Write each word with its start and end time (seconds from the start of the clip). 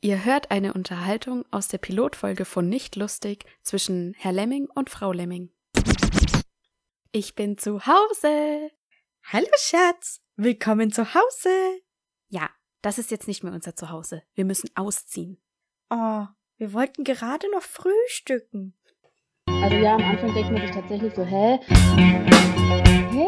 Ihr 0.00 0.24
hört 0.24 0.52
eine 0.52 0.74
Unterhaltung 0.74 1.44
aus 1.50 1.66
der 1.66 1.78
Pilotfolge 1.78 2.44
von 2.44 2.68
Nicht 2.68 2.94
lustig 2.94 3.44
zwischen 3.62 4.14
Herr 4.16 4.30
Lemming 4.30 4.68
und 4.72 4.90
Frau 4.90 5.10
Lemming. 5.10 5.50
Ich 7.10 7.34
bin 7.34 7.58
zu 7.58 7.84
Hause. 7.84 8.70
Hallo 9.24 9.48
Schatz, 9.58 10.20
willkommen 10.36 10.92
zu 10.92 11.14
Hause. 11.14 11.82
Ja, 12.28 12.48
das 12.80 12.98
ist 12.98 13.10
jetzt 13.10 13.26
nicht 13.26 13.42
mehr 13.42 13.52
unser 13.52 13.74
Zuhause. 13.74 14.22
Wir 14.34 14.44
müssen 14.44 14.70
ausziehen. 14.76 15.42
Oh, 15.90 16.26
wir 16.58 16.72
wollten 16.72 17.02
gerade 17.02 17.50
noch 17.50 17.62
frühstücken. 17.62 18.78
Also 19.46 19.74
ja, 19.78 19.96
am 19.96 20.04
Anfang 20.04 20.32
denkt 20.32 20.52
man 20.52 20.62
sich 20.62 20.70
tatsächlich 20.70 21.12
so, 21.16 21.24
hä? 21.24 21.58
Hä? 23.10 23.27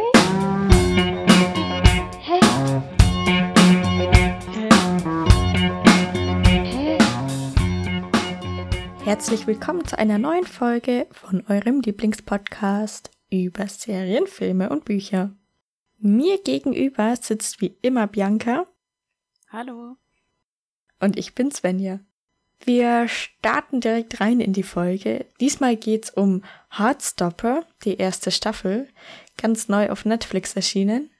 Herzlich 9.11 9.49
willkommen 9.49 9.85
zu 9.85 9.99
einer 9.99 10.19
neuen 10.19 10.47
Folge 10.47 11.09
von 11.11 11.45
eurem 11.49 11.81
Lieblingspodcast 11.81 13.11
über 13.29 13.67
Serien, 13.67 14.29
Filme 14.29 14.69
und 14.69 14.85
Bücher. 14.85 15.35
Mir 15.99 16.41
gegenüber 16.41 17.17
sitzt 17.17 17.61
wie 17.61 17.77
immer 17.83 18.07
Bianca 18.07 18.69
Hallo. 19.49 19.97
und 21.01 21.19
ich 21.19 21.35
bin 21.35 21.51
Svenja. 21.51 21.99
Wir 22.61 23.09
starten 23.09 23.81
direkt 23.81 24.21
rein 24.21 24.39
in 24.39 24.53
die 24.53 24.63
Folge. 24.63 25.27
Diesmal 25.41 25.75
geht's 25.75 26.11
um 26.11 26.45
Heartstopper, 26.71 27.67
die 27.85 27.97
erste 27.97 28.31
Staffel, 28.31 28.87
ganz 29.37 29.67
neu 29.67 29.91
auf 29.91 30.05
Netflix 30.05 30.55
erschienen. 30.55 31.11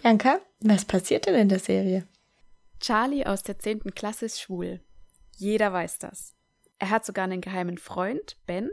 Bianca, 0.00 0.38
was 0.60 0.84
passiert 0.84 1.26
denn 1.26 1.34
in 1.34 1.48
der 1.48 1.58
Serie? 1.58 2.06
Charlie 2.78 3.26
aus 3.26 3.42
der 3.42 3.58
10. 3.58 3.92
Klasse 3.96 4.26
ist 4.26 4.40
schwul. 4.40 4.78
Jeder 5.36 5.72
weiß 5.72 5.98
das. 5.98 6.37
Er 6.78 6.90
hat 6.90 7.04
sogar 7.04 7.24
einen 7.24 7.40
geheimen 7.40 7.78
Freund, 7.78 8.36
Ben, 8.46 8.70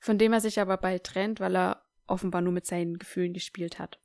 von 0.00 0.18
dem 0.18 0.32
er 0.32 0.40
sich 0.40 0.60
aber 0.60 0.76
bald 0.76 1.04
trennt, 1.04 1.40
weil 1.40 1.56
er 1.56 1.84
offenbar 2.06 2.40
nur 2.40 2.52
mit 2.52 2.66
seinen 2.66 2.98
Gefühlen 2.98 3.32
gespielt 3.32 3.78
hat. 3.78 4.00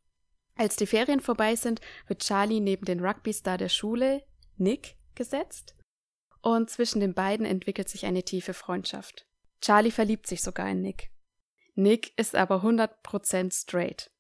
Als 0.56 0.76
die 0.76 0.86
Ferien 0.86 1.20
vorbei 1.20 1.56
sind, 1.56 1.82
wird 2.08 2.24
Charlie 2.24 2.60
neben 2.60 2.86
den 2.86 3.04
Rugby-Star 3.04 3.58
der 3.58 3.70
Schule, 3.70 4.24
Nick, 4.58 4.96
gesetzt. 5.16 5.76
Und 6.42 6.70
zwischen 6.70 7.00
den 7.00 7.14
beiden 7.14 7.46
entwickelt 7.46 7.90
sich 7.90 8.06
eine 8.06 8.24
tiefe 8.24 8.54
Freundschaft. 8.54 9.26
Charlie 9.62 9.92
verliebt 9.92 10.28
sich 10.28 10.42
sogar 10.42 10.70
in 10.70 10.82
Nick. 10.82 11.10
Nick 11.76 12.18
ist 12.20 12.36
aber 12.36 12.64
100% 12.64 13.54
straight. 13.54 14.12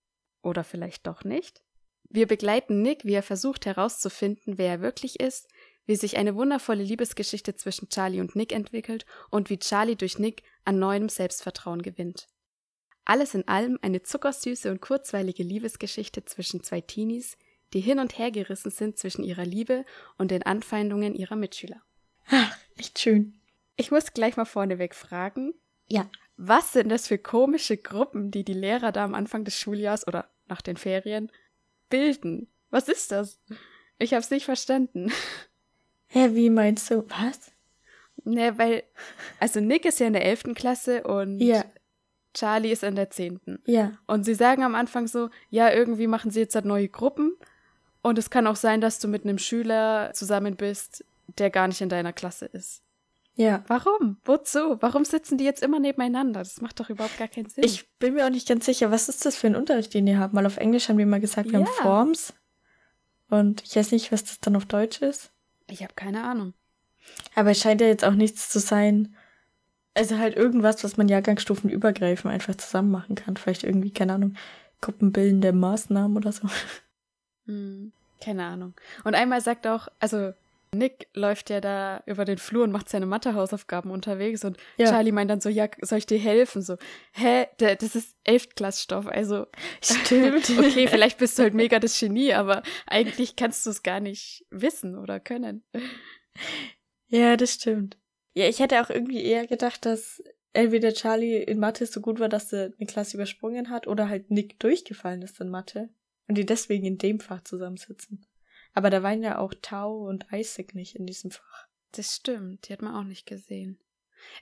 Oder 0.41 0.63
vielleicht 0.63 1.05
doch 1.05 1.23
nicht? 1.23 1.61
Wir 2.09 2.27
begleiten 2.27 2.81
Nick, 2.81 3.05
wie 3.05 3.13
er 3.13 3.23
versucht 3.23 3.65
herauszufinden, 3.65 4.57
wer 4.57 4.69
er 4.69 4.81
wirklich 4.81 5.19
ist, 5.19 5.49
wie 5.85 5.95
sich 5.95 6.17
eine 6.17 6.35
wundervolle 6.35 6.83
Liebesgeschichte 6.83 7.55
zwischen 7.55 7.89
Charlie 7.89 8.21
und 8.21 8.35
Nick 8.35 8.51
entwickelt 8.51 9.05
und 9.29 9.49
wie 9.49 9.59
Charlie 9.59 9.95
durch 9.95 10.19
Nick 10.19 10.43
an 10.65 10.79
neuem 10.79 11.09
Selbstvertrauen 11.09 11.81
gewinnt. 11.81 12.27
Alles 13.05 13.33
in 13.33 13.47
allem 13.47 13.77
eine 13.81 14.01
zuckersüße 14.01 14.71
und 14.71 14.81
kurzweilige 14.81 15.43
Liebesgeschichte 15.43 16.23
zwischen 16.23 16.63
zwei 16.63 16.79
Teenies, 16.81 17.37
die 17.73 17.81
hin 17.81 17.99
und 17.99 18.17
her 18.17 18.31
gerissen 18.31 18.71
sind 18.71 18.97
zwischen 18.97 19.23
ihrer 19.23 19.45
Liebe 19.45 19.85
und 20.17 20.31
den 20.31 20.43
Anfeindungen 20.43 21.15
ihrer 21.15 21.35
Mitschüler. 21.35 21.81
Ach, 22.27 22.57
echt 22.77 22.99
schön. 22.99 23.33
Ich 23.75 23.91
muss 23.91 24.13
gleich 24.13 24.37
mal 24.37 24.45
vorneweg 24.45 24.95
fragen, 24.95 25.53
Ja. 25.89 26.09
was 26.37 26.71
sind 26.71 26.89
das 26.89 27.07
für 27.07 27.17
komische 27.17 27.75
Gruppen, 27.77 28.31
die 28.31 28.45
die 28.45 28.53
Lehrer 28.53 28.91
da 28.91 29.03
am 29.03 29.15
Anfang 29.15 29.43
des 29.43 29.57
Schuljahrs 29.59 30.07
oder 30.07 30.29
nach 30.47 30.61
den 30.61 30.77
Ferien 30.77 31.31
bilden? 31.89 32.47
Was 32.69 32.87
ist 32.87 33.11
das? 33.11 33.41
Ich 33.97 34.13
hab's 34.13 34.29
nicht 34.31 34.45
verstanden. 34.45 35.11
Hä, 36.13 36.29
wie 36.35 36.49
meinst 36.49 36.91
du? 36.91 37.03
Was? 37.09 37.51
Ne, 38.23 38.57
weil, 38.57 38.83
also 39.39 39.59
Nick 39.59 39.85
ist 39.85 39.99
ja 39.99 40.07
in 40.07 40.13
der 40.13 40.25
11. 40.25 40.53
Klasse 40.55 41.03
und 41.03 41.39
Ja, 41.39 41.65
Charlie 42.33 42.71
ist 42.71 42.83
in 42.83 42.95
der 42.95 43.09
10. 43.09 43.39
ja. 43.65 43.93
Und 44.07 44.23
sie 44.23 44.35
sagen 44.35 44.63
am 44.63 44.75
Anfang 44.75 45.07
so, 45.07 45.29
ja, 45.49 45.71
irgendwie 45.73 46.07
machen 46.07 46.31
sie 46.31 46.39
jetzt 46.39 46.55
halt 46.55 46.65
neue 46.65 46.87
Gruppen. 46.87 47.35
Und 48.01 48.17
es 48.17 48.29
kann 48.29 48.47
auch 48.47 48.55
sein, 48.55 48.79
dass 48.81 48.99
du 48.99 49.07
mit 49.07 49.23
einem 49.23 49.37
Schüler 49.39 50.11
zusammen 50.13 50.55
bist, 50.55 51.03
der 51.37 51.49
gar 51.49 51.67
nicht 51.67 51.81
in 51.81 51.89
deiner 51.89 52.13
Klasse 52.13 52.45
ist. 52.45 52.81
Ja. 53.35 53.63
Warum? 53.67 54.17
Wozu? 54.25 54.77
Warum 54.81 55.05
sitzen 55.05 55.39
die 55.39 55.45
jetzt 55.45 55.63
immer 55.63 55.79
nebeneinander? 55.79 56.39
Das 56.41 56.61
macht 56.61 56.79
doch 56.79 56.89
überhaupt 56.91 57.17
gar 57.17 57.27
keinen 57.27 57.49
Sinn. 57.49 57.63
Ich 57.63 57.89
bin 57.97 58.13
mir 58.13 58.25
auch 58.25 58.29
nicht 58.29 58.47
ganz 58.47 58.65
sicher, 58.65 58.91
was 58.91 59.09
ist 59.09 59.25
das 59.25 59.35
für 59.35 59.47
ein 59.47 59.55
Unterricht, 59.55 59.93
den 59.95 60.05
ihr 60.05 60.19
habt? 60.19 60.33
Mal 60.35 60.45
auf 60.45 60.57
Englisch 60.57 60.87
haben 60.89 60.99
die 60.99 61.05
mal 61.05 61.19
gesagt, 61.19 61.51
wir 61.51 61.59
Ja. 61.59 61.65
haben 61.65 61.73
Forms. 61.81 62.33
Und 63.29 63.63
ich 63.63 63.75
weiß 63.75 63.91
nicht, 63.91 64.11
was 64.11 64.23
das 64.23 64.39
dann 64.39 64.55
auf 64.55 64.65
Deutsch 64.65 65.01
ist. 65.01 65.31
Ich 65.73 65.83
habe 65.83 65.93
keine 65.95 66.23
Ahnung. 66.23 66.53
Aber 67.35 67.51
es 67.51 67.59
scheint 67.59 67.81
ja 67.81 67.87
jetzt 67.87 68.05
auch 68.05 68.13
nichts 68.13 68.49
zu 68.49 68.59
sein. 68.59 69.15
Also 69.93 70.17
halt 70.17 70.35
irgendwas, 70.35 70.83
was 70.83 70.97
man 70.97 71.07
jahrgangsstufenübergreifend 71.07 72.33
einfach 72.33 72.55
zusammen 72.55 72.91
machen 72.91 73.15
kann. 73.15 73.37
Vielleicht 73.37 73.63
irgendwie, 73.63 73.91
keine 73.91 74.13
Ahnung, 74.13 74.35
gruppenbildende 74.81 75.51
Maßnahmen 75.53 76.17
oder 76.17 76.31
so. 76.31 76.47
Hm, 77.45 77.91
keine 78.21 78.45
Ahnung. 78.45 78.73
Und 79.03 79.15
einmal 79.15 79.41
sagt 79.41 79.67
auch, 79.67 79.89
also 79.99 80.33
Nick 80.73 81.07
läuft 81.13 81.49
ja 81.49 81.61
da 81.61 82.03
über 82.05 82.25
den 82.25 82.37
Flur 82.37 82.63
und 82.63 82.71
macht 82.71 82.89
seine 82.89 83.05
Mathehausaufgaben 83.05 83.91
unterwegs 83.91 84.43
und 84.43 84.57
Ja. 84.77 84.89
Charlie 84.89 85.11
meint 85.11 85.29
dann 85.31 85.41
so, 85.41 85.49
ja, 85.49 85.67
soll 85.81 85.99
ich 85.99 86.05
dir 86.05 86.19
helfen? 86.19 86.61
So, 86.61 86.77
hä, 87.13 87.47
das 87.57 87.95
ist 87.95 88.15
Elftklassstoff, 88.23 89.07
also 89.07 89.45
Stimmt. 89.81 90.49
okay, 90.49 90.87
vielleicht 90.87 91.17
bist 91.17 91.37
du 91.37 91.43
halt 91.43 91.53
mega 91.53 91.79
das 91.79 91.99
Genie, 91.99 92.33
aber 92.33 92.63
eigentlich 92.87 93.35
kannst 93.35 93.65
du 93.65 93.69
es 93.69 93.83
gar 93.83 93.99
nicht 93.99 94.45
wissen 94.49 94.97
oder 94.97 95.19
können. 95.19 95.63
Ja, 97.07 97.37
das 97.37 97.53
stimmt. 97.53 97.97
Ja, 98.33 98.47
ich 98.47 98.59
hätte 98.59 98.81
auch 98.81 98.89
irgendwie 98.89 99.23
eher 99.23 99.45
gedacht, 99.45 99.85
dass 99.85 100.23
entweder 100.53 100.93
Charlie 100.93 101.37
in 101.43 101.59
Mathe 101.59 101.85
so 101.85 102.01
gut 102.01 102.19
war, 102.19 102.29
dass 102.29 102.51
er 102.53 102.71
eine 102.77 102.87
Klasse 102.87 103.17
übersprungen 103.17 103.69
hat, 103.69 103.87
oder 103.87 104.09
halt 104.09 104.31
Nick 104.31 104.59
durchgefallen 104.59 105.21
ist 105.21 105.39
in 105.39 105.49
Mathe. 105.49 105.89
Und 106.27 106.37
die 106.37 106.45
deswegen 106.45 106.85
in 106.85 106.97
dem 106.97 107.19
Fach 107.19 107.41
zusammensitzen. 107.43 108.25
Aber 108.73 108.89
da 108.89 109.03
waren 109.03 109.21
ja 109.23 109.37
auch 109.37 109.53
Tau 109.61 110.07
und 110.07 110.25
Isaac 110.31 110.73
nicht 110.75 110.95
in 110.95 111.05
diesem 111.05 111.31
Fach. 111.31 111.67
Das 111.91 112.15
stimmt, 112.15 112.67
die 112.67 112.73
hat 112.73 112.81
man 112.81 112.95
auch 112.95 113.03
nicht 113.03 113.25
gesehen. 113.25 113.79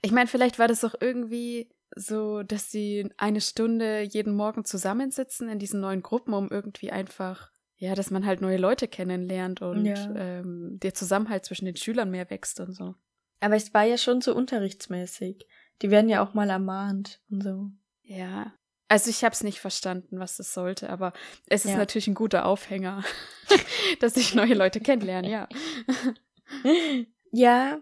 Ich 0.02 0.12
meine, 0.12 0.28
vielleicht 0.28 0.60
war 0.60 0.68
das 0.68 0.82
doch 0.82 0.96
irgendwie 1.00 1.70
so, 1.96 2.44
dass 2.44 2.72
sie 2.72 3.10
eine 3.18 3.42
Stunde 3.42 4.02
jeden 4.02 4.34
Morgen 4.34 4.64
zusammensitzen 4.64 5.50
in 5.50 5.60
diesen 5.60 5.82
neuen 5.82 6.02
Gruppen, 6.02 6.34
um 6.34 6.50
irgendwie 6.50 6.92
einfach, 6.92 7.52
ja, 7.76 7.96
dass 7.96 8.12
man 8.12 8.26
halt 8.26 8.40
neue 8.42 8.58
Leute 8.58 8.88
kennenlernt 8.88 9.62
und 9.62 9.86
Ja. 9.86 10.16
ähm, 10.16 10.78
der 10.82 10.94
Zusammenhalt 10.94 11.44
zwischen 11.44 11.66
den 11.66 11.76
Schülern 11.76 12.10
mehr 12.12 12.30
wächst 12.30 12.60
und 12.62 12.74
so. 12.74 12.96
Aber 13.42 13.56
es 13.56 13.74
war 13.74 13.84
ja 13.84 13.98
schon 13.98 14.22
so 14.22 14.34
unterrichtsmäßig. 14.36 15.46
Die 15.82 15.90
werden 15.92 16.10
ja 16.10 16.24
auch 16.24 16.34
mal 16.34 16.50
ermahnt 16.50 17.22
und 17.30 17.44
so. 17.44 17.72
Ja. 18.04 18.54
Also 18.92 19.10
ich 19.10 19.24
habe 19.24 19.32
es 19.34 19.42
nicht 19.42 19.62
verstanden, 19.62 20.20
was 20.20 20.36
das 20.36 20.54
sollte, 20.54 20.90
aber 20.90 21.14
es 21.48 21.64
ist 21.64 21.72
Ja. 21.72 21.78
natürlich 21.78 22.08
ein 22.08 22.14
guter 22.14 22.44
Aufhänger, 22.46 23.06
dass 24.02 24.18
ich 24.18 24.36
neue 24.36 24.54
Leute 24.54 24.82
kennenlerne, 24.82 25.30
ja. 25.32 25.48
Ja, 27.32 27.80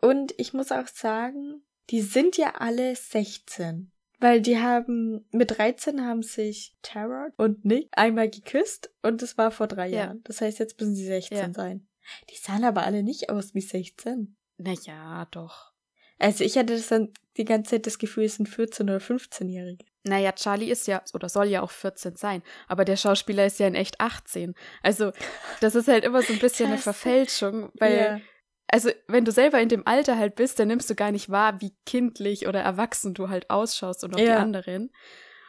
und 0.00 0.32
ich 0.38 0.52
muss 0.52 0.70
auch 0.70 0.86
sagen, 0.86 1.62
die 1.90 2.00
sind 2.00 2.36
ja 2.36 2.54
alle 2.58 2.94
16. 2.94 3.90
Weil 4.20 4.40
die 4.40 4.60
haben, 4.60 5.26
mit 5.32 5.58
13 5.58 6.06
haben 6.06 6.22
sich 6.22 6.76
Tara 6.82 7.30
und 7.36 7.64
Nick 7.64 7.88
einmal 7.90 8.30
geküsst 8.30 8.92
und 9.02 9.20
das 9.20 9.36
war 9.36 9.50
vor 9.50 9.66
drei 9.66 9.88
Ja. 9.88 10.04
Jahren. 10.04 10.22
Das 10.22 10.40
heißt, 10.40 10.60
jetzt 10.60 10.78
müssen 10.78 10.94
sie 10.94 11.06
16 11.06 11.36
Ja. 11.38 11.52
sein. 11.52 11.88
Die 12.30 12.36
sahen 12.36 12.62
aber 12.62 12.84
alle 12.84 13.02
nicht 13.02 13.30
aus 13.30 13.52
wie 13.54 13.60
16. 13.60 14.36
Naja, 14.58 15.26
doch. 15.32 15.72
Also 16.20 16.44
ich 16.44 16.56
hatte 16.56 16.74
das 16.76 16.86
dann 16.86 17.12
die 17.36 17.44
ganze 17.44 17.72
Zeit 17.72 17.86
das 17.88 17.98
Gefühl, 17.98 18.24
es 18.26 18.36
sind 18.36 18.48
14- 18.48 18.82
oder 18.84 18.98
15-Jährige. 18.98 19.84
Naja, 20.04 20.32
Charlie 20.32 20.70
ist 20.70 20.86
ja 20.88 21.00
oder 21.14 21.28
soll 21.28 21.46
ja 21.46 21.62
auch 21.62 21.70
14 21.70 22.16
sein, 22.16 22.42
aber 22.66 22.84
der 22.84 22.96
Schauspieler 22.96 23.46
ist 23.46 23.60
ja 23.60 23.68
in 23.68 23.74
echt 23.76 24.00
18. 24.00 24.54
Also, 24.82 25.12
das 25.60 25.74
ist 25.76 25.86
halt 25.88 26.04
immer 26.04 26.22
so 26.22 26.32
ein 26.32 26.38
bisschen 26.40 26.68
eine. 26.68 26.78
Verfälschung, 26.78 27.70
weil, 27.78 27.96
ja. 27.96 28.20
also, 28.66 28.90
wenn 29.06 29.24
du 29.24 29.30
selber 29.30 29.60
in 29.60 29.68
dem 29.68 29.86
Alter 29.86 30.18
halt 30.18 30.34
bist, 30.34 30.58
dann 30.58 30.68
nimmst 30.68 30.90
du 30.90 30.96
gar 30.96 31.12
nicht 31.12 31.30
wahr, 31.30 31.60
wie 31.60 31.72
kindlich 31.86 32.48
oder 32.48 32.60
erwachsen 32.60 33.14
du 33.14 33.28
halt 33.28 33.48
ausschaust 33.50 34.02
und 34.02 34.14
auch 34.14 34.18
die 34.18 34.24
Ja. 34.24 34.38
anderen. 34.38 34.90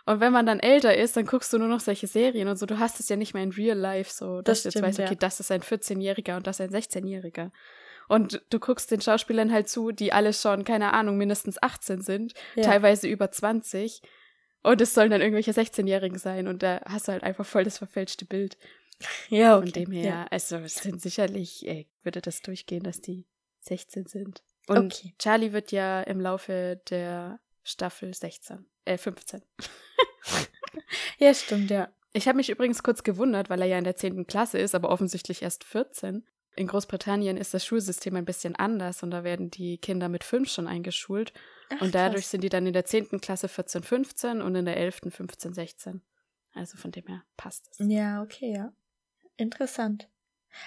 Und 0.05 0.19
wenn 0.19 0.33
man 0.33 0.45
dann 0.45 0.59
älter 0.59 0.95
ist, 0.97 1.15
dann 1.15 1.25
guckst 1.25 1.51
du 1.53 1.57
nur 1.57 1.69
noch 1.69 1.79
solche 1.79 2.07
Serien 2.07 2.49
und 2.49 2.57
so, 2.57 2.65
du 2.65 2.77
hast 2.77 2.99
es 2.99 3.07
ja 3.09 3.15
nicht 3.15 3.33
mehr 3.33 3.41
in 3.43 3.53
real 3.53 3.77
life 3.77 4.11
so, 4.13 4.41
dass 4.41 4.63
Das 4.63 4.73
du 4.73 4.79
jetzt 4.79 4.85
weißt, 4.85 4.99
okay, 4.99 5.13
ja. 5.13 5.15
das 5.15 5.39
ist 5.39 5.49
ein 5.49 5.61
14-Jähriger 5.61 6.35
und 6.35 6.45
das 6.45 6.59
ein 6.59 6.69
16-Jähriger. 6.71 7.51
Und 8.09 8.43
du 8.49 8.59
guckst 8.59 8.91
den 8.91 8.99
Schauspielern 8.99 9.53
halt 9.53 9.69
zu, 9.69 9.91
die 9.93 10.11
alle 10.11 10.33
schon, 10.33 10.65
keine 10.65 10.91
Ahnung, 10.93 11.17
mindestens 11.17 11.57
18 11.63 12.01
sind, 12.01 12.33
Ja. 12.55 12.63
teilweise 12.63 13.07
über 13.07 13.31
20. 13.31 14.01
Und 14.63 14.79
es 14.81 14.93
sollen 14.93 15.11
dann 15.11 15.21
irgendwelche 15.21 15.51
16-Jährigen 15.51 16.17
sein 16.17 16.47
und 16.47 16.63
da 16.63 16.81
hast 16.85 17.07
du 17.07 17.11
halt 17.11 17.23
einfach 17.23 17.45
voll 17.45 17.63
das 17.65 17.77
verfälschte 17.77 18.25
Bild. 18.25 18.57
Ja, 19.29 19.57
okay. 19.57 19.65
Von 19.65 19.73
dem 19.73 19.91
her, 19.91 20.03
Ja. 20.05 20.27
also 20.31 20.57
es 20.57 20.75
sind 20.75 21.01
sicherlich, 21.01 21.67
ey, 21.67 21.87
würde 22.03 22.21
das 22.21 22.41
durchgehen, 22.41 22.83
dass 22.83 23.01
die 23.01 23.25
16 23.61 24.05
sind. 24.05 24.43
Und 24.67 24.93
Okay. 24.95 25.13
Charlie 25.19 25.51
wird 25.51 25.71
ja 25.73 26.01
im 26.01 26.21
Laufe 26.21 26.81
der 26.89 27.39
Staffel 27.63 28.13
16, 28.13 28.65
äh 28.85 28.97
15. 28.97 29.41
ja, 31.19 31.33
stimmt, 31.33 31.69
ja. 31.69 31.89
Ich 32.13 32.27
habe 32.27 32.37
mich 32.37 32.49
übrigens 32.49 32.83
kurz 32.83 33.03
gewundert, 33.03 33.49
weil 33.49 33.61
er 33.61 33.67
ja 33.67 33.77
in 33.77 33.83
der 33.83 33.95
10. 33.95 34.27
Klasse 34.27 34.59
ist, 34.59 34.75
aber 34.75 34.89
offensichtlich 34.89 35.41
erst 35.41 35.63
14. 35.63 36.23
in 36.55 36.67
Großbritannien 36.67 37.37
ist 37.37 37.53
das 37.53 37.65
Schulsystem 37.65 38.15
ein 38.15 38.25
bisschen 38.25 38.55
anders 38.55 39.03
und 39.03 39.11
da 39.11 39.23
werden 39.23 39.49
die 39.51 39.77
Kinder 39.77 40.09
mit 40.09 40.23
fünf 40.23 40.49
schon 40.49 40.67
eingeschult. 40.67 41.33
Ach, 41.73 41.81
und 41.81 41.95
dadurch 41.95 42.23
krass. 42.23 42.31
sind 42.31 42.41
die 42.43 42.49
dann 42.49 42.67
in 42.67 42.73
der 42.73 42.85
10. 42.85 43.19
Klasse 43.21 43.47
14, 43.47 43.83
15 43.83 44.41
und 44.41 44.55
in 44.55 44.65
der 44.65 44.77
11. 44.77 45.01
15, 45.09 45.53
16. 45.53 46.01
Also 46.53 46.77
von 46.77 46.91
dem 46.91 47.07
her 47.07 47.23
passt 47.37 47.67
es. 47.71 47.77
Ja, 47.87 48.21
okay, 48.21 48.53
ja. 48.55 48.71
Interessant. 49.37 50.07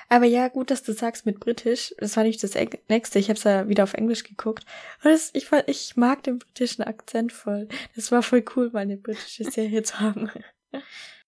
Aber 0.09 0.25
ja, 0.25 0.49
gut, 0.49 0.73
dass 0.73 0.83
du 0.83 0.93
sagst 0.93 1.27
mit 1.27 1.38
Britisch. 1.38 1.94
Das 1.99 2.17
war 2.17 2.25
nicht 2.25 2.43
das 2.43 2.56
Eng- 2.56 2.81
nächste. 2.88 3.21
Ich 3.21 3.29
habe 3.29 3.37
es 3.38 3.44
ja 3.44 3.69
wieder 3.69 3.85
auf 3.85 3.94
Englisch 3.94 4.25
geguckt. 4.25 4.65
Und 5.05 5.12
das, 5.12 5.31
ich, 5.33 5.49
ich 5.69 5.97
mag 5.97 6.25
den 6.25 6.41
britischen 6.41 6.83
Akzent 6.83 7.33
voll. 7.33 7.69
Das 7.94 8.11
war 8.11 8.23
voll 8.25 8.44
cool, 8.56 8.71
mal 8.73 8.81
eine 8.81 8.97
britische 8.97 9.44
Serie 9.44 9.83
zu 9.85 10.00
haben. 10.00 10.29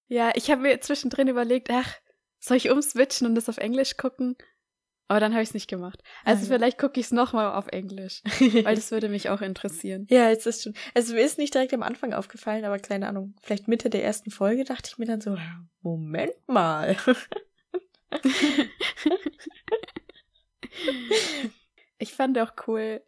Ja, 0.08 0.32
ich 0.34 0.50
habe 0.50 0.62
mir 0.62 0.80
zwischendrin 0.80 1.28
überlegt, 1.28 1.70
ach, 1.70 1.94
soll 2.40 2.56
ich 2.56 2.70
umswitchen 2.70 3.26
und 3.26 3.34
das 3.34 3.48
auf 3.48 3.58
Englisch 3.58 3.96
gucken? 3.96 4.36
Aber 5.10 5.20
dann 5.20 5.32
habe 5.32 5.42
ich 5.42 5.48
es 5.48 5.54
nicht 5.54 5.70
gemacht. 5.70 6.02
Also 6.24 6.40
Ah, 6.40 6.44
ja. 6.50 6.58
vielleicht 6.58 6.78
gucke 6.78 7.00
ich 7.00 7.06
es 7.06 7.12
nochmal 7.12 7.54
auf 7.54 7.68
Englisch, 7.68 8.20
weil 8.64 8.74
das 8.74 8.90
würde 8.90 9.08
mich 9.08 9.30
auch 9.30 9.40
interessieren. 9.40 10.06
ja, 10.10 10.30
es 10.30 10.44
ist 10.44 10.62
schon. 10.64 10.74
Also 10.94 11.14
mir 11.14 11.22
ist 11.24 11.38
nicht 11.38 11.54
direkt 11.54 11.72
am 11.72 11.82
Anfang 11.82 12.12
aufgefallen, 12.12 12.64
aber 12.66 12.78
keine 12.78 13.08
Ahnung. 13.08 13.34
Vielleicht 13.42 13.68
Mitte 13.68 13.88
der 13.88 14.04
ersten 14.04 14.30
Folge 14.30 14.64
dachte 14.64 14.90
ich 14.92 14.98
mir 14.98 15.06
dann 15.06 15.20
so, 15.22 15.36
Moment 15.80 16.34
mal. 16.46 16.96
Ich 21.98 22.12
fand 22.14 22.38
auch 22.38 22.52
cool, 22.66 23.02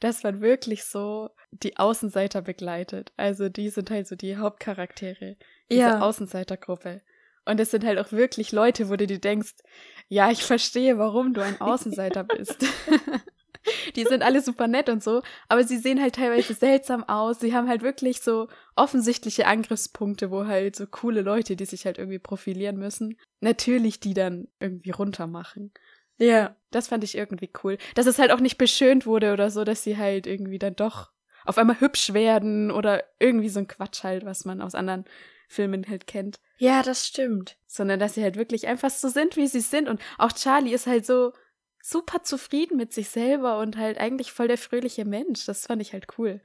dass 0.00 0.22
man 0.22 0.40
wirklich 0.40 0.84
so 0.84 1.30
die 1.52 1.76
Außenseiter 1.76 2.42
begleitet. 2.42 3.12
Also 3.16 3.48
die 3.48 3.68
sind 3.70 3.90
halt 3.90 4.08
so 4.08 4.16
die 4.16 4.36
Hauptcharaktere 4.36 5.36
dieser 5.70 5.78
Ja. 5.80 6.00
Außenseitergruppe. 6.00 7.02
Und 7.46 7.60
es 7.60 7.70
sind 7.70 7.84
halt 7.84 7.98
auch 7.98 8.12
wirklich 8.12 8.52
Leute, 8.52 8.90
wo 8.90 8.96
du 8.96 9.06
dir 9.06 9.20
denkst, 9.20 9.54
ja, 10.08 10.30
ich 10.30 10.44
verstehe, 10.44 10.98
warum 10.98 11.32
du 11.32 11.42
ein 11.42 11.60
Außenseiter 11.60 12.24
bist. 12.36 12.64
die 13.96 14.04
sind 14.04 14.22
alle 14.22 14.42
super 14.42 14.68
nett 14.68 14.88
und 14.88 15.02
so, 15.02 15.22
aber 15.48 15.64
sie 15.64 15.78
sehen 15.78 16.00
halt 16.00 16.16
teilweise 16.16 16.54
seltsam 16.54 17.04
aus. 17.04 17.40
Sie 17.40 17.54
haben 17.54 17.68
halt 17.68 17.82
wirklich 17.82 18.20
so 18.20 18.48
offensichtliche 18.74 19.46
Angriffspunkte, 19.46 20.30
wo 20.30 20.46
halt 20.46 20.76
so 20.76 20.86
coole 20.86 21.22
Leute, 21.22 21.56
die 21.56 21.64
sich 21.64 21.86
halt 21.86 21.98
irgendwie 21.98 22.18
profilieren 22.18 22.76
müssen, 22.76 23.18
natürlich 23.40 24.00
die 24.00 24.14
dann 24.14 24.48
irgendwie 24.60 24.90
runtermachen. 24.90 25.72
Ja. 26.18 26.56
Das 26.70 26.88
fand 26.88 27.04
ich 27.04 27.16
irgendwie 27.16 27.50
cool. 27.64 27.78
Dass 27.94 28.06
es 28.06 28.18
halt 28.18 28.30
auch 28.30 28.40
nicht 28.40 28.58
beschönt 28.58 29.06
wurde 29.06 29.32
oder 29.32 29.50
so, 29.50 29.64
dass 29.64 29.82
sie 29.82 29.96
halt 29.96 30.26
irgendwie 30.26 30.58
dann 30.58 30.76
doch 30.76 31.10
auf 31.46 31.56
einmal 31.56 31.80
hübsch 31.80 32.12
werden 32.12 32.70
oder 32.70 33.04
irgendwie 33.18 33.48
so 33.48 33.60
ein 33.60 33.68
Quatsch 33.68 34.04
halt, 34.04 34.24
was 34.26 34.44
man 34.44 34.60
aus 34.60 34.74
anderen 34.74 35.04
Filmen 35.48 35.86
halt 35.88 36.06
kennt. 36.06 36.38
Ja, 36.58 36.82
das 36.82 37.06
stimmt. 37.06 37.58
Sondern 37.66 38.00
dass 38.00 38.14
sie 38.14 38.22
halt 38.22 38.36
wirklich 38.36 38.66
einfach 38.66 38.90
so 38.90 39.08
sind, 39.08 39.36
wie 39.36 39.46
sie 39.46 39.60
sind. 39.60 39.88
Und 39.88 40.00
auch 40.18 40.32
Charlie 40.32 40.72
ist 40.72 40.86
halt 40.86 41.04
so 41.06 41.32
super 41.82 42.22
zufrieden 42.22 42.76
mit 42.76 42.92
sich 42.92 43.08
selber 43.10 43.58
und 43.60 43.76
halt 43.76 43.98
eigentlich 43.98 44.32
voll 44.32 44.48
der 44.48 44.58
fröhliche 44.58 45.04
Mensch. 45.04 45.44
Das 45.46 45.66
fand 45.66 45.82
ich 45.82 45.92
halt 45.92 46.06
cool. 46.18 46.40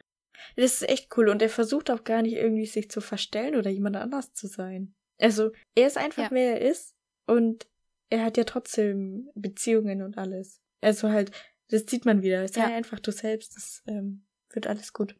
Das 0.55 0.73
ist 0.81 0.89
echt 0.89 1.15
cool. 1.17 1.29
Und 1.29 1.41
er 1.41 1.49
versucht 1.49 1.89
auch 1.91 2.03
gar 2.03 2.21
nicht 2.21 2.33
irgendwie 2.35 2.65
sich 2.65 2.89
zu 2.89 3.01
verstellen 3.01 3.55
oder 3.55 3.69
jemand 3.69 3.95
anders 3.95 4.33
zu 4.33 4.47
sein. 4.47 4.93
Also, 5.19 5.51
er 5.75 5.87
ist 5.87 5.97
einfach, 5.97 6.23
Ja. 6.23 6.29
wer 6.31 6.59
er 6.61 6.69
ist. 6.69 6.95
Und 7.27 7.67
er 8.09 8.25
hat 8.25 8.37
ja 8.37 8.43
trotzdem 8.43 9.29
Beziehungen 9.35 10.01
und 10.01 10.17
alles. 10.17 10.59
Also 10.81 11.09
halt, 11.09 11.31
das 11.69 11.83
sieht 11.87 12.05
man 12.05 12.21
wieder. 12.23 12.47
Sei 12.47 12.61
Ja. 12.61 12.67
einfach 12.75 12.99
du 12.99 13.11
selbst. 13.11 13.55
Das 13.55 13.83
ähm, 13.87 14.25
wird 14.49 14.67
alles 14.67 14.93
gut. 14.93 15.15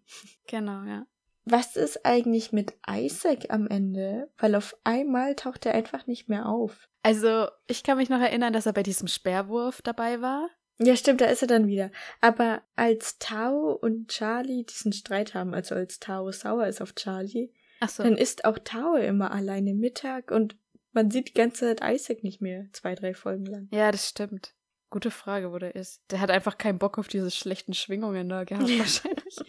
Genau, 0.48 0.84
ja. 0.84 1.06
Was 1.46 1.76
ist 1.76 2.06
eigentlich 2.06 2.52
mit 2.52 2.74
Isaac 2.88 3.48
am 3.50 3.68
Ende? 3.68 4.30
Weil 4.38 4.56
auf 4.56 4.76
einmal 4.84 5.36
taucht 5.36 5.66
er 5.66 5.74
einfach 5.74 6.06
nicht 6.08 6.30
mehr 6.30 6.48
auf. 6.48 6.88
Also, 7.04 7.48
ich 7.68 7.84
kann 7.84 7.98
mich 7.98 8.10
noch 8.10 8.20
erinnern, 8.20 8.54
dass 8.54 8.68
er 8.68 8.74
bei 8.74 8.84
diesem 8.84 9.08
Speerwurf 9.08 9.82
dabei 9.82 10.22
war. 10.22 10.50
Ja, 10.78 10.96
stimmt, 10.96 11.22
da 11.22 11.26
ist 11.26 11.42
er 11.42 11.48
dann 11.48 11.68
wieder. 11.68 11.92
Aber 12.22 12.62
als 12.76 13.20
Tao 13.20 13.74
und 13.74 14.10
Charlie 14.10 14.66
diesen 14.66 14.94
Streit 14.94 15.34
haben, 15.34 15.54
also 15.54 15.76
als 15.76 16.00
Tao 16.00 16.32
sauer 16.32 16.68
ist 16.68 16.82
auf 16.82 16.94
Charlie, 16.96 17.52
so. 17.88 18.04
dann 18.04 18.18
ist 18.18 18.46
auch 18.46 18.58
Tao 18.60 18.96
immer 18.96 19.32
alleine 19.32 19.74
Mittag 19.74 20.32
und 20.32 20.56
man 20.92 21.10
sieht 21.10 21.30
die 21.30 21.34
ganze 21.34 21.76
Zeit 21.76 21.96
Isaac 21.96 22.24
nicht 22.24 22.42
mehr, 22.42 22.68
zwei, 22.74 22.96
drei 22.96 23.14
Folgen 23.14 23.46
lang. 23.46 23.68
Ja, 23.72 23.92
das 23.92 24.10
stimmt. 24.10 24.56
Gute 24.90 25.12
Frage, 25.12 25.54
wo 25.54 25.58
der 25.58 25.76
ist. 25.76 26.02
Der 26.12 26.20
hat 26.20 26.32
einfach 26.32 26.58
keinen 26.58 26.80
Bock 26.80 26.98
auf 26.98 27.08
diese 27.08 27.32
schlechten 27.32 27.74
Schwingungen 27.74 28.28
da 28.28 28.44
gehabt, 28.44 28.68
wahrscheinlich. 28.78 29.38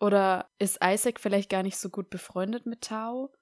Oder 0.00 0.50
ist 0.58 0.78
Isaac 0.82 1.20
vielleicht 1.20 1.50
gar 1.50 1.62
nicht 1.62 1.76
so 1.76 1.90
gut 1.90 2.10
befreundet 2.10 2.66
mit 2.66 2.80
Tao, 2.80 3.32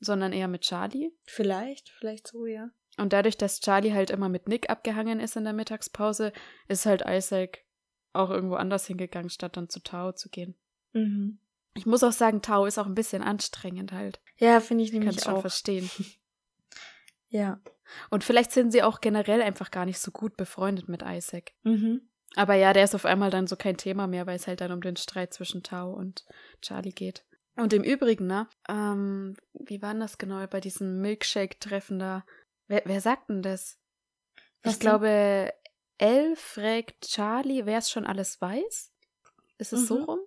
sondern 0.00 0.32
eher 0.32 0.48
mit 0.48 0.62
Charlie? 0.62 1.12
Vielleicht, 1.24 1.88
vielleicht 1.90 2.26
so, 2.26 2.46
ja. 2.46 2.70
Und 2.98 3.12
dadurch, 3.12 3.38
dass 3.38 3.60
Charlie 3.60 3.92
halt 3.92 4.10
immer 4.10 4.28
mit 4.28 4.48
Nick 4.48 4.68
abgehangen 4.68 5.20
ist 5.20 5.36
in 5.36 5.44
der 5.44 5.52
Mittagspause, 5.52 6.32
ist 6.68 6.84
halt 6.84 7.04
Isaac 7.06 7.64
auch 8.12 8.30
irgendwo 8.30 8.56
anders 8.56 8.86
hingegangen, 8.86 9.30
statt 9.30 9.56
dann 9.56 9.68
zu 9.68 9.80
Tao 9.80 10.12
zu 10.12 10.28
gehen. 10.28 10.56
Mhm. 10.92 11.38
Ich 11.74 11.86
muss 11.86 12.02
auch 12.02 12.12
sagen, 12.12 12.42
Tao 12.42 12.66
ist 12.66 12.78
auch 12.78 12.86
ein 12.86 12.96
bisschen 12.96 13.22
anstrengend 13.22 13.92
halt. 13.92 14.20
Ja, 14.38 14.58
finde 14.58 14.82
ich 14.82 14.92
Ich 14.92 14.98
kann 14.98 15.02
es 15.08 15.14
nämlich 15.14 15.24
schon 15.24 15.34
auch. 15.34 15.40
verstehen. 15.40 15.88
Ja. 17.32 17.60
Und 18.10 18.24
vielleicht 18.24 18.50
sind 18.50 18.72
sie 18.72 18.82
auch 18.82 19.00
generell 19.00 19.40
einfach 19.40 19.70
gar 19.70 19.86
nicht 19.86 20.00
so 20.00 20.10
gut 20.10 20.36
befreundet 20.36 20.88
mit 20.88 21.02
Isaac. 21.06 21.52
Mhm. 21.62 22.09
Aber 22.36 22.54
ja, 22.54 22.72
der 22.72 22.84
ist 22.84 22.94
auf 22.94 23.04
einmal 23.04 23.30
dann 23.30 23.46
so 23.46 23.56
kein 23.56 23.76
Thema 23.76 24.06
mehr, 24.06 24.26
weil 24.26 24.36
es 24.36 24.46
halt 24.46 24.60
dann 24.60 24.72
um 24.72 24.80
den 24.80 24.96
Streit 24.96 25.34
zwischen 25.34 25.62
Tao 25.62 25.92
und 25.92 26.24
Charlie 26.62 26.92
geht. 26.92 27.24
Und 27.56 27.72
im 27.72 27.82
Übrigen, 27.82 28.26
ne, 28.26 28.48
ähm, 28.68 29.36
wie 29.54 29.82
war 29.82 29.90
denn 29.92 30.00
das 30.00 30.16
genau 30.18 30.46
bei 30.46 30.60
diesem 30.60 31.00
Milkshake-Treffen 31.00 31.98
da? 31.98 32.24
Wer, 32.68 32.82
wer 32.84 33.00
sagt 33.00 33.28
denn 33.28 33.42
das? 33.42 33.78
Was 34.62 34.74
ich 34.74 34.78
denn? 34.78 34.86
glaube, 34.86 35.52
Elle 35.98 36.36
fragt 36.36 37.08
Charlie, 37.08 37.66
wer 37.66 37.78
es 37.78 37.90
schon 37.90 38.06
alles 38.06 38.40
weiß. 38.40 38.92
Ist 39.58 39.72
es 39.72 39.86
so 39.86 39.98
Mhm. 39.98 40.04
rum? 40.04 40.20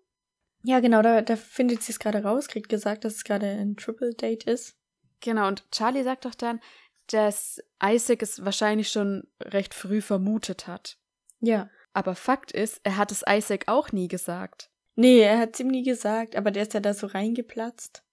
Ja, 0.63 0.79
genau, 0.81 1.01
da, 1.01 1.21
da 1.21 1.35
findet 1.35 1.81
sie 1.83 1.91
es 1.93 1.99
gerade 1.99 2.23
raus, 2.23 2.47
kriegt 2.47 2.69
gesagt, 2.69 3.05
dass 3.05 3.15
es 3.15 3.23
gerade 3.23 3.47
ein 3.47 3.75
Triple 3.75 4.13
Date 4.13 4.43
ist. 4.43 4.77
Genau, 5.21 5.47
und 5.47 5.69
Charlie 5.71 6.03
sagt 6.03 6.25
doch 6.25 6.35
dann, 6.35 6.59
dass 7.07 7.59
Isaac 7.83 8.21
es 8.21 8.45
wahrscheinlich 8.45 8.89
schon 8.89 9.23
recht 9.41 9.73
früh 9.73 10.01
vermutet 10.01 10.67
hat. 10.67 10.97
Ja. 11.39 11.69
Aber 11.93 12.15
Fakt 12.15 12.51
ist, 12.51 12.81
er 12.83 12.97
hat 12.97 13.11
es 13.11 13.23
Isaac 13.27 13.65
auch 13.67 13.91
nie 13.91 14.07
gesagt. 14.07 14.69
Nee, 14.95 15.19
er 15.21 15.39
hat 15.39 15.53
es 15.53 15.59
ihm 15.59 15.67
nie 15.67 15.83
gesagt, 15.83 16.35
aber 16.35 16.51
der 16.51 16.63
ist 16.63 16.73
ja 16.73 16.79
da 16.79 16.93
so 16.93 17.07
reingeplatzt. 17.07 18.03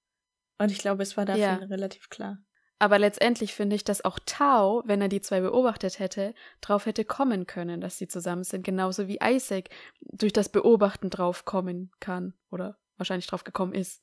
Und 0.59 0.71
ich 0.71 0.79
glaube, 0.79 1.03
es 1.03 1.17
war 1.17 1.25
dafür 1.25 1.43
Ja. 1.43 1.55
relativ 1.57 2.09
klar. 2.11 2.39
Aber 2.79 2.99
letztendlich 2.99 3.55
finde 3.55 3.77
ich, 3.77 3.85
dass 3.85 4.05
auch 4.05 4.19
Tao, 4.25 4.83
wenn 4.87 5.03
er 5.03 5.09
die 5.09 5.21
zwei 5.21 5.41
beobachtet 5.41 5.99
hätte, 5.99 6.35
drauf 6.63 6.87
hätte 6.87 7.05
kommen 7.05 7.47
können, 7.47 7.83
dass 7.83 7.99
sie 7.99 8.09
zusammen 8.09 8.45
sind, 8.45 8.65
genauso 8.65 9.07
wie 9.07 9.19
Isaac 9.23 9.69
durch 10.01 10.33
das 10.33 10.49
Beobachten 10.49 11.11
drauf 11.11 11.45
kommen 11.45 11.91
kann 12.01 12.33
oder 12.51 12.79
wahrscheinlich 12.97 13.27
drauf 13.27 13.45
gekommen 13.45 13.75
ist. 13.75 14.03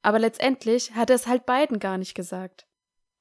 Aber 0.00 0.18
letztendlich 0.18 0.94
hat 0.94 1.10
er 1.10 1.16
es 1.16 1.26
halt 1.26 1.44
beiden 1.44 1.78
gar 1.78 1.98
nicht 1.98 2.14
gesagt. 2.14 2.66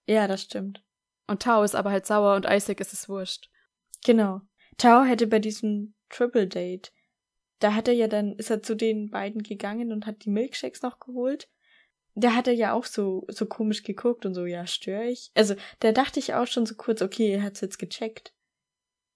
Ja, 0.05 0.27
das 0.27 0.41
stimmt. 0.43 0.83
Und 1.27 1.41
Tao 1.41 1.63
ist 1.63 1.75
aber 1.75 1.91
halt 1.91 2.05
sauer 2.05 2.36
und 2.36 2.45
Isaac 2.45 2.79
ist 2.79 2.93
es 2.93 3.07
wurscht. 3.10 3.50
Genau. 4.05 4.41
Tao 4.77 5.03
hätte 5.03 5.27
bei 5.27 5.39
diesem 5.39 5.93
Triple 6.09 6.47
Date, 6.47 6.91
da 7.59 7.73
hat 7.73 7.87
er 7.87 7.93
ja 7.93 8.07
dann, 8.07 8.33
ist 8.33 8.49
er 8.49 8.61
zu 8.61 8.75
den 8.75 9.09
beiden 9.09 9.41
gegangen 9.41 9.91
und 9.91 10.05
hat 10.05 10.25
die 10.25 10.29
Milkshakes 10.29 10.81
noch 10.81 10.99
geholt. 10.99 11.49
Da 12.15 12.35
hat 12.35 12.47
er 12.47 12.53
ja 12.53 12.73
auch 12.73 12.85
so, 12.85 13.25
so 13.29 13.45
komisch 13.45 13.83
geguckt 13.83 14.25
und 14.25 14.33
so, 14.33 14.45
ja, 14.45 14.67
störe 14.67 15.05
ich. 15.05 15.31
Also, 15.33 15.55
da 15.79 15.91
dachte 15.91 16.19
ich 16.19 16.33
auch 16.33 16.45
schon 16.45 16.65
so 16.65 16.75
kurz, 16.75 17.01
okay, 17.01 17.31
er 17.31 17.43
hat's 17.43 17.61
jetzt 17.61 17.79
gecheckt. 17.79 18.33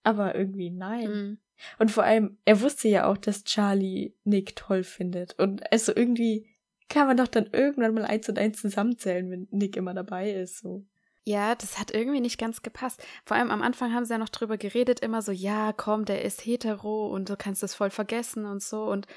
Aber 0.03 0.35
irgendwie 0.35 0.71
nein. 0.71 1.09
Mhm. 1.09 1.37
Und 1.79 1.91
vor 1.91 2.03
allem, 2.03 2.37
er 2.45 2.61
wusste 2.61 2.87
ja 2.87 3.09
auch, 3.09 3.17
dass 3.17 3.43
Charlie 3.43 4.15
Nick 4.23 4.55
toll 4.55 4.83
findet. 4.83 5.37
Und 5.37 5.71
also 5.71 5.93
irgendwie 5.95 6.49
kann 6.89 7.07
man 7.07 7.17
doch 7.17 7.27
dann 7.27 7.49
irgendwann 7.51 7.93
mal 7.93 8.05
eins 8.05 8.29
und 8.29 8.39
eins 8.39 8.61
zusammenzählen, 8.61 9.29
wenn 9.29 9.47
Nick 9.51 9.75
immer 9.75 9.93
dabei 9.93 10.31
ist, 10.31 10.59
so. 10.59 10.85
Ja, 11.27 11.55
das 11.55 11.77
hat 11.77 11.91
irgendwie 11.91 12.22
nicht 12.22 12.38
ganz 12.39 12.62
gepasst. 12.62 13.03
Vor 13.25 13.36
allem 13.36 13.51
am 13.51 13.62
Anfang 13.62 13.93
haben 13.93 14.05
sie 14.05 14.13
ja 14.13 14.17
noch 14.17 14.29
drüber 14.29 14.57
geredet, 14.57 15.01
immer 15.01 15.22
so, 15.22 15.34
ja, 15.34 15.74
komm, 15.74 16.05
der 16.05 16.24
ist 16.24 16.46
hetero 16.46 17.07
und 17.07 17.27
du 17.29 17.36
kannst 17.36 17.62
das 17.62 17.75
voll 17.75 17.89
vergessen 17.89 18.46
und 18.46 18.63
so. 18.63 18.86
Und 18.86 19.07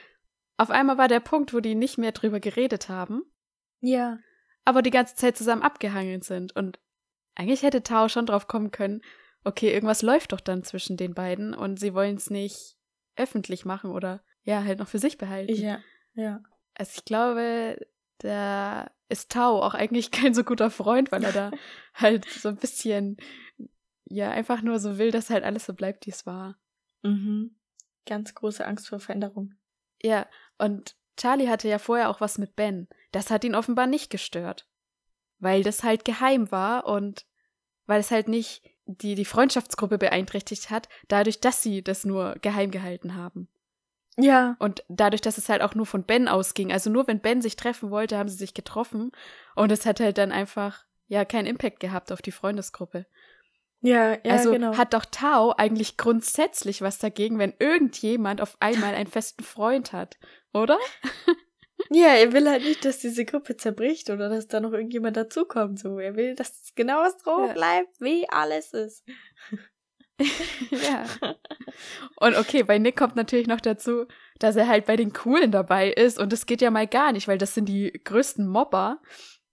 auf 0.56 0.70
einmal 0.70 0.98
war 0.98 1.06
der 1.06 1.20
Punkt, 1.20 1.54
wo 1.54 1.60
die 1.60 1.76
nicht 1.76 1.98
mehr 1.98 2.10
drüber 2.10 2.40
geredet 2.40 2.88
haben, 2.88 3.22
Ja. 3.80 4.18
aber 4.64 4.82
die 4.82 4.90
ganze 4.90 5.14
Zeit 5.14 5.36
zusammen 5.36 5.62
abgehangen 5.62 6.20
sind. 6.22 6.56
Und 6.56 6.80
eigentlich 7.36 7.62
hätte 7.62 7.84
Tao 7.84 8.08
schon 8.08 8.26
drauf 8.26 8.48
kommen 8.48 8.72
können, 8.72 9.02
okay, 9.44 9.72
irgendwas 9.72 10.02
läuft 10.02 10.32
doch 10.32 10.40
dann 10.40 10.64
zwischen 10.64 10.96
den 10.96 11.14
beiden 11.14 11.54
und 11.54 11.78
sie 11.78 11.94
wollen 11.94 12.16
es 12.16 12.28
nicht 12.28 12.76
öffentlich 13.14 13.64
machen 13.64 13.92
oder 13.92 14.24
ja, 14.42 14.64
halt 14.64 14.80
noch 14.80 14.88
für 14.88 14.98
sich 14.98 15.16
behalten. 15.16 15.54
Ja. 15.54 15.78
Ja. 16.14 16.42
Also 16.74 16.90
ich 16.96 17.04
glaube, 17.04 17.78
da 18.18 18.90
ist 19.10 19.30
Tao 19.30 19.62
auch 19.62 19.74
eigentlich 19.74 20.10
kein 20.10 20.34
so 20.34 20.44
guter 20.44 20.70
Freund, 20.70 21.12
weil 21.12 21.24
er 21.24 21.32
da 21.32 21.50
halt 21.94 22.24
so 22.28 22.48
ein 22.48 22.56
bisschen, 22.56 23.16
ja, 24.06 24.30
einfach 24.30 24.62
nur 24.62 24.78
so 24.78 24.98
will, 24.98 25.10
dass 25.10 25.30
halt 25.30 25.44
alles 25.44 25.66
so 25.66 25.74
bleibt, 25.74 26.06
wie 26.06 26.10
es 26.10 26.26
war. 26.26 26.58
Mhm. 27.02 27.56
Ganz 28.06 28.34
große 28.34 28.66
Angst 28.66 28.88
vor 28.88 29.00
Veränderung. 29.00 29.54
Ja, 30.02 30.26
und 30.58 30.96
Charlie 31.16 31.48
hatte 31.48 31.68
ja 31.68 31.78
vorher 31.78 32.08
auch 32.08 32.20
was 32.20 32.38
mit 32.38 32.56
Ben. 32.56 32.88
Das 33.12 33.30
hat 33.30 33.44
ihn 33.44 33.54
offenbar 33.54 33.86
nicht 33.86 34.10
gestört. 34.10 34.66
Weil 35.38 35.62
das 35.62 35.82
halt 35.84 36.04
geheim 36.04 36.50
war 36.50 36.86
und 36.86 37.26
weil 37.86 38.00
es 38.00 38.10
halt 38.10 38.28
nicht 38.28 38.62
die 38.98 39.14
die 39.14 39.24
Freundschaftsgruppe 39.24 39.98
beeinträchtigt 39.98 40.70
hat, 40.70 40.88
dadurch, 41.08 41.40
dass 41.40 41.62
sie 41.62 41.82
das 41.82 42.04
nur 42.04 42.36
geheim 42.42 42.70
gehalten 42.70 43.14
haben. 43.14 43.48
Ja. 44.16 44.56
Und 44.58 44.84
dadurch, 44.88 45.20
dass 45.20 45.38
es 45.38 45.48
halt 45.48 45.62
auch 45.62 45.74
nur 45.74 45.86
von 45.86 46.04
Ben 46.04 46.28
ausging, 46.28 46.72
also 46.72 46.90
nur 46.90 47.06
wenn 47.06 47.20
Ben 47.20 47.42
sich 47.42 47.56
treffen 47.56 47.90
wollte, 47.90 48.18
haben 48.18 48.28
sie 48.28 48.36
sich 48.36 48.54
getroffen 48.54 49.12
und 49.54 49.72
es 49.72 49.86
hat 49.86 50.00
halt 50.00 50.18
dann 50.18 50.32
einfach 50.32 50.84
ja 51.08 51.24
keinen 51.24 51.46
Impact 51.46 51.80
gehabt 51.80 52.12
auf 52.12 52.22
die 52.22 52.32
Freundesgruppe. 52.32 53.06
Ja, 53.82 54.12
ja, 54.12 54.18
also 54.24 54.50
genau. 54.52 54.76
hat 54.76 54.92
doch 54.92 55.06
Tao 55.06 55.54
eigentlich 55.56 55.96
grundsätzlich 55.96 56.82
was 56.82 56.98
dagegen, 56.98 57.38
wenn 57.38 57.54
irgendjemand 57.58 58.42
auf 58.42 58.56
einmal 58.60 58.94
einen 58.94 59.06
festen 59.06 59.42
Freund 59.42 59.92
hat, 59.92 60.18
oder? 60.52 60.78
Ja, 61.92 62.08
er 62.08 62.32
will 62.32 62.48
halt 62.48 62.62
nicht, 62.62 62.84
dass 62.84 62.98
diese 62.98 63.24
Gruppe 63.24 63.56
zerbricht 63.56 64.10
oder 64.10 64.28
dass 64.28 64.46
da 64.46 64.60
noch 64.60 64.72
irgendjemand 64.72 65.16
dazukommt. 65.16 65.80
So, 65.80 65.98
er 65.98 66.14
will, 66.14 66.36
dass 66.36 66.50
es 66.62 66.74
genau 66.76 67.04
so 67.24 67.46
Ja. 67.46 67.52
bleibt, 67.52 68.00
wie 68.00 68.28
alles 68.28 68.72
ist. 68.72 69.02
ja. 70.70 71.06
Und 72.16 72.36
okay, 72.36 72.62
bei 72.62 72.78
Nick 72.78 72.96
kommt 72.96 73.16
natürlich 73.16 73.46
noch 73.46 73.60
dazu, 73.60 74.06
dass 74.38 74.56
er 74.56 74.68
halt 74.68 74.86
bei 74.86 74.96
den 74.96 75.12
Coolen 75.12 75.50
dabei 75.52 75.90
ist 75.90 76.18
und 76.18 76.32
das 76.32 76.46
geht 76.46 76.60
ja 76.62 76.70
mal 76.70 76.86
gar 76.86 77.12
nicht, 77.12 77.28
weil 77.28 77.38
das 77.38 77.54
sind 77.54 77.66
die 77.68 77.90
größten 78.04 78.46
Mobber 78.46 79.00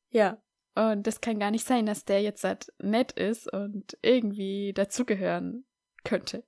Ja. 0.09 0.41
und 0.75 1.07
das 1.07 1.21
kann 1.21 1.39
gar 1.39 1.51
nicht 1.51 1.65
sein, 1.65 1.85
dass 1.85 2.05
der 2.05 2.21
jetzt 2.21 2.43
halt 2.43 2.71
nett 2.79 3.11
ist 3.13 3.51
und 3.51 3.97
irgendwie 4.01 4.73
dazugehören 4.73 5.65
könnte. 6.03 6.43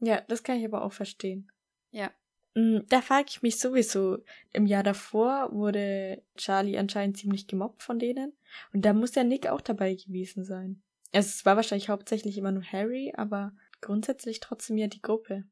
Ja, 0.00 0.20
das 0.28 0.42
kann 0.42 0.58
ich 0.58 0.64
aber 0.66 0.82
auch 0.82 0.92
verstehen. 0.92 1.50
Ja. 1.90 2.10
Mm, 2.54 2.80
Da 2.88 3.00
frage 3.00 3.26
ich 3.30 3.42
mich 3.42 3.58
sowieso, 3.58 4.18
im 4.52 4.66
Jahr 4.66 4.82
davor 4.84 5.48
wurde 5.52 6.22
Charlie 6.36 6.78
anscheinend 6.78 7.16
ziemlich 7.16 7.46
gemobbt 7.48 7.82
von 7.82 7.98
denen. 7.98 8.32
Und 8.72 8.84
da 8.84 8.92
muss 8.92 9.14
ja 9.16 9.24
Nick 9.24 9.48
auch 9.48 9.60
dabei 9.60 9.94
gewesen 9.94 10.44
sein. 10.44 10.82
Also 11.14 11.28
es 11.28 11.44
war 11.46 11.56
wahrscheinlich 11.56 11.88
hauptsächlich 11.88 12.36
immer 12.36 12.52
nur 12.52 12.64
Harry, 12.64 13.12
aber 13.16 13.52
grundsätzlich 13.80 14.40
trotzdem 14.40 14.76
ja 14.76 14.88
die 14.88 15.02
Gruppe. 15.02 15.44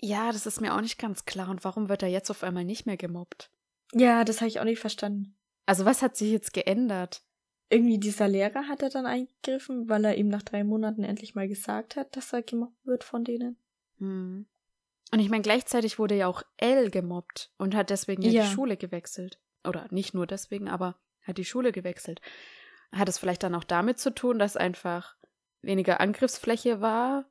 Ja, 0.00 0.32
das 0.32 0.46
ist 0.46 0.60
mir 0.60 0.74
auch 0.74 0.80
nicht 0.80 0.98
ganz 0.98 1.24
klar. 1.24 1.48
Und 1.48 1.64
warum 1.64 1.88
wird 1.88 2.02
er 2.02 2.08
jetzt 2.08 2.30
auf 2.30 2.42
einmal 2.42 2.64
nicht 2.64 2.84
mehr 2.84 2.96
gemobbt? 2.96 3.50
Ja, 3.92 4.24
das 4.24 4.40
habe 4.40 4.48
ich 4.48 4.58
auch 4.60 4.64
nicht 4.64 4.80
verstanden. 4.80 5.36
Also 5.66 5.84
was 5.84 6.02
hat 6.02 6.16
sich 6.16 6.30
jetzt 6.30 6.52
geändert? 6.52 7.22
Irgendwie 7.70 7.98
dieser 7.98 8.28
Lehrer 8.28 8.68
hat 8.68 8.82
er 8.82 8.90
dann 8.90 9.06
eingegriffen, 9.06 9.88
weil 9.88 10.04
er 10.04 10.16
ihm 10.16 10.28
nach 10.28 10.42
drei 10.42 10.64
Monaten 10.64 11.04
endlich 11.04 11.34
mal 11.34 11.48
gesagt 11.48 11.96
hat, 11.96 12.16
dass 12.16 12.32
er 12.32 12.42
gemobbt 12.42 12.84
wird 12.84 13.04
von 13.04 13.24
denen. 13.24 13.56
Hm. 13.98 14.46
Und 15.12 15.20
ich 15.20 15.30
meine, 15.30 15.42
gleichzeitig 15.42 15.98
wurde 15.98 16.16
ja 16.16 16.26
auch 16.26 16.42
Elle 16.56 16.90
gemobbt 16.90 17.52
und 17.56 17.74
hat 17.74 17.90
deswegen 17.90 18.22
ja, 18.22 18.30
Ja. 18.30 18.42
die 18.42 18.52
Schule 18.52 18.76
gewechselt. 18.76 19.38
Oder 19.66 19.86
nicht 19.90 20.12
nur 20.12 20.26
deswegen, 20.26 20.68
aber 20.68 20.98
hat 21.22 21.38
die 21.38 21.44
Schule 21.44 21.72
gewechselt. 21.72 22.20
Hat 22.94 23.08
es 23.08 23.18
vielleicht 23.18 23.42
dann 23.42 23.54
auch 23.54 23.64
damit 23.64 23.98
zu 23.98 24.14
tun, 24.14 24.38
dass 24.38 24.56
einfach 24.56 25.16
weniger 25.62 26.00
Angriffsfläche 26.00 26.80
war 26.80 27.24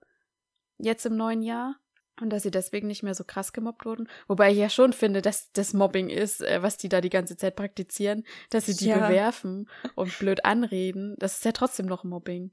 jetzt 0.77 1.05
im 1.05 1.15
neuen 1.15 1.41
Jahr 1.41 1.75
und 2.19 2.29
dass 2.31 2.43
sie 2.43 2.51
deswegen 2.51 2.87
nicht 2.87 3.03
mehr 3.03 3.15
so 3.15 3.23
krass 3.23 3.53
gemobbt 3.53 3.85
wurden? 3.85 4.09
Wobei 4.27 4.51
ich 4.51 4.57
ja 4.57 4.69
schon 4.69 4.91
finde, 4.93 5.21
dass 5.21 5.51
das 5.53 5.73
Mobbing 5.73 6.09
ist, 6.09 6.41
äh, 6.41 6.61
was 6.61 6.77
die 6.77 6.89
da 6.89 6.99
die 6.99 7.09
ganze 7.09 7.37
Zeit 7.37 7.55
praktizieren, 7.55 8.23
dass 8.49 8.65
sie 8.65 8.75
die 8.75 8.87
Ja. 8.89 8.99
bewerfen 9.07 9.69
und 9.95 10.17
blöd 10.19 10.43
anreden. 10.45 11.15
Das 11.19 11.35
ist 11.37 11.45
ja 11.45 11.51
trotzdem 11.53 11.85
noch 11.85 12.03
Mobbing. 12.03 12.51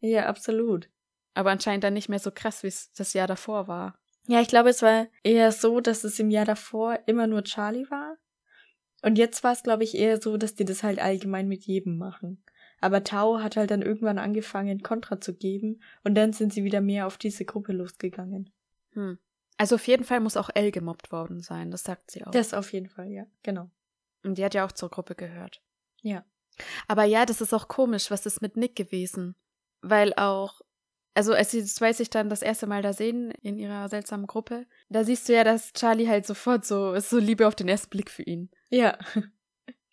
Ja, 0.00 0.26
absolut. 0.26 0.88
Aber 1.34 1.50
anscheinend 1.50 1.84
dann 1.84 1.94
nicht 1.94 2.08
mehr 2.08 2.18
so 2.18 2.30
krass, 2.30 2.62
wie 2.62 2.68
es 2.68 2.92
das 2.92 3.12
Jahr 3.14 3.26
davor 3.26 3.68
war. 3.68 3.98
Ja, 4.26 4.40
ich 4.40 4.48
glaube, 4.48 4.68
es 4.68 4.82
war 4.82 5.06
eher 5.22 5.50
so, 5.52 5.80
dass 5.80 6.04
es 6.04 6.18
im 6.18 6.30
Jahr 6.30 6.44
davor 6.44 6.98
immer 7.06 7.26
nur 7.26 7.42
Charlie 7.44 7.90
war. 7.90 8.16
Und 9.02 9.16
jetzt 9.16 9.42
war 9.42 9.52
es, 9.52 9.62
glaube 9.62 9.84
ich, 9.84 9.94
eher 9.96 10.20
so, 10.20 10.36
dass 10.36 10.54
die 10.54 10.64
das 10.66 10.82
halt 10.82 10.98
allgemein 10.98 11.48
mit 11.48 11.64
jedem 11.64 11.96
machen. 11.96 12.44
Aber 12.80 13.04
Tao 13.04 13.42
hat 13.42 13.56
halt 13.56 13.70
dann 13.70 13.82
irgendwann 13.82 14.18
angefangen, 14.18 14.82
Kontra 14.82 15.20
zu 15.20 15.34
geben 15.34 15.82
und 16.02 16.14
dann 16.14 16.32
sind 16.32 16.52
sie 16.52 16.64
wieder 16.64 16.80
mehr 16.80 17.06
auf 17.06 17.18
diese 17.18 17.44
Gruppe 17.44 17.72
losgegangen. 17.72 18.50
Hm. 18.92 19.18
Also 19.58 19.74
auf 19.74 19.86
jeden 19.86 20.04
Fall 20.04 20.20
muss 20.20 20.38
auch 20.38 20.48
Elle 20.54 20.72
gemobbt 20.72 21.12
worden 21.12 21.40
sein, 21.40 21.70
das 21.70 21.82
sagt 21.82 22.10
sie 22.10 22.24
auch. 22.24 22.30
Das 22.30 22.54
auf 22.54 22.72
jeden 22.72 22.88
Fall, 22.88 23.10
ja, 23.10 23.26
genau. 23.42 23.70
Und 24.22 24.38
die 24.38 24.44
hat 24.44 24.54
ja 24.54 24.64
auch 24.64 24.72
zur 24.72 24.88
Gruppe 24.88 25.14
gehört. 25.14 25.62
Ja. 26.00 26.24
Aber 26.88 27.04
ja, 27.04 27.26
das 27.26 27.40
ist 27.40 27.52
auch 27.52 27.68
komisch, 27.68 28.10
was 28.10 28.26
ist 28.26 28.40
mit 28.40 28.56
Nick 28.56 28.74
gewesen? 28.74 29.34
Weil 29.82 30.14
auch, 30.14 30.60
also 31.14 31.34
als 31.34 31.50
sie 31.50 31.64
zwei 31.64 31.92
sich 31.92 32.10
dann 32.10 32.30
das 32.30 32.42
erste 32.42 32.66
Mal 32.66 32.82
da 32.82 32.92
sehen 32.92 33.30
in 33.42 33.58
ihrer 33.58 33.88
seltsamen 33.88 34.26
Gruppe, 34.26 34.66
da 34.88 35.04
siehst 35.04 35.28
du 35.28 35.34
ja, 35.34 35.44
dass 35.44 35.72
Charlie 35.72 36.08
halt 36.08 36.26
sofort 36.26 36.64
so, 36.64 36.92
ist 36.92 37.10
so 37.10 37.18
Liebe 37.18 37.46
auf 37.46 37.54
den 37.54 37.68
ersten 37.68 37.90
Blick 37.90 38.10
für 38.10 38.22
ihn. 38.22 38.50
Ja. 38.70 38.98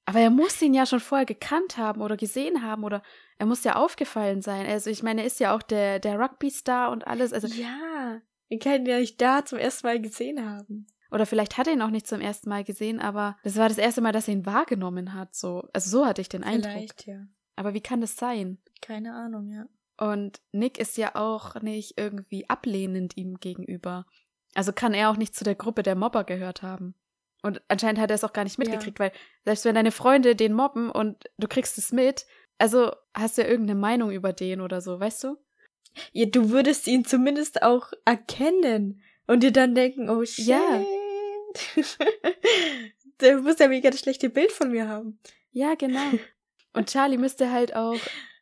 Aber 0.07 0.21
er 0.21 0.29
muss 0.29 0.61
ihn 0.61 0.73
ja 0.73 0.85
schon 0.85 1.01
vorher 1.01 1.25
gekannt 1.25 1.77
haben 1.77 2.01
oder 2.01 2.15
gesehen 2.15 2.63
haben 2.63 2.85
oder 2.85 3.03
er 3.39 3.45
muss 3.45 3.65
ja 3.65 3.75
aufgefallen 3.75 4.41
sein. 4.41 4.65
Also 4.65 4.89
ich 4.89 5.03
meine, 5.03 5.19
er 5.19 5.27
ist 5.27 5.41
ja 5.41 5.53
auch 5.53 5.61
der, 5.61 5.99
der 5.99 6.17
Rugby-Star 6.17 6.91
und 6.91 7.05
alles. 7.05 7.33
Also, 7.33 7.47
ja. 7.47 8.21
Ich 8.47 8.61
kann 8.61 8.75
ihn 8.75 8.85
ja 8.85 8.99
nicht 8.99 9.21
da 9.21 9.43
zum 9.43 9.59
ersten 9.59 9.85
Mal 9.85 10.01
gesehen 10.01 10.49
haben. 10.49 10.87
Oder 11.11 11.25
vielleicht 11.25 11.57
hat 11.57 11.67
er 11.67 11.73
ihn 11.73 11.81
auch 11.81 11.89
nicht 11.89 12.07
zum 12.07 12.21
ersten 12.21 12.47
Mal 12.47 12.63
gesehen, 12.63 13.01
aber 13.01 13.37
das 13.43 13.57
war 13.57 13.67
das 13.67 13.77
erste 13.77 13.99
Mal, 13.99 14.13
dass 14.13 14.29
er 14.29 14.35
ihn 14.35 14.45
wahrgenommen 14.45 15.13
hat. 15.13 15.35
So. 15.35 15.67
Also 15.73 15.89
so 15.89 16.05
hatte 16.05 16.21
ich 16.21 16.29
den 16.29 16.45
Eindruck. 16.45 16.71
Vielleicht, 16.71 17.05
ja. 17.05 17.27
Aber 17.57 17.73
wie 17.73 17.81
kann 17.81 17.99
das 17.99 18.15
sein? 18.15 18.59
Keine 18.81 19.13
Ahnung, 19.13 19.49
ja. 19.49 19.65
Und 19.97 20.39
Nick 20.53 20.77
ist 20.77 20.95
ja 20.95 21.15
auch 21.15 21.61
nicht 21.61 21.97
irgendwie 21.97 22.49
ablehnend 22.49 23.17
ihm 23.17 23.41
gegenüber. 23.41 24.05
Also 24.53 24.71
kann 24.71 24.93
er 24.93 25.09
auch 25.09 25.17
nicht 25.17 25.35
zu 25.35 25.43
der 25.43 25.55
Gruppe 25.55 25.83
der 25.83 25.95
Mobber 25.95 26.23
gehört 26.23 26.61
haben. 26.61 26.95
Und 27.43 27.61
anscheinend 27.67 27.99
hat 27.99 28.09
er 28.09 28.15
es 28.15 28.23
auch 28.23 28.33
gar 28.33 28.43
nicht 28.43 28.57
mitgekriegt, 28.57 28.99
weil 28.99 29.11
selbst 29.45 29.65
wenn 29.65 29.75
deine 29.75 29.91
Freunde 29.91 30.35
den 30.35 30.53
mobben 30.53 30.89
und 30.89 31.23
du 31.37 31.47
kriegst 31.47 31.77
es 31.77 31.91
mit, 31.91 32.25
also 32.57 32.91
hast 33.13 33.37
du 33.37 33.43
ja 33.43 33.47
irgendeine 33.47 33.79
Meinung 33.79 34.11
über 34.11 34.33
den 34.33 34.61
oder 34.61 34.81
so, 34.81 34.99
weißt 34.99 35.23
du? 35.23 35.37
Ja, 36.11 36.25
du 36.25 36.49
würdest 36.49 36.87
ihn 36.87 37.05
zumindest 37.05 37.61
auch 37.63 37.91
erkennen 38.05 39.01
und 39.27 39.43
dir 39.43 39.51
dann 39.51 39.75
denken, 39.75 40.09
oh 40.09 40.25
shit. 40.25 40.45
Ja. 40.45 40.83
Der 43.21 43.39
muss 43.39 43.59
ja 43.59 43.67
mega 43.67 43.89
das 43.89 43.99
schlechte 43.99 44.29
Bild 44.29 44.51
von 44.51 44.71
mir 44.71 44.87
haben. 44.87 45.19
Ja, 45.51 45.75
genau. 45.75 46.11
Und 46.73 46.89
Charlie 46.89 47.17
müsste 47.17 47.51
halt 47.51 47.75
auch 47.75 47.97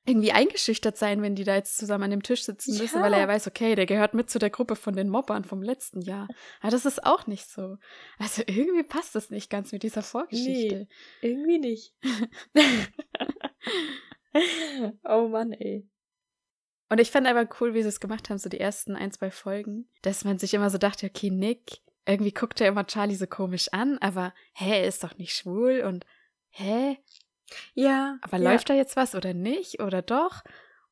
irgendwie 0.08 0.32
eingeschüchtert 0.32 0.98
sein, 0.98 1.22
wenn 1.22 1.36
die 1.36 1.44
da 1.44 1.56
jetzt 1.56 1.78
zusammen 1.78 2.06
an 2.06 2.12
dem 2.12 2.24
Tisch 2.24 2.44
sitzen 2.44 2.78
müssen, 2.78 2.98
Ja. 2.98 3.04
weil 3.04 3.14
er 3.14 3.20
ja 3.22 3.28
weiß, 3.28 3.48
okay, 3.48 3.74
der 3.76 3.88
gehört 3.88 4.14
mit 4.14 4.30
zu 4.30 4.38
der 4.38 4.52
Gruppe 4.52 4.76
von 4.76 4.96
den 4.96 5.10
Mobbern 5.10 5.44
vom 5.44 5.64
letzten 5.64 6.02
Jahr. 6.02 6.28
Aber 6.62 6.72
das 6.72 6.86
ist 6.86 7.04
auch 7.06 7.26
nicht 7.28 7.50
so. 7.50 7.78
Also 8.20 8.44
irgendwie 8.46 8.84
passt 8.84 9.16
das 9.16 9.32
nicht 9.32 9.50
ganz 9.50 9.72
mit 9.72 9.82
dieser 9.84 10.04
Vorgeschichte. 10.04 10.88
Irgendwie 11.22 11.58
nicht. 11.58 11.94
oh 15.04 15.28
Mann, 15.28 15.54
ey. 15.54 15.88
Und 16.90 17.02
ich 17.02 17.10
fand 17.10 17.26
aber 17.28 17.50
cool, 17.60 17.74
wie 17.74 17.82
sie 17.82 17.90
es 17.90 18.00
gemacht 18.00 18.30
haben, 18.30 18.38
so 18.38 18.48
die 18.48 18.60
ersten 18.60 18.96
ein, 18.96 19.12
zwei 19.12 19.32
Folgen, 19.32 19.90
dass 20.04 20.24
man 20.24 20.38
sich 20.38 20.54
immer 20.54 20.70
so 20.70 20.78
dachte, 20.78 21.08
okay, 21.08 21.32
Nick, 21.32 21.80
irgendwie 22.06 22.32
guckt 22.32 22.62
er 22.62 22.68
immer 22.68 22.86
Charlie 22.86 23.16
so 23.16 23.26
komisch 23.26 23.70
an, 23.72 23.98
aber 23.98 24.36
hä, 24.54 24.82
er 24.82 24.88
ist 24.88 25.04
doch 25.04 25.18
nicht 25.18 25.36
schwul 25.36 25.82
und 25.82 26.06
hä, 26.50 27.00
Ja. 27.74 28.18
aber 28.22 28.38
ja. 28.38 28.52
läuft 28.52 28.70
da 28.70 28.74
jetzt 28.74 28.96
was 28.96 29.16
oder 29.16 29.34
nicht 29.34 29.80
oder 29.82 30.02
doch? 30.02 30.44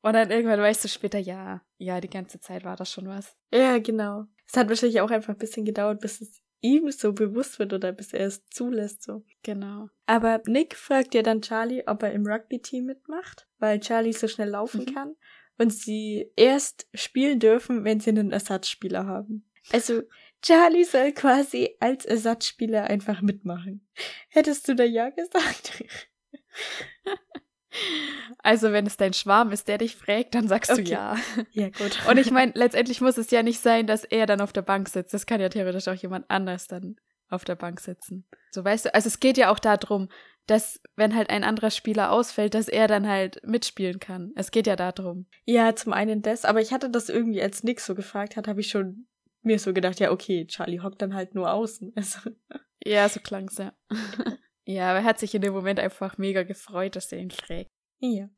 Und 0.01 0.13
dann 0.13 0.31
irgendwann 0.31 0.59
weißt 0.59 0.83
du 0.83 0.87
später, 0.89 1.17
ja, 1.19 1.61
ja, 1.77 2.01
die 2.01 2.09
ganze 2.09 2.39
Zeit 2.39 2.65
war 2.65 2.75
das 2.75 2.91
schon 2.91 3.07
was. 3.07 3.35
Ja, 3.53 3.79
genau. 3.79 4.25
Es 4.45 4.57
hat 4.57 4.67
wahrscheinlich 4.67 4.99
auch 5.01 5.11
einfach 5.11 5.33
ein 5.33 5.37
bisschen 5.39 5.63
gedauert, 5.65 6.01
bis 6.01 6.19
es 6.21 6.41
ihm 6.59 6.91
so 6.91 7.13
bewusst 7.13 7.57
wird 7.59 7.73
oder 7.73 7.91
bis 7.93 8.13
er 8.13 8.27
es 8.27 8.45
zulässt, 8.49 9.03
so. 9.03 9.23
Genau. 9.43 9.89
Aber 10.05 10.41
Nick 10.45 10.75
fragt 10.75 11.13
ja 11.13 11.21
dann 11.21 11.41
Charlie, 11.41 11.83
ob 11.87 12.03
er 12.03 12.11
im 12.11 12.25
Rugby-Team 12.25 12.85
mitmacht, 12.85 13.47
weil 13.59 13.79
Charlie 13.79 14.13
so 14.13 14.27
schnell 14.27 14.49
laufen 14.49 14.81
Mhm. 14.81 14.93
kann 14.93 15.15
und 15.57 15.71
sie 15.73 16.31
erst 16.35 16.87
spielen 16.93 17.39
dürfen, 17.39 17.83
wenn 17.85 17.99
sie 17.99 18.09
einen 18.09 18.31
Ersatzspieler 18.31 19.05
haben. 19.05 19.49
Also 19.71 20.03
Charlie 20.41 20.83
soll 20.83 21.13
quasi 21.13 21.75
als 21.79 22.03
Ersatzspieler 22.05 22.83
einfach 22.85 23.21
mitmachen. 23.21 23.87
Hättest 24.29 24.67
du 24.67 24.75
da 24.75 24.83
ja 24.83 25.09
gesagt? 25.11 25.83
Also, 28.43 28.71
wenn 28.71 28.85
es 28.85 28.97
dein 28.97 29.13
Schwarm 29.13 29.51
ist, 29.51 29.67
der 29.67 29.79
dich 29.79 29.95
fragt, 29.95 30.35
dann 30.35 30.47
sagst 30.47 30.71
Okay. 30.71 30.83
du 30.83 30.91
ja. 30.91 31.15
ja, 31.53 31.69
gut. 31.69 31.97
Und 32.07 32.17
ich 32.17 32.29
meine, 32.29 32.51
letztendlich 32.55 33.01
muss 33.01 33.17
es 33.17 33.31
ja 33.31 33.41
nicht 33.41 33.59
sein, 33.59 33.87
dass 33.87 34.03
er 34.03 34.25
dann 34.27 34.41
auf 34.41 34.53
der 34.53 34.61
Bank 34.61 34.89
sitzt. 34.89 35.13
Das 35.13 35.25
kann 35.25 35.41
ja 35.41 35.49
theoretisch 35.49 35.87
auch 35.87 35.95
jemand 35.95 36.29
anders 36.29 36.67
dann 36.67 36.97
auf 37.29 37.45
der 37.45 37.55
Bank 37.55 37.79
sitzen. 37.79 38.27
So 38.51 38.63
weißt 38.63 38.85
du, 38.85 38.93
also 38.93 39.07
es 39.07 39.19
geht 39.19 39.37
ja 39.37 39.49
auch 39.51 39.57
darum, 39.57 40.09
dass 40.45 40.79
wenn 40.95 41.15
halt 41.15 41.29
ein 41.31 41.43
anderer 41.43 41.71
Spieler 41.71 42.11
ausfällt, 42.11 42.53
dass 42.53 42.67
er 42.67 42.87
dann 42.87 43.07
halt 43.07 43.41
mitspielen 43.43 43.99
kann. 43.99 44.33
Es 44.35 44.51
geht 44.51 44.67
ja 44.67 44.75
darum. 44.75 45.25
Ja, 45.45 45.75
zum 45.75 45.93
einen 45.93 46.21
das, 46.21 46.45
aber 46.45 46.61
ich 46.61 46.71
hatte 46.73 46.89
das 46.91 47.09
irgendwie, 47.09 47.41
als 47.41 47.63
Nick 47.63 47.79
so 47.79 47.95
gefragt 47.95 48.35
hat, 48.35 48.47
habe 48.47 48.59
ich 48.59 48.69
schon 48.69 49.07
mir 49.41 49.57
so 49.57 49.73
gedacht, 49.73 49.99
ja, 49.99 50.11
okay, 50.11 50.45
Charlie 50.45 50.81
hockt 50.81 51.01
dann 51.01 51.15
halt 51.15 51.33
nur 51.33 51.51
außen. 51.51 51.91
Also, 51.95 52.19
Ja, 52.85 53.07
so 53.09 53.19
klang's 53.21 53.57
ja. 53.57 53.73
Ja, 54.65 54.89
aber 54.91 54.99
er 54.99 55.05
hat 55.05 55.19
sich 55.19 55.33
in 55.35 55.41
dem 55.41 55.53
Moment 55.53 55.79
einfach 55.79 56.17
mega 56.17 56.43
gefreut, 56.43 56.95
dass 56.95 57.11
er 57.11 57.19
ihn 57.19 57.31
fragt. 57.31 57.69
ja. 57.99 58.29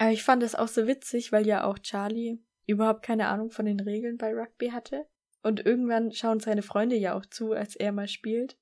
Aber 0.00 0.10
ich 0.12 0.22
fand 0.22 0.44
es 0.44 0.54
auch 0.54 0.68
so 0.68 0.86
witzig, 0.86 1.32
weil 1.32 1.44
ja 1.44 1.64
auch 1.64 1.76
Charlie 1.80 2.38
überhaupt 2.68 3.02
keine 3.02 3.26
Ahnung 3.26 3.50
von 3.50 3.66
den 3.66 3.80
Regeln 3.80 4.16
bei 4.16 4.32
Rugby 4.32 4.68
hatte. 4.70 5.06
Und 5.42 5.66
irgendwann 5.66 6.12
schauen 6.12 6.38
seine 6.38 6.62
Freunde 6.62 6.94
ja 6.94 7.14
auch 7.14 7.26
zu, 7.26 7.52
als 7.52 7.74
er 7.74 7.90
mal 7.90 8.06
spielt. 8.06 8.56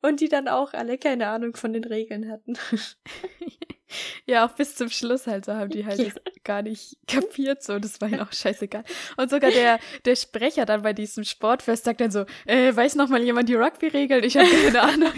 Und 0.00 0.20
die 0.22 0.30
dann 0.30 0.48
auch 0.48 0.72
alle 0.72 0.96
keine 0.96 1.28
Ahnung 1.28 1.56
von 1.56 1.74
den 1.74 1.84
Regeln 1.84 2.30
hatten. 2.30 2.54
ja, 4.26 4.46
auch 4.46 4.52
bis 4.52 4.76
zum 4.76 4.88
Schluss 4.88 5.26
halt, 5.26 5.44
so 5.44 5.52
haben 5.52 5.68
die 5.70 5.84
halt 5.84 5.98
Ja. 5.98 6.04
das 6.06 6.14
gar 6.44 6.62
nicht 6.62 6.96
kapiert, 7.06 7.62
so, 7.62 7.78
das 7.78 8.00
war 8.00 8.08
ihnen 8.08 8.20
auch 8.20 8.32
scheißegal. 8.32 8.84
Und 9.18 9.28
sogar 9.28 9.50
der, 9.50 9.78
der 10.06 10.16
Sprecher 10.16 10.64
dann 10.64 10.80
bei 10.82 10.94
diesem 10.94 11.24
Sportfest 11.24 11.84
sagt 11.84 12.00
dann 12.00 12.10
so, 12.10 12.24
äh, 12.46 12.74
weiß 12.74 12.94
noch 12.94 13.08
mal 13.10 13.22
jemand 13.22 13.48
die 13.50 13.56
Rugby-Regeln? 13.56 14.24
Ich 14.24 14.38
habe 14.38 14.48
keine 14.48 14.80
Ahnung. 14.82 15.12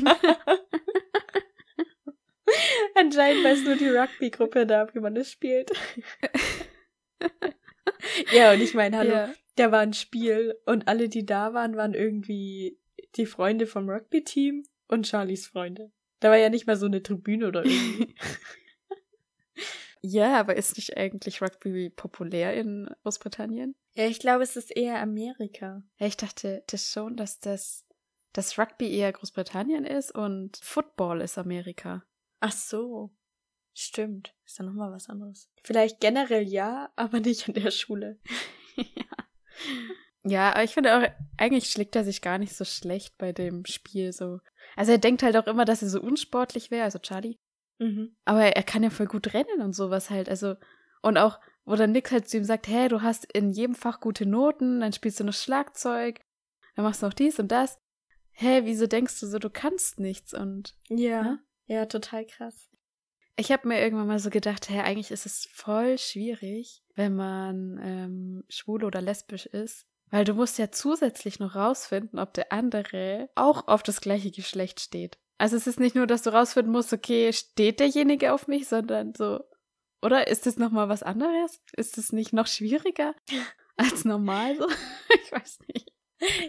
Anscheinend 2.95 3.45
weiß 3.45 3.65
nur 3.65 3.77
die 3.77 3.89
Rugby-Gruppe 3.89 4.67
da, 4.67 4.93
wie 4.95 5.01
man 5.01 5.15
das 5.15 5.31
spielt. 5.31 5.71
ja, 8.33 8.53
und 8.53 8.61
ich 8.61 8.75
meine, 8.75 8.97
hallo, 8.99 9.11
Ja. 9.13 9.33
da 9.57 9.73
war 9.73 9.81
ein 9.81 9.93
Spiel 9.93 10.57
und 10.67 10.89
alle, 10.89 11.09
die 11.09 11.27
da 11.27 11.53
waren, 11.55 11.77
waren 11.77 11.95
irgendwie 11.95 12.79
die 13.17 13.27
Freunde 13.27 13.67
vom 13.67 13.89
Rugby-Team 13.89 14.65
und 14.89 15.07
Charlies 15.07 15.47
Freunde. 15.49 15.91
Da 16.21 16.31
war 16.31 16.37
ja 16.37 16.51
nicht 16.51 16.67
mal 16.67 16.77
so 16.77 16.87
eine 16.87 17.03
Tribüne 17.03 17.49
oder 17.49 17.65
irgendwie. 17.65 18.15
ja, 20.03 20.39
aber 20.39 20.57
ist 20.57 20.77
nicht 20.77 20.97
eigentlich 20.97 21.41
Rugby 21.43 21.91
populär 21.91 22.55
in 22.55 22.89
Großbritannien? 23.03 23.75
ja, 23.95 24.07
ich 24.07 24.19
glaube, 24.21 24.43
es 24.45 24.57
ist 24.57 24.71
eher 24.75 25.01
Amerika. 25.01 25.83
Ja, 25.99 26.07
ich 26.07 26.17
dachte 26.17 26.63
das 26.69 26.91
schon, 26.91 27.17
dass 27.17 27.41
das, 27.41 27.85
das 28.33 28.59
Rugby 28.59 28.91
eher 28.95 29.13
Großbritannien 29.13 29.85
ist 29.85 30.15
und 30.15 30.59
Football 30.63 31.21
ist 31.23 31.39
Amerika. 31.39 32.05
Ach 32.41 32.53
so. 32.53 33.11
Stimmt. 33.73 34.35
Ist 34.45 34.59
ja 34.59 34.65
nochmal 34.65 34.93
was 34.93 35.09
anderes. 35.09 35.49
Vielleicht 35.63 36.01
generell 36.01 36.43
ja, 36.43 36.91
aber 36.97 37.21
nicht 37.21 37.49
an 37.49 37.55
der 37.55 37.71
Schule. 37.71 38.19
Ja, 40.23 40.51
aber 40.51 40.65
ich 40.65 40.75
finde 40.75 40.97
auch, 40.97 41.11
eigentlich 41.39 41.71
schlägt 41.71 41.97
er 41.97 42.05
sich 42.05 42.21
gar 42.21 42.39
nicht 42.39 42.55
so 42.55 42.65
schlecht 42.65 43.17
bei 43.17 43.33
dem 43.33 43.65
Spiel 43.65 44.13
so. 44.13 44.41
Also 44.77 44.93
er 44.93 44.99
denkt 44.99 45.23
halt 45.23 45.37
auch 45.37 45.47
immer, 45.47 45.65
dass 45.65 45.83
er 45.83 45.89
so 45.89 46.01
unsportlich 46.01 46.71
wäre, 46.71 46.85
also 46.85 46.99
Charlie. 46.99 47.39
Mhm. 47.79 48.15
Aber 48.27 48.43
er 48.43 48.63
kann 48.63 48.83
ja 48.83 48.91
voll 48.91 49.07
gut 49.07 49.33
rennen 49.33 49.63
und 49.63 49.73
sowas 49.73 50.11
halt. 50.11 50.29
Also, 50.29 50.57
und 51.01 51.17
auch, 51.17 51.41
wo 51.65 51.75
dann 51.75 51.93
Nick 51.93 52.11
halt 52.11 52.29
zu 52.29 52.37
ihm 52.37 52.45
sagt, 52.45 52.69
hey, 52.69 52.89
du 52.89 53.01
hast 53.01 53.25
in 53.33 53.51
jedem 53.51 53.75
Fach 53.75 54.01
gute 54.01 54.27
Noten, 54.27 54.81
dann 54.81 54.93
spielst 54.93 55.21
du 55.21 55.25
noch 55.25 55.33
Schlagzeug, 55.33 56.21
dann 56.77 56.85
machst 56.85 57.03
du 57.03 57.07
noch 57.07 57.15
dies 57.15 57.39
und 57.39 57.49
das. 57.49 57.79
Hä, 58.33 58.63
wieso 58.65 58.87
denkst 58.87 59.21
du 59.21 59.27
so, 59.27 59.39
du 59.39 59.49
kannst 59.49 59.99
nichts? 59.99 60.35
Und 60.35 60.77
Ja. 60.89 61.23
Ne? 61.23 61.39
Ja, 61.71 61.87
total 61.87 62.27
krass. 62.27 62.69
ich 63.37 63.53
habe 63.53 63.69
mir 63.69 63.81
irgendwann 63.81 64.09
mal 64.09 64.19
so 64.19 64.29
gedacht, 64.29 64.69
hä, 64.69 64.81
eigentlich 64.81 65.13
ist 65.13 65.25
es 65.25 65.49
voll 65.53 65.99
schwierig, 65.99 66.83
wenn 66.97 67.15
man 67.15 67.79
ähm, 67.81 68.45
schwul 68.49 68.83
oder 68.83 69.01
lesbisch 69.01 69.47
ist. 69.47 69.87
Weil 70.11 70.25
du 70.25 70.35
musst 70.35 70.59
ja 70.59 70.73
zusätzlich 70.73 71.39
noch 71.39 71.55
rausfinden, 71.55 72.19
ob 72.19 72.35
der 72.35 72.51
andere 72.53 73.31
auch 73.37 73.69
auf 73.69 73.85
das 73.85 74.01
gleiche 74.01 74.33
Geschlecht 74.33 74.81
steht. 74.81 75.21
Also 75.39 75.57
es 75.57 75.69
ist 75.69 75.79
nicht 75.79 75.95
nur, 75.95 76.09
dass 76.09 76.23
du 76.23 76.31
rausfinden 76.31 76.73
musst, 76.73 76.93
okay, 76.93 77.33
steht 77.33 77.79
derjenige 77.79 78.33
auf 78.33 78.49
mich, 78.49 78.67
sondern 78.67 79.15
so, 79.15 79.39
oder 80.03 80.27
ist 80.27 80.47
das 80.47 80.57
nochmal 80.57 80.89
was 80.89 81.05
anderes? 81.05 81.63
Ist 81.77 81.99
es 81.99 82.13
nicht 82.13 82.33
noch 82.33 82.49
schwieriger 82.49 83.15
als 83.77 84.05
normal 84.05 84.57
so? 84.57 84.67
ich 85.23 85.31
weiß 85.31 85.61
nicht. 85.73 85.93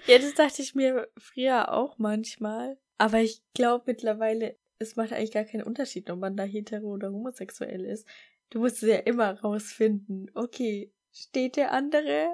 Ja, 0.08 0.18
das 0.18 0.34
dachte 0.34 0.64
ich 0.64 0.74
mir 0.74 1.08
früher 1.16 1.72
auch 1.72 2.00
manchmal. 2.00 2.80
Aber 2.98 3.20
ich 3.20 3.44
glaube 3.54 3.86
mittlerweile, 3.88 4.58
es 4.82 4.96
macht 4.96 5.14
eigentlich 5.14 5.32
gar 5.32 5.44
keinen 5.46 5.64
Unterschied, 5.64 6.10
ob 6.10 6.20
man 6.20 6.36
da 6.36 6.44
hetero 6.44 6.88
oder 6.88 7.12
homosexuell 7.12 7.86
ist. 7.86 8.08
Du 8.50 8.60
musst 8.60 8.84
es 8.84 8.90
ja 8.90 8.98
immer 8.98 9.40
rausfinden. 9.40 10.30
Okay, 10.36 10.92
steht 11.14 11.56
der 11.56 11.72
andere 11.72 12.28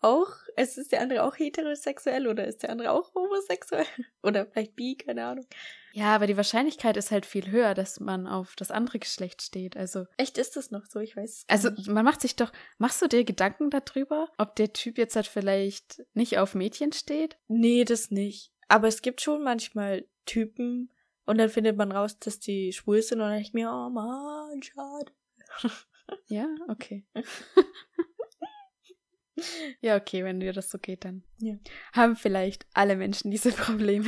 auch, 0.00 0.28
es 0.54 0.78
ist 0.78 0.92
der 0.92 1.00
andere 1.00 1.24
auch 1.24 1.36
heterosexuell 1.36 2.28
oder 2.28 2.46
ist 2.46 2.62
der 2.62 2.70
andere 2.70 2.92
auch 2.92 3.12
homosexuell? 3.16 3.84
Oder 4.22 4.46
vielleicht 4.46 4.76
bi, 4.76 4.94
keine 4.96 5.24
Ahnung. 5.24 5.46
Ja, 5.92 6.14
aber 6.14 6.28
die 6.28 6.36
Wahrscheinlichkeit 6.36 6.96
ist 6.96 7.10
halt 7.10 7.26
viel 7.26 7.50
höher, 7.50 7.74
dass 7.74 7.98
man 7.98 8.28
auf 8.28 8.54
das 8.54 8.70
andere 8.70 9.00
Geschlecht 9.00 9.42
steht. 9.42 9.76
Also 9.76 10.04
Echt 10.16 10.38
ist 10.38 10.54
das 10.54 10.70
noch 10.70 10.84
so? 10.86 11.00
Ich 11.00 11.16
weiß 11.16 11.46
Also 11.48 11.70
nicht. 11.70 11.88
man 11.88 12.04
macht 12.04 12.20
sich 12.20 12.36
doch, 12.36 12.52
machst 12.78 13.02
du 13.02 13.08
dir 13.08 13.24
Gedanken 13.24 13.70
darüber, 13.70 14.28
ob 14.38 14.54
der 14.54 14.72
Typ 14.72 14.98
jetzt 14.98 15.16
halt 15.16 15.26
vielleicht 15.26 16.04
nicht 16.14 16.38
auf 16.38 16.54
Mädchen 16.54 16.92
steht? 16.92 17.36
Nee, 17.48 17.84
das 17.84 18.12
nicht. 18.12 18.52
Aber 18.68 18.86
es 18.86 19.02
gibt 19.02 19.20
schon 19.20 19.42
manchmal 19.42 20.06
Typen 20.26 20.92
und 21.28 21.36
dann 21.36 21.50
findet 21.50 21.76
man 21.76 21.92
raus, 21.92 22.18
dass 22.18 22.40
die 22.40 22.72
schwul 22.72 23.02
sind 23.02 23.20
und 23.20 23.28
dann 23.28 23.38
ich 23.38 23.52
mir, 23.52 23.70
oh 23.70 23.90
Mann, 23.90 24.62
schade. 24.62 25.12
Ja, 26.28 26.48
okay. 26.68 27.06
ja, 29.82 29.96
okay, 29.96 30.24
wenn 30.24 30.40
dir 30.40 30.54
das 30.54 30.70
so 30.70 30.78
geht, 30.78 31.04
dann 31.04 31.22
Ja. 31.36 31.56
haben 31.92 32.16
vielleicht 32.16 32.66
alle 32.72 32.96
Menschen 32.96 33.30
diese 33.30 33.52
Probleme. 33.52 34.06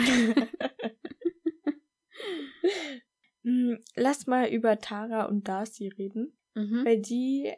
Hm, 3.42 3.84
Lass 3.96 4.26
mal 4.26 4.48
über 4.48 4.78
Tara 4.78 5.26
und 5.26 5.46
Darcy 5.46 5.88
reden, 5.88 6.38
mhm. 6.54 6.86
weil 6.86 7.02
die 7.02 7.52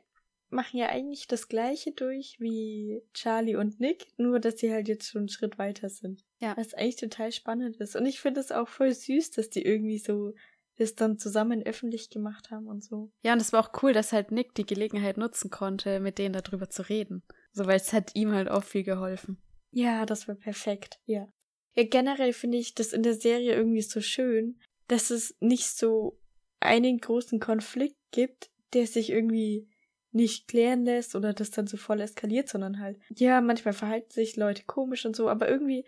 machen 0.52 0.78
ja 0.78 0.88
eigentlich 0.88 1.26
das 1.26 1.48
gleiche 1.48 1.92
durch 1.92 2.36
wie 2.38 3.02
Charlie 3.14 3.56
und 3.56 3.80
Nick, 3.80 4.06
nur 4.16 4.38
dass 4.38 4.58
sie 4.58 4.72
halt 4.72 4.88
jetzt 4.88 5.08
schon 5.08 5.22
einen 5.22 5.28
Schritt 5.28 5.58
weiter 5.58 5.88
sind. 5.88 6.24
Ja. 6.38 6.56
Was 6.56 6.74
eigentlich 6.74 6.96
total 6.96 7.32
spannend 7.32 7.76
ist. 7.78 7.96
Und 7.96 8.06
ich 8.06 8.20
finde 8.20 8.40
es 8.40 8.52
auch 8.52 8.68
voll 8.68 8.92
süß, 8.92 9.30
dass 9.32 9.50
die 9.50 9.62
irgendwie 9.62 9.98
so 9.98 10.34
das 10.76 10.94
dann 10.94 11.18
zusammen 11.18 11.62
öffentlich 11.62 12.10
gemacht 12.10 12.50
haben 12.50 12.66
und 12.66 12.82
so. 12.82 13.12
Ja, 13.22 13.32
und 13.34 13.40
es 13.40 13.52
war 13.52 13.60
auch 13.60 13.82
cool, 13.82 13.92
dass 13.92 14.12
halt 14.12 14.30
Nick 14.32 14.54
die 14.54 14.66
Gelegenheit 14.66 15.16
nutzen 15.16 15.50
konnte, 15.50 16.00
mit 16.00 16.18
denen 16.18 16.32
darüber 16.32 16.68
zu 16.70 16.88
reden. 16.88 17.22
So, 17.52 17.66
weil 17.66 17.76
es 17.76 17.92
hat 17.92 18.14
ihm 18.14 18.32
halt 18.32 18.48
auch 18.48 18.64
viel 18.64 18.82
geholfen. 18.82 19.38
Ja, 19.70 20.06
das 20.06 20.28
war 20.28 20.34
perfekt, 20.34 20.98
ja. 21.04 21.28
Ja, 21.74 21.84
generell 21.84 22.32
finde 22.32 22.58
ich 22.58 22.74
das 22.74 22.92
in 22.92 23.02
der 23.02 23.14
Serie 23.14 23.54
irgendwie 23.54 23.82
so 23.82 24.00
schön, 24.00 24.60
dass 24.88 25.10
es 25.10 25.36
nicht 25.40 25.66
so 25.66 26.18
einen 26.60 26.98
großen 26.98 27.40
Konflikt 27.40 27.96
gibt, 28.10 28.50
der 28.74 28.86
sich 28.86 29.10
irgendwie 29.10 29.68
nicht 30.12 30.48
klären 30.48 30.85
lässt 30.85 31.14
oder 31.14 31.33
das 31.33 31.51
dann 31.51 31.66
so 31.66 31.77
voll 31.77 32.01
eskaliert, 32.01 32.48
sondern 32.48 32.79
halt, 32.79 32.98
ja, 33.09 33.40
manchmal 33.40 33.75
verhalten 33.75 34.11
sich 34.11 34.37
Leute 34.37 34.64
komisch 34.64 35.05
und 35.07 35.16
so, 35.16 35.29
aber 35.29 35.48
irgendwie 35.48 35.85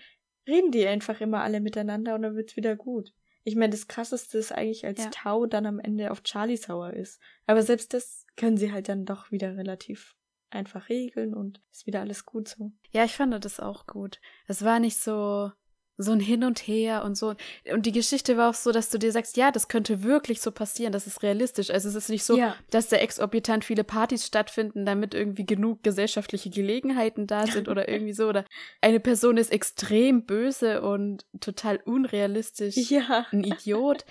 reden 0.47 0.71
die 0.71 0.87
einfach 0.87 1.21
immer 1.21 1.43
alle 1.43 1.61
miteinander 1.61 2.15
und 2.15 2.23
dann 2.23 2.37
wird's 2.37 2.57
wieder 2.57 2.77
gut. 2.77 3.13
Ich 3.45 3.57
meine, 3.57 3.71
das 3.71 3.89
krasseste 3.89 4.39
ist 4.39 4.53
eigentlich, 4.53 4.87
als 4.87 5.05
Ja. 5.05 5.11
Tau 5.11 5.47
dann 5.47 5.67
am 5.67 5.79
Ende 5.79 6.11
auf 6.11 6.23
Charlie 6.23 6.57
sauer 6.57 6.95
ist. 6.95 7.21
Aber 7.47 7.63
selbst 7.63 7.93
das 7.93 8.25
können 8.37 8.57
sie 8.57 8.73
halt 8.73 8.89
dann 8.89 9.05
doch 9.05 9.31
wieder 9.31 9.57
relativ 9.57 10.17
einfach 10.49 10.89
regeln 10.89 11.35
und 11.35 11.61
ist 11.71 11.87
wieder 11.87 12.01
alles 12.01 12.25
gut 12.25 12.49
so. 12.49 12.73
Ja, 12.91 13.05
ich 13.05 13.15
fand 13.15 13.45
das 13.45 13.61
auch 13.61 13.87
gut. 13.87 14.21
Es 14.47 14.65
war 14.65 14.81
nicht 14.81 14.97
so 14.97 15.51
so 15.97 16.13
ein 16.13 16.21
Hin 16.21 16.43
und 16.45 16.59
Her 16.61 17.05
und 17.05 17.17
so. 17.17 17.35
Und 17.73 17.87
die 17.87 17.93
Geschichte 17.93 18.37
war 18.37 18.51
auch 18.51 18.55
so, 18.55 18.73
dass 18.73 18.91
du 18.91 18.99
dir 18.99 19.13
sagst, 19.13 19.37
ja, 19.37 19.51
das 19.53 19.69
könnte 19.69 20.03
wirklich 20.03 20.41
so 20.41 20.51
passieren, 20.51 20.93
das 20.93 21.07
ist 21.07 21.23
realistisch. 21.23 21.71
Also 21.71 21.89
es 21.89 21.95
ist 21.95 22.09
nicht 22.09 22.25
so, 22.25 22.37
Ja. 22.37 22.57
dass 22.71 22.89
da 22.89 22.97
exorbitant 22.97 23.65
viele 23.65 23.85
Partys 23.85 24.27
stattfinden, 24.27 24.85
damit 24.85 25.15
irgendwie 25.15 25.47
genug 25.47 25.83
gesellschaftliche 25.83 26.51
Gelegenheiten 26.51 27.27
da 27.27 27.47
sind 27.47 27.69
oder 27.69 27.89
irgendwie 27.89 28.13
so. 28.13 28.27
Oder 28.29 28.45
eine 28.81 28.99
Person 29.01 29.37
ist 29.37 29.53
extrem 29.53 30.25
böse 30.27 30.83
und 30.83 31.25
total 31.41 31.77
unrealistisch. 31.85 32.77
Ja. 32.91 33.27
Ein 33.31 33.45
Idiot. 33.45 34.05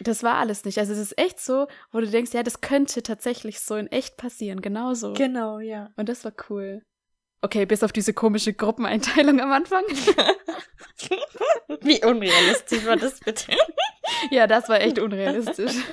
Das 0.00 0.22
war 0.22 0.34
alles 0.34 0.64
nicht. 0.64 0.78
Also 0.78 0.92
es 0.92 0.98
ist 0.98 1.18
echt 1.18 1.40
so, 1.40 1.66
wo 1.90 2.00
du 2.00 2.06
denkst, 2.06 2.32
ja, 2.34 2.42
das 2.42 2.60
könnte 2.60 3.02
tatsächlich 3.02 3.60
so 3.60 3.76
in 3.76 3.86
echt 3.86 4.16
passieren, 4.18 4.60
genauso. 4.60 5.14
Genau, 5.14 5.60
ja. 5.60 5.90
Und 5.96 6.08
das 6.08 6.24
war 6.24 6.32
cool. 6.50 6.82
Okay, 7.42 7.66
bis 7.66 7.82
auf 7.82 7.92
diese 7.92 8.14
komische 8.14 8.52
Gruppeneinteilung 8.54 9.40
am 9.40 9.52
Anfang. 9.52 9.84
Wie 11.82 12.04
unrealistisch 12.04 12.84
war 12.86 12.96
das 12.96 13.20
bitte? 13.20 13.52
ja, 14.30 14.46
das 14.46 14.68
war 14.68 14.80
echt 14.80 14.98
unrealistisch. 14.98 15.74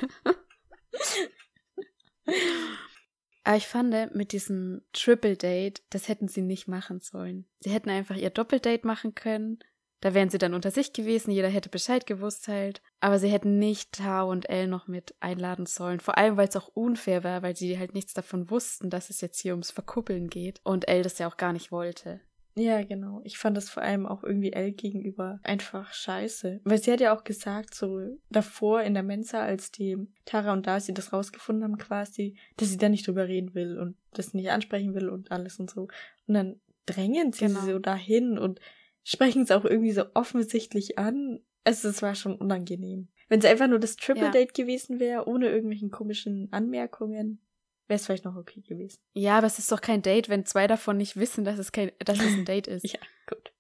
Aber 3.44 3.58
ich 3.58 3.68
fand, 3.68 4.16
mit 4.16 4.32
diesem 4.32 4.84
Triple 4.94 5.36
Date, 5.36 5.84
das 5.90 6.08
hätten 6.08 6.30
sie 6.30 6.42
nicht 6.42 6.70
machen 6.70 7.02
sollen. 7.02 7.46
Sie 7.60 7.72
hätten 7.72 7.90
einfach 7.90 8.16
ihr 8.16 8.30
Doppeldate 8.30 8.88
machen 8.88 9.16
können. 9.16 9.60
Da 10.04 10.14
wären 10.14 10.30
sie 10.30 10.38
dann 10.38 10.54
unter 10.54 10.70
sich 10.70 10.92
gewesen, 10.92 11.32
jeder 11.32 11.48
hätte 11.48 11.70
Bescheid 11.70 12.06
gewusst 12.06 12.50
halt. 12.50 12.82
Aber 13.00 13.20
sie 13.20 13.30
hätten 13.30 13.58
nicht 13.58 13.94
Tao 13.94 14.30
und 14.30 14.50
Elle 14.50 14.68
noch 14.68 14.90
mit 14.90 15.16
einladen 15.22 15.66
sollen. 15.66 16.02
Vor 16.02 16.18
allem, 16.18 16.36
weil 16.36 16.50
es 16.50 16.58
auch 16.58 16.68
unfair 16.74 17.24
war, 17.24 17.42
weil 17.42 17.56
sie 17.56 17.80
halt 17.80 17.94
nichts 17.94 18.14
davon 18.14 18.50
wussten, 18.50 18.90
dass 18.90 19.10
es 19.10 19.22
jetzt 19.22 19.40
hier 19.40 19.54
ums 19.54 19.72
Verkuppeln 19.72 20.28
geht. 20.28 20.60
Und 20.66 20.90
Elle 20.90 21.04
das 21.04 21.20
ja 21.20 21.28
auch 21.30 21.38
gar 21.38 21.54
nicht 21.54 21.72
wollte. 21.72 22.20
Ja, 22.54 22.84
genau. 22.84 23.22
Ich 23.24 23.38
fand 23.38 23.56
das 23.56 23.70
vor 23.70 23.82
allem 23.82 24.06
auch 24.06 24.26
irgendwie 24.26 24.52
Elle 24.52 24.74
gegenüber 24.74 25.40
einfach 25.42 25.94
scheiße. 25.94 26.60
Weil 26.66 26.84
sie 26.84 26.92
hat 26.92 27.00
ja 27.00 27.16
auch 27.18 27.24
gesagt, 27.24 27.74
so 27.74 28.02
davor 28.30 28.82
in 28.82 28.96
der 28.96 29.04
Mensa, 29.04 29.42
als 29.42 29.72
die 29.72 29.96
Tara 30.26 30.52
und 30.52 30.68
Darcy 30.68 30.94
das 30.94 31.14
rausgefunden 31.14 31.64
haben 31.64 31.78
quasi, 31.78 32.36
dass 32.58 32.68
sie 32.72 32.78
da 32.78 32.90
nicht 32.90 33.08
drüber 33.08 33.30
reden 33.30 33.56
will 33.56 33.80
und 33.80 33.96
das 34.12 34.34
nicht 34.34 34.52
ansprechen 34.52 34.96
will 34.96 35.08
und 35.08 35.32
alles 35.32 35.62
und 35.62 35.70
so. 35.72 35.88
Und 36.28 36.34
dann 36.34 36.60
drängen 36.86 37.32
sie 37.32 37.46
Genau. 37.46 37.62
sie 37.62 37.72
so 37.72 37.80
dahin 37.80 38.38
und 38.38 38.60
sprechen 39.04 39.44
es 39.44 39.52
auch 39.52 39.66
irgendwie 39.66 39.92
so 39.92 40.06
offensichtlich 40.14 40.98
an. 40.98 41.40
Also 41.64 41.88
es 41.90 42.02
war 42.02 42.16
schon 42.16 42.36
unangenehm. 42.36 43.08
Wenn 43.30 43.40
es 43.40 43.46
einfach 43.46 43.68
nur 43.68 43.80
das 43.80 43.96
Triple 43.96 44.24
Ja. 44.26 44.32
Date 44.32 44.54
gewesen 44.54 45.00
wäre, 45.00 45.28
ohne 45.28 45.50
irgendwelchen 45.50 45.92
komischen 45.92 46.52
Anmerkungen, 46.52 47.42
wäre 47.88 47.96
es 47.98 48.06
vielleicht 48.06 48.26
noch 48.26 48.36
okay 48.36 48.62
gewesen. 48.62 49.00
Ja, 49.14 49.38
aber 49.38 49.48
es 49.48 49.60
ist 49.60 49.72
doch 49.72 49.82
kein 49.82 50.02
Date, 50.02 50.30
wenn 50.30 50.46
zwei 50.46 50.68
davon 50.68 50.98
nicht 50.98 51.16
wissen, 51.16 51.44
dass 51.46 51.58
es 51.58 51.72
kein, 51.72 51.92
dass 52.00 52.20
es 52.20 52.34
ein 52.34 52.46
Date 52.46 52.68
ist. 52.68 52.84
Ja, 52.92 53.00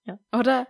Ja. 0.05 0.19
Oder? 0.37 0.67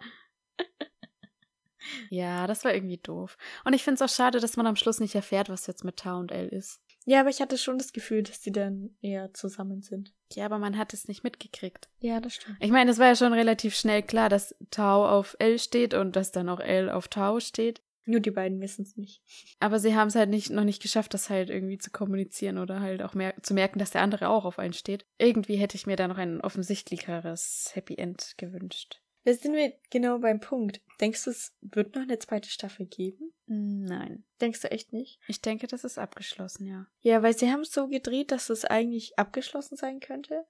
ja, 2.09 2.47
das 2.47 2.63
war 2.63 2.73
irgendwie 2.73 2.97
doof. 2.97 3.37
Und 3.65 3.73
ich 3.73 3.83
finde 3.83 4.03
es 4.03 4.09
auch 4.11 4.13
schade, 4.15 4.39
dass 4.39 4.57
man 4.57 4.67
am 4.67 4.75
Schluss 4.75 4.99
nicht 4.99 5.15
erfährt, 5.15 5.49
was 5.49 5.67
jetzt 5.67 5.83
mit 5.83 5.97
Tau 5.97 6.17
und 6.19 6.31
L 6.31 6.47
ist. 6.47 6.79
Ja, 7.05 7.19
aber 7.19 7.29
ich 7.29 7.41
hatte 7.41 7.57
schon 7.57 7.77
das 7.77 7.93
Gefühl, 7.93 8.23
dass 8.23 8.39
die 8.39 8.51
dann 8.51 8.95
eher 9.01 9.33
zusammen 9.33 9.81
sind. 9.81 10.13
Ja, 10.33 10.45
aber 10.45 10.57
man 10.57 10.77
hat 10.77 10.93
es 10.93 11.07
nicht 11.07 11.23
mitgekriegt. 11.23 11.89
Ja, 11.99 12.19
das 12.19 12.35
stimmt. 12.35 12.57
Ich 12.59 12.71
meine, 12.71 12.91
es 12.91 12.99
war 12.99 13.07
ja 13.07 13.15
schon 13.15 13.33
relativ 13.33 13.75
schnell 13.75 14.03
klar, 14.03 14.29
dass 14.29 14.55
Tau 14.71 15.07
auf 15.07 15.35
L 15.39 15.59
steht 15.59 15.93
und 15.93 16.15
dass 16.15 16.31
dann 16.31 16.49
auch 16.49 16.59
L 16.59 16.89
auf 16.89 17.07
Tau 17.07 17.39
steht. 17.39 17.81
Nur 18.05 18.19
die 18.19 18.31
beiden 18.31 18.59
wissen 18.59 18.83
es 18.83 18.97
nicht. 18.97 19.21
Aber 19.59 19.79
sie 19.79 19.95
haben 19.95 20.09
es 20.09 20.15
halt 20.15 20.29
nicht, 20.29 20.49
noch 20.49 20.65
nicht 20.65 20.81
geschafft, 20.81 21.13
das 21.13 21.29
halt 21.29 21.49
irgendwie 21.49 21.77
zu 21.77 21.89
kommunizieren 21.89 22.57
oder 22.57 22.81
halt 22.81 23.01
auch 23.01 23.13
mer 23.13 23.33
zu 23.41 23.53
merken, 23.53 23.79
dass 23.79 23.91
der 23.91 24.01
andere 24.01 24.27
auch 24.27 24.43
auf 24.43 24.59
einen 24.59 24.73
steht. 24.73 25.05
Irgendwie 25.17 25.55
hätte 25.55 25.75
ich 25.77 25.87
mir 25.87 25.95
da 25.95 26.07
noch 26.07 26.17
ein 26.17 26.41
offensichtlicheres 26.41 27.71
Happy 27.73 27.95
End 27.95 28.33
gewünscht. 28.37 29.01
Da 29.23 29.33
sind 29.33 29.53
wir 29.53 29.73
genau 29.89 30.19
beim 30.19 30.39
Punkt. 30.39 30.81
Denkst 30.99 31.23
du, 31.23 31.29
es 31.29 31.55
wird 31.61 31.95
noch 31.95 32.03
eine 32.03 32.19
zweite 32.19 32.49
Staffel 32.49 32.85
geben? 32.85 33.33
Nein. 33.45 34.25
Denkst 34.41 34.61
du 34.61 34.71
echt 34.71 34.93
nicht? 34.93 35.19
Ich 35.27 35.41
denke, 35.41 35.67
das 35.67 35.83
ist 35.83 35.97
abgeschlossen, 35.97 36.65
ja. 36.65 36.87
Ja, 37.01 37.23
weil 37.23 37.37
sie 37.37 37.51
haben 37.51 37.61
es 37.61 37.71
so 37.71 37.87
gedreht, 37.87 38.31
dass 38.31 38.49
es 38.49 38.65
eigentlich 38.65 39.17
abgeschlossen 39.17 39.77
sein 39.77 39.99
könnte. 39.99 40.45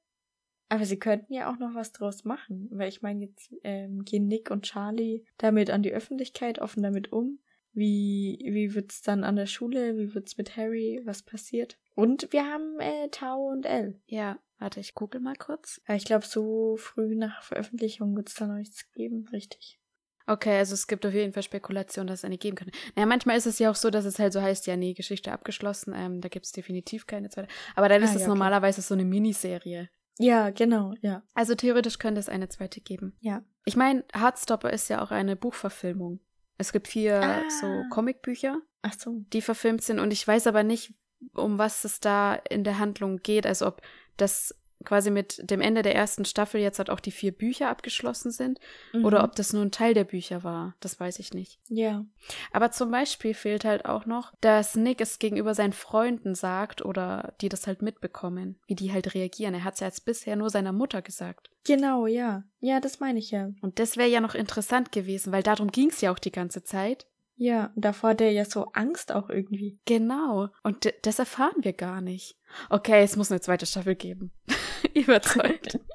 Aber 0.70 0.86
sie 0.86 0.98
könnten 0.98 1.34
ja 1.34 1.52
auch 1.52 1.60
noch 1.60 1.76
was 1.76 1.92
draus 1.92 2.24
machen. 2.24 2.68
Weil 2.72 2.90
ich 2.90 3.02
meine, 3.02 3.26
jetzt 3.26 3.54
ähm, 3.64 4.04
gehen 4.06 4.28
Nick 4.28 4.50
und 4.50 4.64
Charlie 4.64 5.24
damit 5.38 5.70
an 5.70 5.84
die 5.84 5.94
Öffentlichkeit, 5.94 6.60
offen 6.60 6.82
damit 6.82 7.12
um. 7.12 7.40
Wie, 7.74 8.40
wie 8.44 8.74
wird's 8.76 9.02
dann 9.02 9.24
an 9.24 9.36
der 9.36 9.48
Schule? 9.48 9.98
Wie 9.98 10.14
wird's 10.14 10.38
mit 10.38 10.58
Harry? 10.58 11.02
Was 11.06 11.24
passiert? 11.24 11.80
Und 11.96 12.32
wir 12.32 12.46
haben 12.46 12.80
äh, 12.80 13.10
Tau 13.10 13.50
und 13.50 13.66
Elle. 13.66 14.00
Ja, 14.06 14.40
warte, 14.60 14.80
ich 14.80 14.94
google 14.96 15.22
mal 15.22 15.36
kurz. 15.36 15.82
Aber 15.86 15.96
ich 15.96 16.06
glaube, 16.06 16.26
so 16.26 16.78
früh 16.78 17.16
nach 17.16 17.44
Veröffentlichung 17.44 18.16
wird's 18.16 18.36
da 18.36 18.48
noch 18.48 18.56
nichts 18.56 18.92
geben, 18.92 19.28
richtig. 19.32 19.80
Okay, 20.26 20.58
also 20.58 20.74
es 20.74 20.88
gibt 20.88 21.06
auf 21.06 21.14
jeden 21.14 21.34
Fall 21.34 21.44
Spekulationen, 21.44 22.08
dass 22.08 22.20
es 22.20 22.26
eine 22.26 22.38
geben 22.38 22.56
könnte. 22.56 22.72
Naja, 22.96 23.06
manchmal 23.06 23.36
ist 23.38 23.46
es 23.46 23.60
ja 23.60 23.70
auch 23.70 23.76
so, 23.76 23.90
dass 23.90 24.06
es 24.06 24.20
halt 24.20 24.32
so 24.32 24.42
heißt, 24.42 24.68
ja, 24.68 24.78
nee, 24.78 24.94
Geschichte 24.94 25.34
abgeschlossen, 25.34 25.94
ähm, 25.96 26.22
da 26.22 26.30
gibt 26.30 26.46
es 26.46 26.54
definitiv 26.54 27.08
keine 27.08 27.30
zweite. 27.30 27.50
Aber 27.76 27.90
dann 27.90 28.02
Ah, 28.02 28.06
ist 28.06 28.12
ja, 28.12 28.16
es 28.18 28.22
okay. 28.22 28.30
normalerweise 28.30 28.82
so 28.82 28.94
eine 28.94 29.04
Miniserie. 29.04 29.90
Ja, 30.20 30.52
genau, 30.52 30.94
ja. 31.02 31.24
Also 31.34 31.56
theoretisch 31.56 31.98
könnte 32.00 32.20
es 32.22 32.30
eine 32.30 32.48
zweite 32.48 32.80
geben. 32.80 33.18
Ja. 33.20 33.44
Ich 33.66 33.76
meine, 33.76 34.06
Heartstopper 34.14 34.72
ist 34.72 34.88
ja 34.90 35.02
auch 35.04 35.12
eine 35.12 35.36
Buchverfilmung. 35.36 36.20
Es 36.58 36.72
gibt 36.72 36.88
vier 36.88 37.22
Ah. 37.22 37.42
so 37.60 37.84
Comicbücher, 37.90 38.62
Ach 38.84 38.94
so. 38.98 39.26
die 39.34 39.42
verfilmt 39.42 39.82
sind 39.84 40.00
und 40.00 40.12
ich 40.14 40.26
weiß 40.26 40.48
aber 40.48 40.64
nicht, 40.64 40.94
um 41.34 41.58
was 41.58 41.84
es 41.84 42.00
da 42.00 42.36
in 42.36 42.64
der 42.64 42.80
Handlung 42.80 43.18
geht. 43.18 43.46
Also 43.48 43.68
ob 43.68 43.82
das 44.18 44.56
quasi 44.86 45.12
mit 45.12 45.50
dem 45.50 45.62
Ende 45.62 45.82
der 45.82 45.96
ersten 45.96 46.26
Staffel 46.26 46.60
jetzt 46.60 46.78
halt 46.78 46.90
auch 46.90 47.00
die 47.00 47.12
vier 47.12 47.32
Bücher 47.32 47.70
abgeschlossen 47.70 48.32
sind 48.32 48.60
Mhm. 48.92 49.06
oder 49.06 49.24
ob 49.24 49.34
das 49.34 49.54
nur 49.54 49.62
ein 49.62 49.72
Teil 49.72 49.94
der 49.94 50.04
Bücher 50.04 50.44
war. 50.44 50.76
Das 50.82 51.00
weiß 51.00 51.20
ich 51.20 51.34
nicht. 51.34 51.58
Ja. 51.70 52.04
Aber 52.52 52.70
zum 52.72 52.92
Beispiel 52.92 53.34
fehlt 53.34 53.64
halt 53.64 53.86
auch 53.86 54.06
noch, 54.06 54.34
dass 54.42 54.76
Nick 54.76 55.00
es 55.00 55.20
gegenüber 55.20 55.56
seinen 55.56 55.72
Freunden 55.72 56.36
sagt 56.36 56.84
oder 56.84 57.34
die 57.40 57.48
das 57.48 57.66
halt 57.66 57.82
mitbekommen, 57.82 58.60
wie 58.68 58.76
die 58.76 58.92
halt 58.92 59.14
reagieren. 59.14 59.54
Er 59.54 59.64
hat 59.64 59.76
es 59.76 59.80
ja 59.80 59.88
jetzt 59.88 60.04
bisher 60.04 60.36
nur 60.36 60.50
seiner 60.50 60.74
Mutter 60.74 61.02
gesagt. 61.02 61.50
Genau, 61.66 62.06
ja. 62.06 62.44
Ja, 62.60 62.82
das 62.82 63.00
meine 63.00 63.20
ich 63.20 63.32
ja. 63.32 63.52
Und 63.62 63.80
das 63.80 63.96
wäre 63.96 64.10
ja 64.10 64.20
noch 64.20 64.36
interessant 64.36 64.92
gewesen, 64.92 65.32
weil 65.32 65.44
darum 65.44 65.72
ging 65.72 65.92
es 65.92 66.02
ja 66.02 66.12
auch 66.12 66.20
die 66.20 66.32
ganze 66.32 66.66
Zeit. 66.66 67.06
Ja, 67.36 67.72
und 67.76 67.84
davor 67.84 68.12
hat 68.12 68.22
er 68.22 68.32
ja 68.32 68.46
so 68.46 68.66
Angst 68.74 69.12
auch 69.12 69.30
irgendwie. 69.30 69.80
Genau. 69.86 70.50
Und 70.64 70.94
das 71.02 71.20
erfahren 71.20 71.56
wir 71.64 71.74
gar 71.74 72.02
nicht. 72.02 72.38
Okay, 72.70 73.04
es 73.04 73.16
muss 73.16 73.32
eine 73.32 73.42
zweite 73.42 73.66
Staffel 73.66 73.96
geben. 73.96 74.32
Überzeugt. 74.94 75.80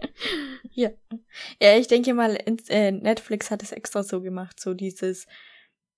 Ja. 0.72 0.90
Ja, 1.60 1.76
ich 1.76 1.88
denke 1.88 2.14
mal, 2.14 2.38
äh, 2.68 2.92
Netflix 2.92 3.50
hat 3.50 3.64
es 3.64 3.72
extra 3.72 4.04
so 4.04 4.20
gemacht, 4.20 4.60
so 4.60 4.74
dieses, 4.74 5.26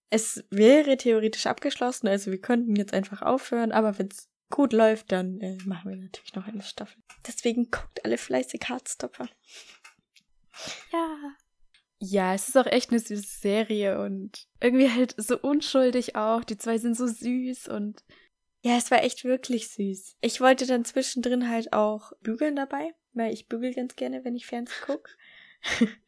es 0.08 0.44
wäre 0.50 0.96
theoretisch 0.96 1.46
abgeschlossen, 1.46 2.08
also 2.08 2.30
wir 2.30 2.40
könnten 2.40 2.76
jetzt 2.76 2.94
einfach 2.94 3.20
aufhören, 3.20 3.72
aber 3.72 3.98
wenn 3.98 4.08
es 4.08 4.30
gut 4.50 4.72
läuft, 4.72 5.12
dann 5.12 5.38
äh, 5.40 5.56
machen 5.64 5.90
wir 5.90 5.96
natürlich 5.96 6.34
noch 6.34 6.46
eine 6.46 6.62
Staffel. 6.62 7.02
Deswegen 7.26 7.70
guckt 7.70 8.04
alle 8.04 8.16
fleißig 8.16 8.62
Hardstopper. 8.68 9.28
ja. 10.92 11.16
Ja, 12.02 12.34
es 12.34 12.48
ist 12.48 12.56
auch 12.56 12.66
echt 12.66 12.90
eine 12.90 12.98
süße 12.98 13.40
Serie 13.40 14.00
und 14.00 14.46
irgendwie 14.60 14.90
halt 14.90 15.14
so 15.18 15.38
unschuldig 15.38 16.16
auch. 16.16 16.42
Die 16.44 16.56
zwei 16.56 16.78
sind 16.78 16.96
so 16.96 17.06
süß 17.06 17.68
und 17.68 18.02
Ja, 18.62 18.76
es 18.78 18.90
war 18.90 19.02
echt 19.04 19.24
wirklich 19.24 19.68
süß. 19.68 20.16
Ich 20.22 20.40
wollte 20.40 20.66
dann 20.66 20.84
zwischendrin 20.84 21.50
halt 21.50 21.74
auch 21.74 22.12
bügeln 22.22 22.56
dabei, 22.56 22.94
weil 23.12 23.32
ich 23.32 23.48
bügel 23.48 23.74
ganz 23.74 23.96
gerne, 23.96 24.24
wenn 24.24 24.34
ich 24.34 24.46
Fernsehen 24.46 24.80
gucke. 24.86 25.10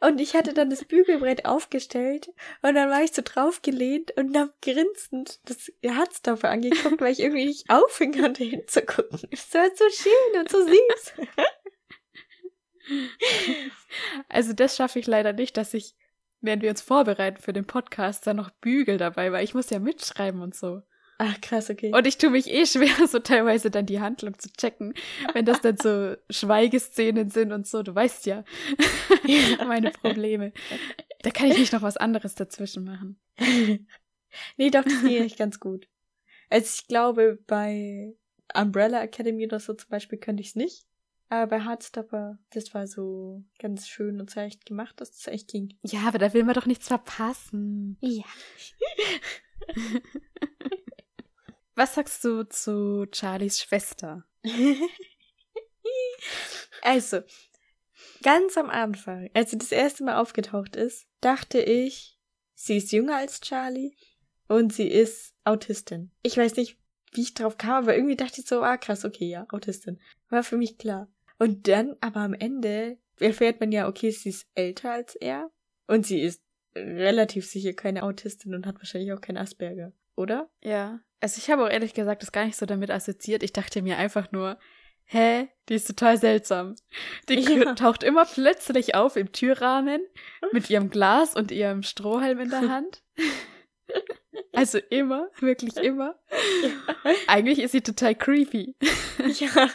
und 0.00 0.20
ich 0.20 0.34
hatte 0.34 0.52
dann 0.52 0.70
das 0.70 0.84
Bügelbrett 0.84 1.44
aufgestellt 1.44 2.28
und 2.62 2.74
dann 2.74 2.90
war 2.90 3.04
ich 3.04 3.12
so 3.12 3.22
draufgelehnt 3.24 4.16
und 4.16 4.36
hab 4.36 4.60
grinsend 4.62 5.38
das 5.44 5.70
Herztopfer 5.80 6.50
angeguckt, 6.50 7.00
weil 7.00 7.12
ich 7.12 7.20
irgendwie 7.20 7.46
nicht 7.46 7.70
aufhören 7.70 8.12
konnte 8.20 8.42
hinzugucken. 8.50 9.28
Es 9.30 9.54
war 9.54 9.68
so 9.76 9.84
schön 9.90 10.40
und 10.40 10.50
so 10.50 10.58
süß. 10.66 11.28
Also 14.28 14.52
das 14.52 14.76
schaffe 14.76 14.98
ich 14.98 15.06
leider 15.06 15.32
nicht, 15.32 15.56
dass 15.56 15.74
ich, 15.74 15.94
während 16.40 16.62
wir 16.62 16.70
uns 16.70 16.82
vorbereiten 16.82 17.40
für 17.40 17.52
den 17.52 17.66
Podcast, 17.66 18.26
dann 18.26 18.36
noch 18.36 18.50
bügel 18.50 18.98
dabei, 18.98 19.32
weil 19.32 19.44
ich 19.44 19.54
muss 19.54 19.70
ja 19.70 19.78
mitschreiben 19.78 20.42
und 20.42 20.54
so. 20.54 20.82
Ach, 21.18 21.40
krass, 21.40 21.70
okay. 21.70 21.92
Und 21.94 22.06
ich 22.06 22.18
tue 22.18 22.30
mich 22.30 22.50
eh 22.50 22.66
schwer, 22.66 23.06
so 23.08 23.20
teilweise 23.20 23.70
dann 23.70 23.86
die 23.86 24.00
Handlung 24.00 24.38
zu 24.38 24.52
checken, 24.52 24.94
wenn 25.32 25.44
das 25.44 25.60
dann 25.60 25.76
so 25.76 26.16
Schweigeszenen 26.30 27.30
sind 27.30 27.52
und 27.52 27.66
so. 27.66 27.82
Du 27.82 27.94
weißt 27.94 28.26
ja 28.26 28.44
meine 29.66 29.90
Probleme. 29.90 30.52
Da 31.22 31.30
kann 31.30 31.50
ich 31.50 31.58
nicht 31.58 31.72
noch 31.72 31.82
was 31.82 31.96
anderes 31.96 32.34
dazwischen 32.34 32.84
machen. 32.84 33.20
nee, 34.56 34.70
doch, 34.70 34.84
das 34.84 35.02
ging 35.02 35.22
echt 35.22 35.38
ganz 35.38 35.60
gut. 35.60 35.88
Also 36.50 36.80
ich 36.80 36.88
glaube, 36.88 37.38
bei 37.46 38.14
Umbrella 38.52 39.02
Academy 39.02 39.46
oder 39.46 39.60
so 39.60 39.72
zum 39.74 39.88
Beispiel 39.90 40.18
könnte 40.18 40.42
ich 40.42 40.48
es 40.48 40.56
nicht. 40.56 40.84
Aber 41.28 41.46
bei 41.48 41.64
Heartstopper, 41.64 42.38
das 42.50 42.74
war 42.74 42.86
so 42.86 43.42
ganz 43.58 43.88
schön 43.88 44.20
und 44.20 44.30
seicht 44.30 44.66
gemacht, 44.66 45.00
dass 45.00 45.10
das 45.12 45.26
echt 45.26 45.48
ging. 45.48 45.76
Ja, 45.82 46.00
aber 46.06 46.18
da 46.18 46.32
will 46.34 46.44
man 46.44 46.54
doch 46.54 46.66
nichts 46.66 46.88
verpassen. 46.88 47.96
Ja. 48.00 48.24
Was 51.74 51.94
sagst 51.94 52.22
du 52.24 52.44
zu 52.44 53.06
Charlies 53.12 53.60
Schwester? 53.60 54.24
also, 56.82 57.20
ganz 58.22 58.56
am 58.56 58.70
Anfang, 58.70 59.28
als 59.34 59.50
sie 59.50 59.58
das 59.58 59.72
erste 59.72 60.04
Mal 60.04 60.20
aufgetaucht 60.20 60.76
ist, 60.76 61.08
dachte 61.20 61.60
ich, 61.60 62.16
sie 62.54 62.76
ist 62.76 62.92
jünger 62.92 63.16
als 63.16 63.40
Charlie 63.40 63.96
und 64.46 64.72
sie 64.72 64.88
ist 64.88 65.34
Autistin. 65.42 66.12
Ich 66.22 66.36
weiß 66.36 66.54
nicht, 66.56 66.78
wie 67.14 67.22
ich 67.22 67.34
drauf 67.34 67.58
kam, 67.58 67.84
aber 67.84 67.94
irgendwie 67.96 68.16
dachte 68.16 68.40
ich 68.40 68.46
so, 68.46 68.62
ah 68.62 68.76
krass, 68.76 69.04
okay, 69.04 69.26
ja, 69.28 69.46
Autistin. 69.50 70.00
War 70.28 70.42
für 70.42 70.56
mich 70.56 70.78
klar. 70.78 71.08
Und 71.38 71.66
dann, 71.68 71.96
aber 72.00 72.20
am 72.20 72.34
Ende 72.34 72.98
erfährt 73.20 73.60
man 73.60 73.72
ja, 73.72 73.88
okay, 73.88 74.10
sie 74.10 74.28
ist 74.30 74.46
älter 74.54 74.92
als 74.92 75.14
er 75.16 75.50
und 75.86 76.06
sie 76.06 76.20
ist 76.20 76.42
relativ 76.76 77.46
sicher 77.46 77.72
keine 77.72 78.02
Autistin 78.02 78.54
und 78.54 78.66
hat 78.66 78.76
wahrscheinlich 78.76 79.12
auch 79.12 79.20
kein 79.20 79.36
Asperger, 79.36 79.92
oder? 80.16 80.48
Ja. 80.62 81.00
Also 81.20 81.38
ich 81.38 81.50
habe 81.50 81.64
auch 81.64 81.70
ehrlich 81.70 81.94
gesagt 81.94 82.22
das 82.22 82.32
gar 82.32 82.44
nicht 82.44 82.56
so 82.56 82.66
damit 82.66 82.90
assoziiert. 82.90 83.42
Ich 83.42 83.52
dachte 83.52 83.80
mir 83.82 83.96
einfach 83.96 84.30
nur, 84.32 84.58
hä, 85.04 85.48
die 85.68 85.74
ist 85.74 85.86
total 85.86 86.18
seltsam. 86.18 86.74
Die 87.28 87.34
Ja. 87.34 87.74
taucht 87.74 88.02
immer 88.02 88.24
plötzlich 88.24 88.94
auf 88.94 89.16
im 89.16 89.32
Türrahmen 89.32 90.00
mit 90.52 90.68
ihrem 90.70 90.90
Glas 90.90 91.34
und 91.34 91.50
ihrem 91.50 91.82
Strohhalm 91.82 92.40
in 92.40 92.50
der 92.50 92.60
Hand. 92.68 93.02
Also 94.52 94.78
immer, 94.90 95.28
wirklich 95.40 95.76
immer. 95.76 96.14
Eigentlich 97.26 97.58
ist 97.58 97.72
sie 97.72 97.80
total 97.80 98.14
creepy. 98.14 98.76
Ja. 99.38 99.70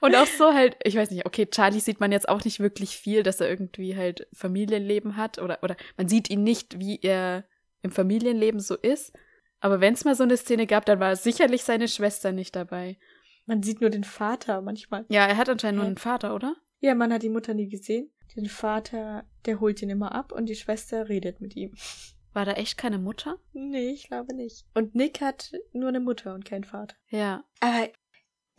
Und 0.00 0.14
auch 0.14 0.26
so 0.26 0.52
halt, 0.52 0.76
ich 0.84 0.96
weiß 0.96 1.10
nicht, 1.10 1.26
okay, 1.26 1.46
Charlie 1.46 1.80
sieht 1.80 2.00
man 2.00 2.12
jetzt 2.12 2.28
auch 2.28 2.44
nicht 2.44 2.60
wirklich 2.60 2.96
viel, 2.96 3.22
dass 3.22 3.40
er 3.40 3.48
irgendwie 3.48 3.96
halt 3.96 4.26
Familienleben 4.32 5.16
hat 5.16 5.38
oder, 5.38 5.58
oder 5.62 5.76
man 5.96 6.08
sieht 6.08 6.30
ihn 6.30 6.42
nicht, 6.42 6.78
wie 6.78 7.00
er 7.02 7.44
im 7.82 7.90
Familienleben 7.90 8.60
so 8.60 8.76
ist. 8.76 9.12
Aber 9.60 9.80
wenn 9.80 9.94
es 9.94 10.04
mal 10.04 10.14
so 10.14 10.22
eine 10.22 10.36
Szene 10.36 10.66
gab, 10.66 10.86
dann 10.86 11.00
war 11.00 11.16
sicherlich 11.16 11.64
seine 11.64 11.88
Schwester 11.88 12.32
nicht 12.32 12.56
dabei. 12.56 12.98
Man 13.46 13.62
sieht 13.62 13.80
nur 13.80 13.90
den 13.90 14.04
Vater 14.04 14.62
manchmal. 14.62 15.04
Ja, 15.08 15.26
er 15.26 15.36
hat 15.36 15.48
anscheinend 15.48 15.76
nur 15.76 15.84
Hä? 15.84 15.88
einen 15.88 15.98
Vater, 15.98 16.34
oder? 16.34 16.56
Ja, 16.80 16.94
man 16.94 17.12
hat 17.12 17.22
die 17.22 17.28
Mutter 17.28 17.52
nie 17.52 17.68
gesehen. 17.68 18.10
Den 18.36 18.46
Vater, 18.46 19.24
der 19.44 19.60
holt 19.60 19.82
ihn 19.82 19.90
immer 19.90 20.14
ab 20.14 20.32
und 20.32 20.46
die 20.46 20.54
Schwester 20.54 21.08
redet 21.08 21.40
mit 21.40 21.56
ihm. 21.56 21.74
War 22.32 22.44
da 22.44 22.52
echt 22.52 22.78
keine 22.78 22.98
Mutter? 22.98 23.38
Nee, 23.52 23.90
ich 23.90 24.06
glaube 24.08 24.34
nicht. 24.34 24.64
Und 24.74 24.94
Nick 24.94 25.20
hat 25.20 25.52
nur 25.72 25.88
eine 25.88 26.00
Mutter 26.00 26.34
und 26.34 26.44
keinen 26.44 26.64
Vater. 26.64 26.94
Ja. 27.08 27.44
Aber 27.60 27.88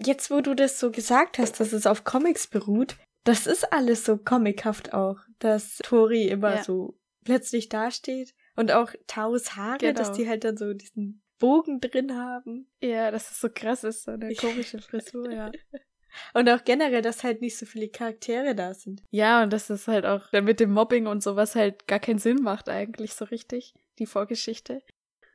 jetzt, 0.04 0.30
wo 0.32 0.42
du 0.42 0.56
das 0.56 0.80
so 0.80 0.92
gesagt 0.92 1.38
hast, 1.40 1.60
dass 1.60 1.72
es 1.74 1.86
auf 1.88 2.04
Comics 2.04 2.48
beruht, 2.48 2.98
das 3.24 3.48
ist 3.48 3.72
alles 3.72 4.04
so 4.04 4.18
comichaft 4.18 4.94
auch, 4.94 5.18
dass 5.40 5.78
Tori 5.84 6.28
immer 6.28 6.56
Ja. 6.56 6.64
so 6.64 6.98
plötzlich 7.24 7.70
dasteht 7.70 8.34
und 8.56 8.72
auch 8.72 8.92
Taus 9.08 9.56
Haare, 9.56 9.78
Genau. 9.78 9.94
dass 9.94 10.12
die 10.12 10.28
halt 10.28 10.44
dann 10.44 10.58
so 10.58 10.74
diesen 10.74 11.22
Bogen 11.40 11.80
drin 11.80 12.16
haben. 12.18 12.70
Ja, 12.82 13.10
dass 13.12 13.32
es 13.32 13.40
so 13.40 13.50
krass 13.54 13.84
ist, 13.84 14.04
so 14.04 14.12
eine 14.12 14.34
komische 14.36 14.80
Frisur, 14.80 15.32
ja. 15.32 15.52
Und 16.34 16.50
auch 16.50 16.63
generell, 16.63 17.02
dass 17.02 17.24
halt 17.24 17.41
nicht 17.41 17.58
so 17.58 17.65
viele 17.65 17.89
Charaktere 17.89 18.56
da 18.56 18.74
sind. 18.74 19.02
Ja, 19.12 19.43
und 19.43 19.52
dass 19.52 19.69
es 19.69 19.88
halt 19.88 20.06
auch 20.06 20.32
mit 20.32 20.60
dem 20.60 20.71
Mobbing 20.71 21.08
und 21.08 21.24
sowas 21.24 21.56
halt 21.56 21.88
gar 21.88 22.00
keinen 22.00 22.19
Sinn 22.19 22.41
macht 22.41 22.69
eigentlich 22.69 23.13
so 23.13 23.26
richtig, 23.26 23.74
die 24.00 24.06
Vorgeschichte. 24.06 24.82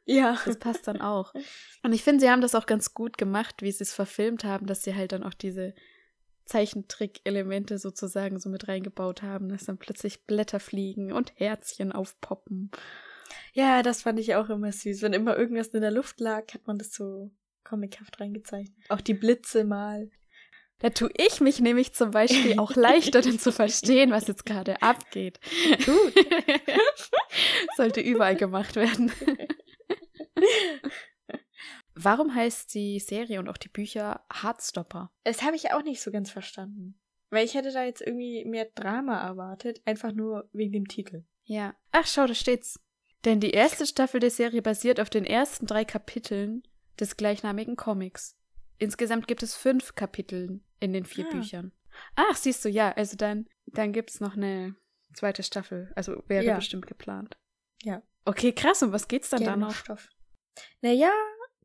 Ja. 0.07 0.39
Das 0.45 0.59
passt 0.59 0.87
dann 0.87 1.01
auch. 1.01 1.35
Und 1.83 1.93
ich 1.93 2.05
finde, 2.05 2.21
sie 2.21 2.31
haben 2.31 2.41
das 2.41 2.55
auch 2.55 2.67
ganz 2.67 2.95
gut 2.95 3.19
gemacht, 3.19 3.57
wie 3.61 3.73
sie 3.73 3.83
es 3.83 3.93
verfilmt 3.93 4.45
haben, 4.45 4.67
dass 4.67 4.85
sie 4.85 4.95
halt 4.95 5.11
dann 5.11 5.25
auch 5.25 5.35
diese 5.35 5.75
Zeichentrick-Elemente 6.47 7.79
sozusagen 7.79 8.39
so 8.39 8.49
mit 8.49 8.69
reingebaut 8.69 9.23
haben, 9.23 9.49
dass 9.49 9.65
dann 9.65 9.79
plötzlich 9.79 10.25
Blätter 10.25 10.61
fliegen 10.61 11.13
und 11.13 11.33
Herzchen 11.35 11.91
aufpoppen. 11.91 12.71
Ja, 13.53 13.83
das 13.83 14.03
fand 14.03 14.21
ich 14.21 14.37
auch 14.37 14.49
immer 14.49 14.71
süß. 14.71 15.03
Wenn 15.03 15.13
immer 15.13 15.37
irgendwas 15.37 15.69
in 15.69 15.81
der 15.81 15.91
Luft 15.91 16.21
lag, 16.21 16.55
hat 16.55 16.67
man 16.67 16.79
das 16.79 16.93
so 16.93 17.31
comichaft 17.65 18.21
reingezeichnet. 18.21 18.77
Auch 18.89 19.01
die 19.01 19.15
Blitze 19.15 19.65
mal. 19.65 20.09
Da 20.79 20.91
tue 20.91 21.11
ich 21.17 21.41
mich 21.41 21.61
nämlich 21.61 21.95
zum 21.95 22.11
Beispiel 22.11 22.59
auch 22.59 22.77
leichter, 22.77 23.23
dann 23.23 23.39
zu 23.39 23.51
verstehen, 23.51 24.11
was 24.11 24.27
jetzt 24.27 24.45
gerade 24.45 24.83
abgeht. 24.83 25.41
Gut. 25.85 26.15
Sollte 27.77 28.01
überall 28.01 28.37
gemacht 28.37 28.77
werden. 28.77 29.11
Warum 31.95 32.35
heißt 32.35 32.75
die 32.75 33.01
Serie 33.01 33.39
und 33.39 33.49
auch 33.49 33.57
die 33.57 33.71
Bücher 33.71 34.27
Heartstopper? 34.31 35.11
Das 35.25 35.43
habe 35.43 35.57
ich 35.57 35.73
auch 35.73 35.83
nicht 35.83 36.03
so 36.03 36.11
ganz 36.11 36.31
verstanden. 36.31 37.01
Weil 37.31 37.47
ich 37.47 37.55
hätte 37.55 37.73
da 37.73 37.85
jetzt 37.85 38.03
irgendwie 38.03 38.45
mehr 38.45 38.67
Drama 38.75 39.19
erwartet, 39.19 39.81
einfach 39.87 40.13
nur 40.13 40.49
wegen 40.53 40.73
dem 40.73 40.89
Titel. 40.89 41.25
Ja. 41.45 41.75
Ach, 41.93 42.07
schau, 42.07 42.27
da 42.27 42.35
steht's. 42.35 42.79
Denn 43.25 43.41
die 43.41 43.51
erste 43.51 43.87
Staffel 43.87 44.21
der 44.21 44.31
Serie 44.31 44.63
basiert 44.63 45.01
auf 45.01 45.11
den 45.11 45.25
ersten 45.25 45.67
drei 45.67 45.85
Kapiteln 45.85 46.63
des 47.01 47.17
gleichnamigen 47.17 47.77
Comics. 47.77 48.36
Insgesamt 48.79 49.27
gibt 49.29 49.43
es 49.43 49.55
fünf 49.55 49.95
Kapitel 49.95 50.61
in 50.81 50.93
den 50.93 51.05
vier 51.05 51.27
Ah. 51.27 51.31
Büchern. 51.31 51.73
Ach, 52.15 52.37
siehst 52.37 52.65
du, 52.65 52.69
ja, 52.69 52.93
also 52.93 53.17
dann, 53.17 53.49
dann 53.67 53.93
gibt's 53.93 54.21
noch 54.21 54.37
eine 54.37 54.75
zweite 55.15 55.43
Staffel. 55.43 55.91
Also 55.97 56.23
wäre 56.29 56.45
Ja. 56.45 56.57
bestimmt 56.57 56.87
geplant. 56.87 57.39
Ja. 57.83 58.03
Okay, 58.25 58.53
krass. 58.53 58.83
Und 58.83 58.93
was 58.93 59.09
geht's 59.09 59.31
dann 59.31 59.45
da 59.45 59.57
noch? 59.57 59.75
Stoff. 59.75 60.09
Naja, 60.83 61.11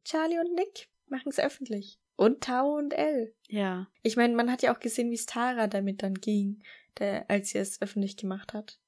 Charlie 0.05 0.39
und 0.39 0.53
Nick 0.55 0.89
machen 1.07 1.29
es 1.29 1.39
öffentlich. 1.39 1.99
Und 2.15 2.41
Tao 2.43 2.75
und 2.77 2.93
Elle. 2.93 3.33
Ja. 3.47 3.87
Ich 4.03 4.15
meine, 4.15 4.35
man 4.35 4.51
hat 4.51 4.61
ja 4.61 4.73
auch 4.73 4.79
gesehen, 4.79 5.09
wie 5.09 5.15
es 5.15 5.25
Tara 5.25 5.67
damit 5.67 6.03
dann 6.03 6.13
ging, 6.13 6.61
der, 6.99 7.29
als 7.29 7.49
sie 7.49 7.57
es 7.57 7.81
öffentlich 7.81 8.15
gemacht 8.15 8.53
hat. 8.53 8.79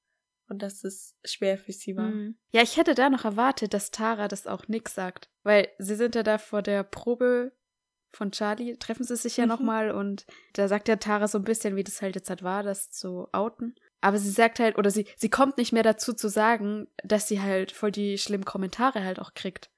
Und 0.48 0.62
dass 0.62 0.84
es 0.84 1.16
schwer 1.24 1.56
für 1.58 1.72
sie 1.72 1.96
war. 1.96 2.08
Mhm. 2.10 2.36
Ja, 2.52 2.62
ich 2.62 2.76
hätte 2.76 2.94
da 2.94 3.08
noch 3.10 3.24
erwartet, 3.24 3.72
dass 3.74 3.90
Tara 3.90 4.28
das 4.28 4.46
auch 4.46 4.68
Nick 4.68 4.88
sagt. 4.90 5.30
Weil 5.42 5.68
sie 5.78 5.96
sind 5.96 6.14
ja 6.14 6.22
da 6.22 6.36
vor 6.38 6.60
der 6.62 6.82
Probe 6.84 7.52
von 8.16 8.32
Charlie, 8.32 8.76
treffen 8.76 9.04
sie 9.04 9.16
sich 9.16 9.36
ja 9.36 9.44
Mhm. 9.44 9.48
nochmal 9.50 9.90
und 9.90 10.26
da 10.54 10.68
sagt 10.68 10.88
ja 10.88 10.96
Tara 10.96 11.28
so 11.28 11.38
ein 11.38 11.44
bisschen, 11.44 11.76
wie 11.76 11.84
das 11.84 12.02
halt 12.02 12.14
jetzt 12.16 12.30
halt 12.30 12.42
war, 12.42 12.62
das 12.62 12.90
zu 12.90 13.28
outen. 13.32 13.74
Aber 14.00 14.18
sie 14.18 14.30
sagt 14.30 14.58
halt, 14.60 14.76
oder 14.76 14.90
sie, 14.90 15.06
sie 15.16 15.30
kommt 15.30 15.56
nicht 15.56 15.72
mehr 15.72 15.82
dazu 15.82 16.12
zu 16.12 16.28
sagen, 16.28 16.88
dass 17.02 17.26
sie 17.28 17.40
halt 17.40 17.72
voll 17.72 17.90
die 17.90 18.18
schlimmen 18.18 18.44
Kommentare 18.44 19.02
halt 19.02 19.18
auch 19.18 19.32
kriegt. 19.34 19.70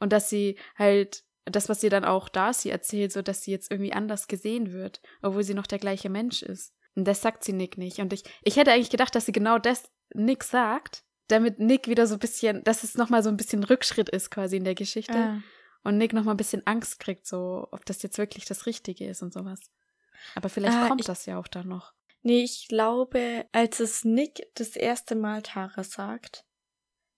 Und 0.00 0.12
dass 0.12 0.30
sie 0.30 0.58
halt, 0.76 1.24
das, 1.44 1.68
was 1.68 1.80
sie 1.80 1.88
dann 1.90 2.04
auch 2.04 2.28
Darcy 2.28 2.70
erzählt, 2.70 3.12
so 3.12 3.20
dass 3.22 3.42
sie 3.42 3.50
jetzt 3.50 3.70
irgendwie 3.70 3.92
anders 3.92 4.26
gesehen 4.28 4.72
wird, 4.72 5.00
obwohl 5.22 5.42
sie 5.44 5.54
noch 5.54 5.66
der 5.66 5.78
gleiche 5.78 6.08
Mensch 6.08 6.42
ist. 6.42 6.72
Und 6.94 7.04
das 7.06 7.20
sagt 7.20 7.44
sie 7.44 7.52
Nick 7.52 7.76
nicht. 7.78 7.98
Und 8.00 8.12
ich, 8.12 8.22
ich 8.42 8.56
hätte 8.56 8.72
eigentlich 8.72 8.90
gedacht, 8.90 9.14
dass 9.14 9.26
sie 9.26 9.32
genau 9.32 9.58
das 9.58 9.90
Nick 10.14 10.44
sagt, 10.44 11.04
damit 11.28 11.58
Nick 11.58 11.88
wieder 11.88 12.06
so 12.06 12.14
ein 12.14 12.20
bisschen, 12.20 12.64
dass 12.64 12.84
es 12.84 12.96
nochmal 12.96 13.22
so 13.22 13.28
ein 13.28 13.36
bisschen 13.36 13.62
Rückschritt 13.64 14.08
ist 14.08 14.30
quasi 14.30 14.56
in 14.56 14.64
der 14.64 14.74
Geschichte. 14.74 15.14
Ah. 15.14 15.42
Und 15.84 15.96
Nick 15.98 16.12
nochmal 16.12 16.34
ein 16.34 16.38
bisschen 16.38 16.66
Angst 16.66 16.98
kriegt, 17.00 17.26
so, 17.26 17.66
ob 17.70 17.84
das 17.86 18.02
jetzt 18.02 18.18
wirklich 18.18 18.44
das 18.44 18.66
Richtige 18.66 19.06
ist 19.08 19.22
und 19.22 19.32
sowas. 19.32 19.60
Aber 20.34 20.48
vielleicht 20.48 20.76
Ah, 20.76 20.88
kommt 20.88 21.00
ich- 21.02 21.06
das 21.06 21.26
ja 21.26 21.38
auch 21.38 21.48
dann 21.48 21.68
noch. 21.68 21.92
Nee, 22.22 22.42
ich 22.42 22.66
glaube, 22.68 23.46
als 23.52 23.78
es 23.80 24.04
Nick 24.04 24.42
das 24.54 24.74
erste 24.76 25.14
Mal 25.14 25.40
Tara 25.42 25.84
sagt, 25.84 26.44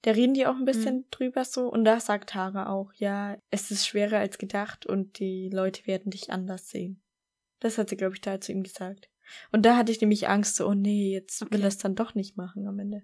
da 0.02 0.12
reden 0.12 0.34
die 0.34 0.46
auch 0.46 0.54
ein 0.56 0.64
bisschen 0.66 1.06
drüber 1.10 1.44
so 1.44 1.68
und 1.68 1.84
da 1.84 2.00
sagt 2.00 2.30
Tara 2.30 2.70
auch, 2.70 2.92
ja, 2.94 3.36
es 3.50 3.70
ist 3.70 3.86
schwerer 3.86 4.18
als 4.18 4.36
gedacht 4.38 4.84
und 4.86 5.18
die 5.18 5.48
Leute 5.52 5.86
werden 5.86 6.10
dich 6.10 6.30
anders 6.30 6.68
sehen. 6.68 7.02
Das 7.60 7.78
hat 7.78 7.88
sie, 7.88 7.96
glaube 7.96 8.14
ich, 8.14 8.20
da 8.20 8.40
zu 8.40 8.52
ihm 8.52 8.62
gesagt. 8.62 9.08
Und 9.52 9.64
da 9.64 9.76
hatte 9.76 9.90
ich 9.92 10.00
nämlich 10.00 10.28
Angst, 10.28 10.56
so, 10.56 10.66
oh 10.68 10.74
nee, 10.74 11.12
jetzt 11.12 11.40
will 11.40 11.48
Okay. 11.48 11.62
er 11.62 11.68
es 11.68 11.78
dann 11.78 11.94
doch 11.94 12.14
nicht 12.14 12.36
machen 12.36 12.66
am 12.68 12.78
Ende. 12.78 13.02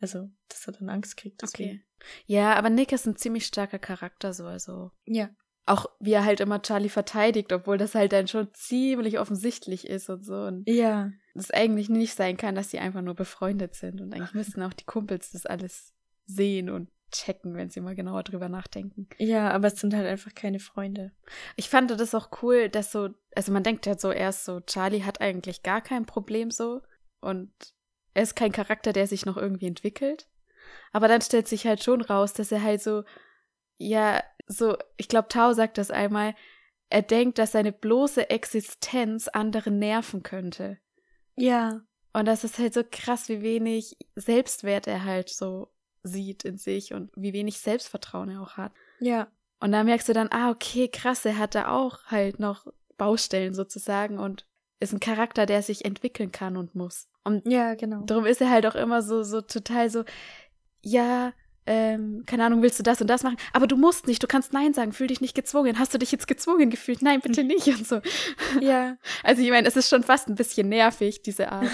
Also, 0.00 0.30
dass 0.48 0.66
er 0.66 0.72
dann 0.72 0.88
Angst 0.88 1.16
kriegt. 1.16 1.42
Deswegen. 1.42 1.70
Okay. 1.70 1.84
Ja, 2.26 2.54
aber 2.54 2.70
Nick 2.70 2.92
ist 2.92 3.06
ein 3.06 3.16
ziemlich 3.16 3.46
starker 3.46 3.78
Charakter, 3.78 4.32
so, 4.32 4.46
also. 4.46 4.90
Ja. 5.04 5.30
Auch 5.66 5.86
wie 6.00 6.12
er 6.12 6.24
halt 6.24 6.40
immer 6.40 6.62
Charlie 6.62 6.88
verteidigt, 6.88 7.52
obwohl 7.52 7.76
das 7.76 7.94
halt 7.94 8.12
dann 8.12 8.26
schon 8.26 8.48
ziemlich 8.54 9.18
offensichtlich 9.18 9.86
ist 9.86 10.08
und 10.08 10.24
so. 10.24 10.34
Und 10.44 10.68
Ja. 10.68 11.10
es 11.34 11.50
eigentlich 11.50 11.88
nicht 11.90 12.14
sein 12.14 12.36
kann, 12.36 12.54
dass 12.54 12.70
sie 12.70 12.78
einfach 12.78 13.02
nur 13.02 13.14
befreundet 13.14 13.74
sind. 13.74 14.00
Und 14.00 14.14
eigentlich 14.14 14.34
müssten 14.34 14.62
auch 14.62 14.72
die 14.72 14.84
Kumpels 14.84 15.30
das 15.32 15.44
alles 15.46 15.92
sehen 16.24 16.70
und 16.70 16.88
checken, 17.12 17.54
wenn 17.54 17.70
sie 17.70 17.80
mal 17.80 17.94
genauer 17.94 18.22
drüber 18.22 18.48
nachdenken. 18.48 19.08
Ja, 19.18 19.50
aber 19.50 19.68
es 19.68 19.80
sind 19.80 19.94
halt 19.94 20.06
einfach 20.06 20.34
keine 20.34 20.60
Freunde. 20.60 21.12
Ich 21.56 21.68
fand 21.68 21.90
das 21.90 22.14
auch 22.14 22.30
cool, 22.42 22.68
dass 22.68 22.92
so, 22.92 23.10
also 23.34 23.52
man 23.52 23.62
denkt 23.64 23.84
ja 23.86 23.98
so 23.98 24.10
erst 24.12 24.44
so, 24.44 24.60
Charlie 24.60 25.02
hat 25.02 25.20
eigentlich 25.20 25.62
gar 25.62 25.80
kein 25.82 26.06
Problem 26.06 26.50
so 26.50 26.80
und 27.20 27.52
er 28.14 28.22
ist 28.22 28.36
kein 28.36 28.52
Charakter, 28.52 28.92
der 28.92 29.06
sich 29.06 29.26
noch 29.26 29.36
irgendwie 29.36 29.66
entwickelt. 29.66 30.28
Aber 30.92 31.08
dann 31.08 31.20
stellt 31.20 31.48
sich 31.48 31.66
halt 31.66 31.82
schon 31.82 32.00
raus, 32.00 32.32
dass 32.32 32.52
er 32.52 32.62
halt 32.62 32.82
so, 32.82 33.04
ja, 33.78 34.22
so, 34.46 34.76
ich 34.96 35.08
glaube, 35.08 35.28
Tao 35.28 35.52
sagt 35.52 35.78
das 35.78 35.90
einmal, 35.90 36.34
er 36.88 37.02
denkt, 37.02 37.38
dass 37.38 37.52
seine 37.52 37.72
bloße 37.72 38.30
Existenz 38.30 39.28
andere 39.28 39.70
nerven 39.70 40.22
könnte. 40.22 40.78
Ja. 41.36 41.80
Und 42.12 42.26
das 42.26 42.42
ist 42.42 42.58
halt 42.58 42.74
so 42.74 42.82
krass, 42.88 43.28
wie 43.28 43.42
wenig 43.42 43.96
Selbstwert 44.16 44.88
er 44.88 45.04
halt 45.04 45.28
so 45.28 45.72
sieht 46.02 46.44
in 46.44 46.58
sich 46.58 46.92
und 46.92 47.10
wie 47.14 47.32
wenig 47.32 47.60
Selbstvertrauen 47.60 48.30
er 48.30 48.42
auch 48.42 48.56
hat. 48.56 48.72
Ja. 48.98 49.28
Und 49.60 49.72
da 49.72 49.84
merkst 49.84 50.08
du 50.08 50.12
dann, 50.12 50.32
ah, 50.32 50.50
okay, 50.50 50.88
krass, 50.88 51.24
er 51.24 51.38
hat 51.38 51.54
da 51.54 51.68
auch 51.68 52.06
halt 52.06 52.40
noch 52.40 52.66
Baustellen 52.96 53.54
sozusagen 53.54 54.18
und 54.18 54.46
ist 54.80 54.92
ein 54.92 55.00
Charakter, 55.00 55.46
der 55.46 55.62
sich 55.62 55.84
entwickeln 55.84 56.32
kann 56.32 56.56
und 56.56 56.74
muss. 56.74 57.08
Und 57.24 57.46
Ja, 57.46 57.74
genau. 57.74 58.02
darum 58.06 58.26
ist 58.26 58.40
er 58.40 58.50
halt 58.50 58.66
auch 58.66 58.74
immer 58.74 59.02
so, 59.02 59.22
so 59.22 59.40
total 59.42 59.90
so, 59.90 60.04
ja, 60.82 61.32
ähm, 61.66 62.24
keine 62.26 62.44
Ahnung, 62.46 62.62
willst 62.62 62.78
du 62.78 62.82
das 62.82 63.00
und 63.00 63.06
das 63.08 63.22
machen? 63.22 63.36
Aber 63.52 63.66
du 63.66 63.76
musst 63.76 64.06
nicht, 64.06 64.22
du 64.22 64.26
kannst 64.26 64.52
Nein 64.52 64.72
sagen, 64.72 64.92
fühl 64.92 65.06
dich 65.06 65.20
nicht 65.20 65.34
gezwungen. 65.34 65.78
Hast 65.78 65.92
du 65.94 65.98
dich 65.98 66.10
jetzt 66.10 66.26
gezwungen 66.26 66.70
gefühlt? 66.70 67.02
Nein, 67.02 67.20
bitte 67.20 67.44
nicht 67.44 67.68
und 67.68 67.86
so. 67.86 68.00
Ja. 68.60 68.96
Also 69.22 69.42
ich 69.42 69.50
meine, 69.50 69.68
es 69.68 69.76
ist 69.76 69.88
schon 69.90 70.02
fast 70.02 70.28
ein 70.28 70.34
bisschen 70.34 70.68
nervig, 70.68 71.22
diese 71.22 71.52
Art. 71.52 71.70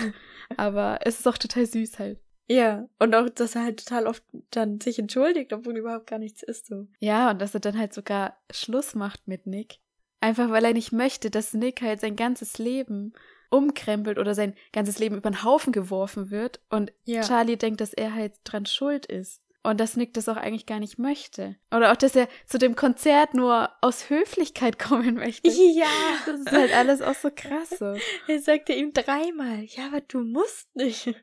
Aber 0.57 0.99
es 1.05 1.21
ist 1.21 1.27
auch 1.29 1.39
total 1.39 1.67
süß 1.67 1.99
halt. 1.99 2.19
Ja, 2.49 2.89
und 2.99 3.15
auch, 3.15 3.29
dass 3.29 3.55
er 3.57 3.65
halt 3.65 3.85
total 3.85 4.07
oft 4.07 4.23
dann 4.51 4.81
sich 4.81 4.99
entschuldigt, 4.99 5.53
obwohl 5.53 5.77
überhaupt 5.77 6.07
gar 6.09 6.19
nichts 6.19 6.43
ist 6.43 6.67
so. 6.67 6.87
Ja, 7.01 7.31
und 7.31 7.41
dass 7.41 7.55
er 7.55 7.61
dann 7.61 7.79
halt 7.79 7.93
sogar 7.95 8.37
Schluss 8.53 8.95
macht 8.95 9.27
mit 9.27 9.47
Nick. 9.47 9.79
Einfach 10.27 10.51
weil 10.51 10.65
er 10.65 10.73
nicht 10.73 10.91
möchte, 10.91 11.31
dass 11.31 11.53
Nick 11.55 11.83
halt 11.83 12.01
sein 12.01 12.17
ganzes 12.17 12.59
Leben 12.59 13.13
umkrempelt 13.49 14.19
oder 14.19 14.35
sein 14.35 14.55
ganzes 14.73 14.99
Leben 14.99 15.17
über 15.17 15.31
den 15.31 15.45
Haufen 15.45 15.73
geworfen 15.73 16.31
wird 16.33 16.59
und 16.69 16.93
Ja. 17.05 17.23
Charlie 17.23 17.57
denkt, 17.57 17.81
dass 17.81 17.93
er 17.95 18.13
halt 18.13 18.33
dran 18.43 18.67
schuld 18.67 19.07
ist. 19.07 19.41
Und 19.63 19.79
dass 19.81 19.97
Nick 19.97 20.15
das 20.15 20.29
auch 20.29 20.37
eigentlich 20.37 20.67
gar 20.67 20.81
nicht 20.81 20.99
möchte. 20.99 21.55
Oder 21.75 21.93
auch, 21.93 21.97
dass 21.97 22.17
er 22.17 22.29
zu 22.45 22.59
dem 22.59 22.75
Konzert 22.75 23.35
nur 23.35 23.71
aus 23.83 24.11
Höflichkeit 24.11 24.79
kommen 24.81 25.15
möchte. 25.15 25.49
Ja. 25.49 25.87
Das 26.27 26.41
ist 26.41 26.51
halt 26.53 26.75
alles 26.75 27.03
auch 27.03 27.15
so 27.15 27.31
krass 27.35 27.71
so. 27.71 27.97
Er 28.29 28.41
sagte 28.41 28.73
ihm 28.73 28.93
dreimal, 28.93 29.63
ja, 29.65 29.87
aber 29.87 30.01
du 30.01 30.21
musst 30.25 30.75
nicht. 30.75 31.15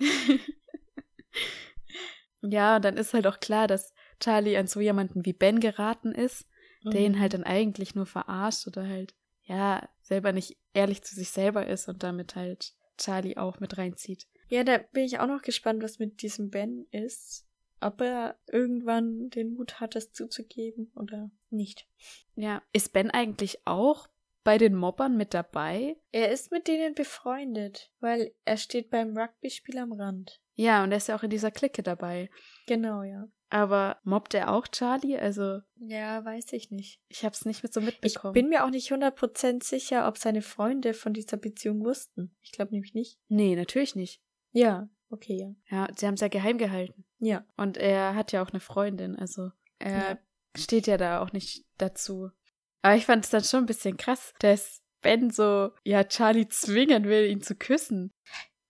Ja, 2.42 2.76
und 2.76 2.84
dann 2.84 2.96
ist 2.96 3.12
halt 3.12 3.26
auch 3.26 3.40
klar, 3.40 3.66
dass 3.66 3.92
Charlie 4.20 4.56
an 4.56 4.66
so 4.68 4.80
jemanden 4.80 5.24
wie 5.24 5.32
Ben 5.32 5.58
geraten 5.58 6.12
ist, 6.12 6.46
der 6.92 7.00
ihn 7.02 7.20
halt 7.20 7.34
dann 7.34 7.44
eigentlich 7.44 7.94
nur 7.94 8.06
verarscht 8.06 8.66
oder 8.66 8.86
halt, 8.86 9.14
ja, 9.42 9.88
selber 10.02 10.32
nicht 10.32 10.56
ehrlich 10.72 11.02
zu 11.02 11.14
sich 11.14 11.30
selber 11.30 11.66
ist 11.66 11.88
und 11.88 12.02
damit 12.02 12.36
halt 12.36 12.74
Charlie 12.98 13.36
auch 13.36 13.60
mit 13.60 13.78
reinzieht. 13.78 14.26
Ja, 14.48 14.64
da 14.64 14.78
bin 14.78 15.04
ich 15.04 15.18
auch 15.18 15.26
noch 15.26 15.42
gespannt, 15.42 15.82
was 15.82 15.98
mit 15.98 16.22
diesem 16.22 16.50
Ben 16.50 16.86
ist. 16.90 17.44
Ob 17.80 18.00
er 18.00 18.38
irgendwann 18.46 19.28
den 19.30 19.54
Mut 19.54 19.80
hat, 19.80 19.94
das 19.94 20.12
zuzugeben 20.12 20.90
oder 20.94 21.30
nicht. 21.50 21.86
Ja, 22.34 22.62
ist 22.72 22.92
Ben 22.92 23.10
eigentlich 23.10 23.66
auch 23.66 24.08
bei 24.44 24.56
den 24.56 24.74
Mobbern 24.74 25.16
mit 25.16 25.34
dabei? 25.34 25.96
Er 26.12 26.30
ist 26.30 26.52
mit 26.52 26.68
denen 26.68 26.94
befreundet, 26.94 27.90
weil 28.00 28.32
er 28.44 28.56
steht 28.56 28.90
beim 28.90 29.16
Rugby-Spiel 29.16 29.76
am 29.78 29.92
Rand. 29.92 30.40
Ja, 30.54 30.84
und 30.84 30.92
er 30.92 30.98
ist 30.98 31.08
ja 31.08 31.16
auch 31.16 31.22
in 31.22 31.30
dieser 31.30 31.50
Clique 31.50 31.82
dabei. 31.82 32.30
Genau, 32.66 33.02
ja. 33.02 33.28
Aber 33.48 33.98
mobbt 34.02 34.34
er 34.34 34.52
auch 34.52 34.66
Charlie? 34.66 35.16
Also, 35.18 35.60
Ja, 35.76 36.24
weiß 36.24 36.52
ich 36.52 36.70
nicht. 36.70 37.00
ich 37.08 37.24
hab's 37.24 37.44
nicht 37.44 37.62
mit 37.62 37.72
so 37.72 37.80
Ich 37.80 37.86
mitbekommen. 37.86 38.32
bin 38.34 38.48
mir 38.48 38.64
auch 38.64 38.70
nicht 38.70 38.90
100% 38.90 39.62
sicher, 39.62 40.08
ob 40.08 40.18
seine 40.18 40.42
Freunde 40.42 40.94
von 40.94 41.12
dieser 41.12 41.36
Beziehung 41.36 41.84
wussten. 41.84 42.34
Ich 42.42 42.52
glaube 42.52 42.72
nämlich 42.72 42.94
nicht. 42.94 43.18
nee, 43.28 43.54
natürlich 43.54 43.94
nicht. 43.94 44.20
Ja, 44.52 44.88
okay, 45.10 45.36
ja. 45.70 45.76
Ja, 45.76 45.88
sie 45.96 46.06
haben 46.06 46.14
es 46.14 46.20
ja 46.20 46.28
geheim 46.28 46.58
gehalten. 46.58 47.04
Ja. 47.18 47.44
Und 47.56 47.76
er 47.76 48.14
hat 48.14 48.32
ja 48.32 48.42
auch 48.42 48.50
eine 48.50 48.60
Freundin, 48.60 49.16
also 49.16 49.50
er 49.78 49.92
Ja. 50.10 50.18
steht 50.56 50.86
ja 50.88 50.96
da 50.96 51.20
auch 51.22 51.32
nicht 51.32 51.64
dazu. 51.78 52.30
Aber 52.82 52.96
ich 52.96 53.06
fand 53.06 53.24
es 53.24 53.30
dann 53.30 53.44
schon 53.44 53.60
ein 53.60 53.66
bisschen 53.66 53.96
krass, 53.96 54.32
dass 54.40 54.82
Ben 55.02 55.30
so, 55.30 55.70
ja, 55.84 56.02
Charlie 56.04 56.48
zwingen 56.48 57.04
will, 57.04 57.26
ihn 57.30 57.42
zu 57.42 57.54
küssen. 57.54 58.12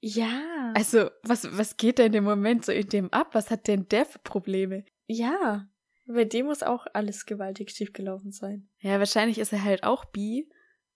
Ja. 0.09 0.73
Also, 0.75 1.11
was, 1.25 1.57
was 1.59 1.77
geht 1.77 1.99
denn 1.99 2.15
im 2.15 2.23
Moment 2.25 2.65
so 2.65 2.71
in 2.73 2.89
dem 2.89 3.13
ab? 3.13 3.35
Was 3.35 3.51
hat 3.51 3.67
denn 3.67 3.89
der 3.89 4.07
für 4.07 4.21
Probleme? 4.21 4.85
Ja. 5.09 5.69
Bei 6.07 6.25
dem 6.25 6.47
muss 6.47 6.63
auch 6.63 6.87
alles 6.93 7.27
gewaltig 7.27 7.71
schiefgelaufen 7.71 8.31
sein. 8.31 8.69
Ja, 8.79 9.01
wahrscheinlich 9.01 9.39
ist 9.39 9.53
er 9.53 9.65
halt 9.65 9.83
auch 9.83 10.05
bi, 10.05 10.49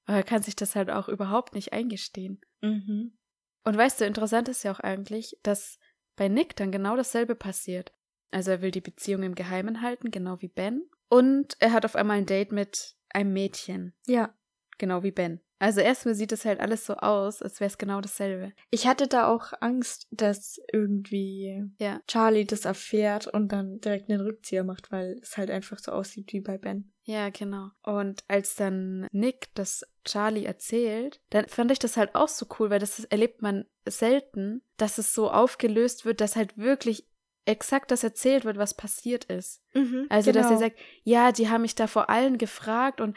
aber 0.05 0.19
er 0.19 0.23
kann 0.23 0.43
sich 0.43 0.55
das 0.55 0.77
halt 0.77 0.91
auch 0.91 1.09
überhaupt 1.09 1.55
nicht 1.55 1.73
eingestehen. 1.73 2.41
Mhm. 2.61 3.19
Und 3.65 3.77
weißt 3.77 4.01
du, 4.01 4.05
interessant 4.05 4.49
ist 4.49 4.63
ja 4.63 4.71
auch 4.73 4.81
eigentlich, 4.81 5.37
dass 5.43 5.79
bei 6.15 6.29
Nick 6.29 6.55
dann 6.55 6.71
genau 6.71 6.95
dasselbe 6.97 7.35
passiert. 7.35 7.93
Also 8.31 8.53
er 8.53 8.63
will 8.63 8.71
die 8.71 8.81
Beziehung 8.81 9.25
im 9.25 9.35
Geheimen 9.35 9.83
halten, 9.83 10.13
genau 10.13 10.41
wie 10.41 10.49
Ben. 10.49 10.89
Und 11.09 11.57
er 11.59 11.73
hat 11.73 11.85
auf 11.85 11.97
einmal 11.97 12.19
ein 12.19 12.27
Date 12.27 12.53
mit 12.53 12.95
einem 13.09 13.33
Mädchen, 13.33 13.93
Ja. 14.07 14.33
genau 14.79 15.03
wie 15.03 15.11
Ben. 15.11 15.41
Also 15.61 15.81
erstmal 15.81 16.15
sieht 16.15 16.33
es 16.33 16.45
halt 16.45 16.59
alles 16.59 16.87
so 16.87 16.95
aus, 16.95 17.43
als 17.43 17.61
wäre 17.61 17.69
es 17.69 17.79
genau 17.79 18.01
dasselbe. 18.01 18.53
Ich 18.71 18.87
hatte 18.87 19.07
da 19.07 19.29
auch 19.29 19.53
Angst, 19.61 20.09
dass 20.11 20.59
irgendwie 20.73 21.65
Ja. 21.79 22.01
Charlie 22.09 22.47
das 22.47 22.65
erfährt 22.65 23.27
und 23.29 23.53
dann 23.53 23.79
direkt 23.81 24.11
einen 24.11 24.23
Rückzieher 24.23 24.65
macht, 24.65 24.91
weil 24.91 25.19
es 25.23 25.37
halt 25.37 25.51
einfach 25.51 25.79
so 25.79 25.93
aussieht 25.93 26.33
wie 26.33 26.41
bei 26.41 26.57
Ben. 26.59 26.93
Ja, 27.05 27.29
genau. 27.29 27.69
Und 27.83 28.25
als 28.27 28.55
dann 28.57 29.07
Nick 29.13 29.49
das 29.55 29.85
Charlie 30.05 30.45
erzählt, 30.47 31.21
dann 31.31 31.47
fand 31.47 31.71
ich 31.73 31.79
das 31.79 31.97
halt 31.97 32.15
auch 32.15 32.29
so 32.29 32.47
cool, 32.59 32.71
weil 32.71 32.79
das 32.79 33.05
erlebt 33.05 33.43
man 33.43 33.67
selten, 33.87 34.63
dass 34.79 34.97
es 34.99 35.15
so 35.15 35.31
aufgelöst 35.31 36.05
wird, 36.05 36.21
dass 36.21 36.37
halt 36.37 36.57
wirklich 36.57 37.07
exakt 37.45 37.91
das 37.91 38.05
erzählt 38.05 38.45
wird, 38.45 38.57
was 38.59 38.75
passiert 38.75 39.25
ist. 39.25 39.63
Mhm, 39.75 40.07
Also, 40.09 40.31
dass 40.33 40.51
er 40.51 40.59
sagt, 40.59 40.79
ja, 41.03 41.33
die 41.33 41.49
haben 41.49 41.63
mich 41.63 41.75
da 41.75 41.87
vor 41.87 42.09
allen 42.09 42.39
gefragt 42.39 43.01
und 43.01 43.17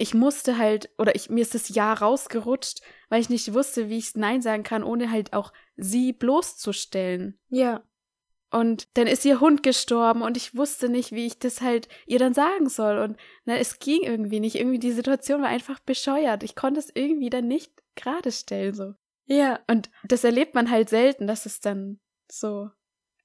ich 0.00 0.14
musste 0.14 0.56
halt, 0.56 0.90
oder 0.96 1.16
ich, 1.16 1.28
mir 1.28 1.42
ist 1.42 1.56
das 1.56 1.68
Ja 1.68 1.92
rausgerutscht, 1.92 2.80
weil 3.08 3.20
ich 3.20 3.28
nicht 3.28 3.52
wusste, 3.52 3.88
wie 3.88 3.98
ich 3.98 4.14
Nein 4.14 4.40
sagen 4.40 4.62
kann, 4.62 4.84
ohne 4.84 5.10
halt 5.10 5.32
auch 5.32 5.52
sie 5.76 6.12
bloßzustellen. 6.12 7.36
Ja. 7.48 7.82
Und 8.50 8.96
dann 8.96 9.08
ist 9.08 9.24
ihr 9.24 9.40
Hund 9.40 9.64
gestorben 9.64 10.22
und 10.22 10.36
ich 10.36 10.56
wusste 10.56 10.88
nicht, 10.88 11.10
wie 11.10 11.26
ich 11.26 11.40
das 11.40 11.60
halt 11.60 11.88
ihr 12.06 12.20
dann 12.20 12.32
sagen 12.32 12.68
soll. 12.68 12.98
Und 12.98 13.18
na, 13.44 13.56
es 13.56 13.80
ging 13.80 14.02
irgendwie 14.02 14.38
nicht. 14.38 14.54
Irgendwie 14.54 14.78
die 14.78 14.92
Situation 14.92 15.42
war 15.42 15.48
einfach 15.48 15.80
bescheuert. 15.80 16.44
Ich 16.44 16.54
konnte 16.54 16.78
es 16.78 16.90
irgendwie 16.94 17.28
dann 17.28 17.48
nicht 17.48 17.72
gerade 17.96 18.30
stellen, 18.30 18.74
so. 18.74 18.94
Ja. 19.26 19.58
Und 19.66 19.90
das 20.04 20.22
erlebt 20.22 20.54
man 20.54 20.70
halt 20.70 20.88
selten, 20.88 21.26
dass 21.26 21.44
es 21.44 21.58
dann 21.58 21.98
so 22.30 22.70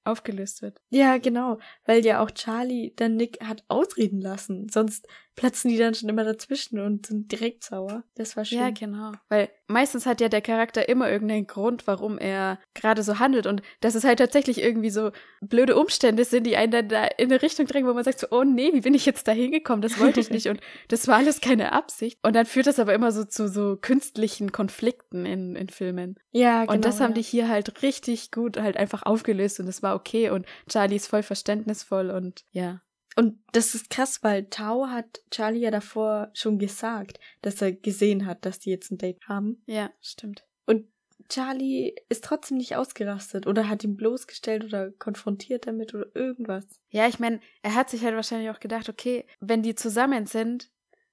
aufgelöst 0.02 0.60
wird. 0.60 0.80
Ja, 0.90 1.18
genau. 1.18 1.58
Weil 1.84 2.04
ja 2.04 2.22
auch 2.22 2.32
Charlie 2.32 2.92
dann 2.96 3.16
Nick 3.16 3.42
hat 3.42 3.64
ausreden 3.68 4.20
lassen. 4.20 4.68
Sonst 4.68 5.06
platzen 5.36 5.70
die 5.70 5.78
dann 5.78 5.94
schon 5.94 6.08
immer 6.08 6.24
dazwischen 6.24 6.78
und 6.78 7.06
sind 7.06 7.30
direkt 7.32 7.64
sauer. 7.64 8.04
Das 8.14 8.36
war 8.36 8.44
schön. 8.44 8.58
Ja, 8.58 8.70
genau. 8.70 9.12
Weil 9.28 9.50
meistens 9.66 10.06
hat 10.06 10.20
ja 10.20 10.28
der 10.28 10.40
Charakter 10.40 10.88
immer 10.88 11.10
irgendeinen 11.10 11.46
Grund, 11.46 11.86
warum 11.86 12.18
er 12.18 12.58
gerade 12.74 13.02
so 13.02 13.18
handelt. 13.18 13.46
Und 13.46 13.62
dass 13.80 13.94
es 13.94 14.04
halt 14.04 14.18
tatsächlich 14.18 14.62
irgendwie 14.62 14.90
so 14.90 15.10
blöde 15.40 15.76
Umstände 15.76 16.24
sind, 16.24 16.44
die 16.44 16.56
einen 16.56 16.72
dann 16.72 16.88
da 16.88 17.04
in 17.04 17.30
eine 17.30 17.42
Richtung 17.42 17.66
drängen, 17.66 17.88
wo 17.88 17.94
man 17.94 18.04
sagt 18.04 18.20
so, 18.20 18.28
oh 18.30 18.44
nee, 18.44 18.72
wie 18.72 18.80
bin 18.80 18.94
ich 18.94 19.06
jetzt 19.06 19.26
da 19.26 19.32
hingekommen? 19.32 19.82
Das 19.82 19.98
wollte 19.98 20.20
ich 20.20 20.30
nicht. 20.30 20.46
Und 20.48 20.60
das 20.88 21.08
war 21.08 21.16
alles 21.16 21.40
keine 21.40 21.72
Absicht. 21.72 22.18
Und 22.22 22.36
dann 22.36 22.46
führt 22.46 22.66
das 22.66 22.78
aber 22.78 22.94
immer 22.94 23.10
so 23.10 23.24
zu 23.24 23.48
so 23.48 23.76
künstlichen 23.80 24.52
Konflikten 24.52 25.26
in, 25.26 25.56
in 25.56 25.68
Filmen. 25.68 26.16
Ja, 26.30 26.62
genau. 26.62 26.72
und 26.72 26.84
das 26.84 27.00
haben 27.00 27.12
ja. 27.12 27.16
die 27.16 27.22
hier 27.22 27.48
halt 27.48 27.82
richtig 27.82 28.32
gut 28.32 28.56
halt 28.56 28.76
einfach 28.76 29.04
aufgelöst 29.04 29.60
und 29.60 29.68
es 29.68 29.82
war 29.82 29.94
okay. 29.94 30.30
Und 30.30 30.46
Charlie 30.68 30.96
ist 30.96 31.06
voll 31.06 31.22
verständnisvoll 31.22 32.10
und 32.10 32.44
ja. 32.50 32.80
Und 33.16 33.38
das 33.52 33.74
ist 33.74 33.90
krass, 33.90 34.22
weil 34.22 34.46
Tao 34.46 34.88
hat 34.88 35.22
Charlie 35.30 35.60
ja 35.60 35.70
davor 35.70 36.30
schon 36.34 36.58
gesagt, 36.58 37.20
dass 37.42 37.62
er 37.62 37.72
gesehen 37.72 38.26
hat, 38.26 38.44
dass 38.44 38.58
die 38.58 38.70
jetzt 38.70 38.90
ein 38.90 38.98
Date 38.98 39.20
haben. 39.28 39.62
Ja, 39.66 39.90
stimmt. 40.00 40.44
Und 40.66 40.86
Charlie 41.28 41.94
ist 42.08 42.24
trotzdem 42.24 42.58
nicht 42.58 42.76
ausgerastet 42.76 43.46
oder 43.46 43.68
hat 43.68 43.84
ihn 43.84 43.96
bloßgestellt 43.96 44.64
oder 44.64 44.90
konfrontiert 44.90 45.66
damit 45.66 45.94
oder 45.94 46.06
irgendwas. 46.14 46.66
Ja, 46.90 47.06
ich 47.06 47.18
meine, 47.18 47.40
er 47.62 47.74
hat 47.74 47.90
sich 47.90 48.04
halt 48.04 48.14
wahrscheinlich 48.14 48.50
auch 48.50 48.60
gedacht, 48.60 48.88
okay, 48.88 49.24
wenn 49.40 49.62
die 49.62 49.74
zusammen 49.74 50.26
sind, 50.26 50.70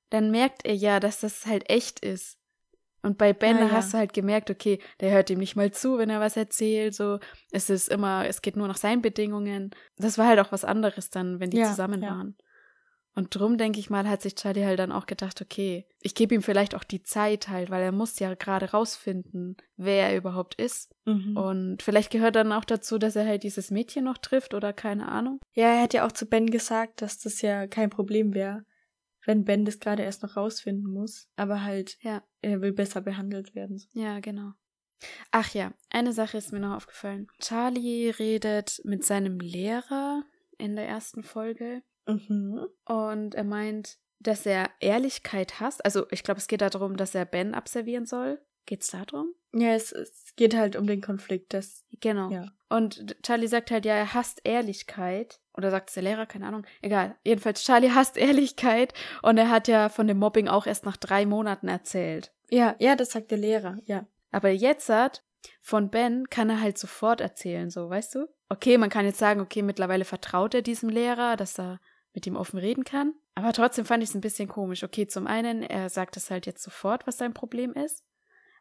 dann 0.10 0.32
merkt 0.32 0.66
er 0.66 0.76
ja, 0.76 1.00
dass 1.00 1.22
das 1.22 1.46
halt 1.46 1.70
echt 1.70 2.00
ist. 2.02 2.40
Und 3.04 3.18
bei 3.18 3.34
Ben 3.34 3.58
Ja, 3.58 3.66
ja. 3.66 3.72
hast 3.72 3.94
du 3.94 3.98
halt 3.98 4.14
gemerkt, 4.14 4.50
okay, 4.50 4.80
der 5.00 5.12
hört 5.12 5.30
ihm 5.30 5.40
nicht 5.40 5.56
mal 5.56 5.72
zu, 5.72 5.98
wenn 5.98 6.10
er 6.10 6.20
was 6.20 6.38
erzählt, 6.38 6.94
so. 6.94 7.20
Es 7.52 7.70
ist 7.70 7.90
immer, 7.90 8.28
es 8.28 8.42
geht 8.42 8.56
nur 8.56 8.68
nach 8.68 8.78
seinen 8.78 9.02
Bedingungen. 9.02 9.72
Das 9.98 10.18
war 10.18 10.28
halt 10.28 10.40
auch 10.40 10.52
was 10.52 10.64
anderes 10.66 11.10
dann, 11.10 11.40
wenn 11.40 11.50
die 11.50 11.58
Ja, 11.58 11.70
zusammen 11.70 12.02
waren. 12.02 12.36
Und 13.14 13.36
drum, 13.36 13.58
denke 13.58 13.80
ich 13.80 13.90
mal, 13.90 14.08
hat 14.08 14.22
sich 14.22 14.36
Charlie 14.36 14.64
halt 14.66 14.80
dann 14.80 14.92
auch 14.94 15.06
gedacht, 15.06 15.42
okay, 15.42 15.86
ich 16.02 16.16
gebe 16.16 16.34
ihm 16.34 16.42
vielleicht 16.42 16.76
auch 16.76 16.86
die 16.86 17.04
Zeit 17.04 17.50
halt, 17.50 17.70
weil 17.70 17.84
er 17.84 17.92
muss 17.92 18.20
ja 18.20 18.34
gerade 18.36 18.72
rausfinden, 18.72 19.58
wer 19.76 20.10
er 20.10 20.18
überhaupt 20.18 20.56
ist. 20.56 20.96
Mhm. 21.06 21.36
Und 21.36 21.84
vielleicht 21.84 22.10
gehört 22.10 22.38
dann 22.38 22.54
auch 22.54 22.64
dazu, 22.64 22.98
dass 22.98 23.18
er 23.18 23.26
halt 23.28 23.44
dieses 23.44 23.70
Mädchen 23.70 24.06
noch 24.06 24.18
trifft 24.18 24.54
oder 24.54 24.72
keine 24.72 25.10
Ahnung. 25.10 25.42
Ja, 25.54 25.74
er 25.74 25.82
hat 25.82 25.94
ja 25.94 26.08
auch 26.08 26.14
zu 26.14 26.26
Ben 26.26 26.50
gesagt, 26.50 27.02
dass 27.02 27.20
das 27.20 27.42
ja 27.42 27.68
kein 27.68 27.90
Problem 27.90 28.34
wäre, 28.34 28.64
wenn 29.25 29.45
Ben 29.45 29.65
das 29.65 29.79
gerade 29.79 30.03
erst 30.03 30.23
noch 30.23 30.36
rausfinden 30.38 30.91
muss. 30.91 31.29
Aber 31.36 31.63
halt, 31.63 31.97
Ja. 32.01 32.23
er 32.41 32.62
will 32.62 32.71
besser 32.73 33.01
behandelt 33.01 33.53
werden. 33.55 33.81
Ja, 33.93 34.19
genau. 34.19 34.53
Ach 35.31 35.53
ja, 35.53 35.73
eine 35.89 36.13
Sache 36.13 36.38
ist 36.38 36.51
mir 36.53 36.60
noch 36.60 36.75
aufgefallen. 36.75 37.27
Charlie 37.39 38.10
redet 38.12 38.81
mit 38.84 39.03
seinem 39.03 39.39
Lehrer 39.39 40.23
in 40.57 40.75
der 40.75 40.88
ersten 40.88 41.23
Folge 41.23 41.81
Mhm. 42.07 42.65
und 42.86 43.34
er 43.36 43.43
meint, 43.43 43.97
dass 44.19 44.45
er 44.45 44.69
Ehrlichkeit 44.79 45.60
hasst. 45.60 45.84
Also 45.86 46.05
ich 46.12 46.23
glaube, 46.23 46.39
es 46.39 46.47
geht 46.47 46.62
darum, 46.62 46.97
dass 46.97 47.15
er 47.15 47.25
Ben 47.25 47.55
abservieren 47.55 48.05
soll. 48.05 48.39
Geht's 48.67 48.91
darum? 48.91 49.34
Ja, 49.53 49.69
es, 49.73 49.91
es 50.32 50.36
geht 50.38 50.56
halt 50.56 50.78
um 50.78 50.88
den 50.88 51.02
Konflikt, 51.02 51.54
das, 51.54 51.84
Genau. 52.00 52.30
ja. 52.30 52.46
Und 52.70 53.17
Charlie 53.22 53.48
sagt 53.48 53.70
halt, 53.70 53.84
ja, 53.86 53.96
er 53.96 54.13
hasst 54.13 54.41
Ehrlichkeit. 54.46 55.41
Oder 55.58 55.72
sagt 55.72 55.89
es 55.89 55.96
der 55.96 56.04
Lehrer, 56.04 56.26
keine 56.26 56.48
Ahnung. 56.48 56.65
Egal. 56.82 57.17
Jedenfalls, 57.26 57.63
Charlie 57.65 57.91
hasst 57.96 58.15
Ehrlichkeit. 58.15 58.94
Und 59.22 59.38
er 59.38 59.50
hat 59.50 59.67
ja 59.67 59.89
von 59.89 60.08
dem 60.08 60.20
Mobbing 60.20 60.48
auch 60.48 60.65
erst 60.65 60.86
nach 60.86 60.96
drei 60.96 61.26
Monaten 61.26 61.67
erzählt. 61.67 62.32
Ja, 62.50 62.76
ja, 62.80 62.96
das 62.96 63.12
sagt 63.12 63.32
der 63.32 63.38
Lehrer, 63.39 63.78
ja. 63.84 64.08
Aber 64.32 64.50
jetzt 64.50 64.88
hat 64.88 65.22
von 65.60 65.89
Ben 65.89 66.30
kann 66.30 66.50
er 66.50 66.62
halt 66.62 66.78
sofort 66.78 67.20
erzählen, 67.20 67.70
so, 67.70 67.89
weißt 67.89 68.15
du? 68.15 68.28
Okay, 68.48 68.78
man 68.78 68.89
kann 68.89 69.06
jetzt 69.06 69.20
sagen, 69.20 69.41
okay, 69.41 69.62
mittlerweile 69.63 70.06
vertraut 70.06 70.54
er 70.54 70.62
diesem 70.62 70.88
Lehrer, 70.88 71.36
dass 71.36 71.60
er 71.60 71.82
mit 72.13 72.26
ihm 72.26 72.38
offen 72.38 72.58
reden 72.58 72.86
kann. 72.86 73.15
Aber 73.36 73.52
trotzdem 73.52 73.84
fand 73.86 74.02
ich 74.02 74.10
es 74.10 74.15
ein 74.15 74.22
bisschen 74.22 74.48
komisch. 74.48 74.84
Okay, 74.84 75.08
zum 75.08 75.28
einen, 75.28 75.63
er 75.63 75.89
sagt 75.89 76.15
es 76.15 76.32
halt 76.32 76.46
jetzt 76.46 76.63
sofort, 76.63 77.06
was 77.06 77.17
sein 77.17 77.34
Problem 77.34 77.74
ist. 77.74 78.06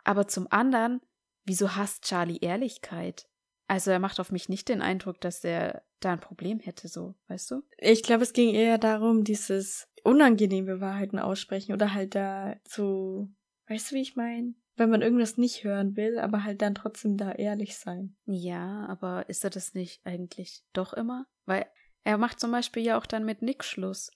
Aber 0.03 0.27
zum 0.27 0.47
anderen, 0.51 1.01
wieso 1.45 1.77
hasst 1.77 2.05
Charlie 2.05 2.39
Ehrlichkeit? 2.41 3.29
Also 3.67 3.91
er 3.93 4.01
macht 4.01 4.19
auf 4.19 4.33
mich 4.33 4.49
nicht 4.49 4.69
den 4.69 4.83
Eindruck, 4.83 5.21
dass 5.21 5.45
er 5.45 5.85
da 6.01 6.13
ein 6.13 6.21
Problem 6.21 6.59
hätte, 6.59 6.89
so, 6.89 7.15
weißt 7.29 7.53
du? 7.53 7.63
Ich 7.79 8.03
glaube, 8.03 8.25
es 8.25 8.33
ging 8.33 8.53
eher 8.53 8.79
darum, 8.79 9.23
dieses 9.23 9.87
unangenehme 10.03 10.81
Wahrheiten 10.81 11.19
aussprechen 11.19 11.73
oder 11.73 11.95
halt 11.95 12.15
da 12.15 12.57
so, 12.67 13.29
weißt 13.69 13.91
du, 13.91 13.95
wie 13.95 14.03
ich 14.03 14.17
meine? 14.17 14.55
Wenn 14.77 14.91
man 14.91 15.03
irgendwas 15.03 15.37
nicht 15.37 15.63
hören 15.63 15.95
will, 15.95 16.19
aber 16.19 16.43
halt 16.43 16.63
dann 16.63 16.75
trotzdem 16.75 17.17
da 17.17 17.33
ehrlich 17.33 17.77
sein. 17.77 18.17
Ja, 18.25 18.87
aber 18.89 19.29
ist 19.29 19.45
er 19.45 19.51
das 19.51 19.75
nicht 19.75 20.05
eigentlich 20.05 20.65
doch 20.73 20.93
immer? 20.93 21.27
Weil 21.45 21.67
er 22.03 22.19
macht 22.19 22.41
zum 22.41 22.51
Beispiel 22.51 22.83
ja 22.83 22.99
auch 22.99 23.07
dann 23.07 23.25
mit 23.25 23.43
Nick 23.43 23.63
Schluss. 23.63 24.11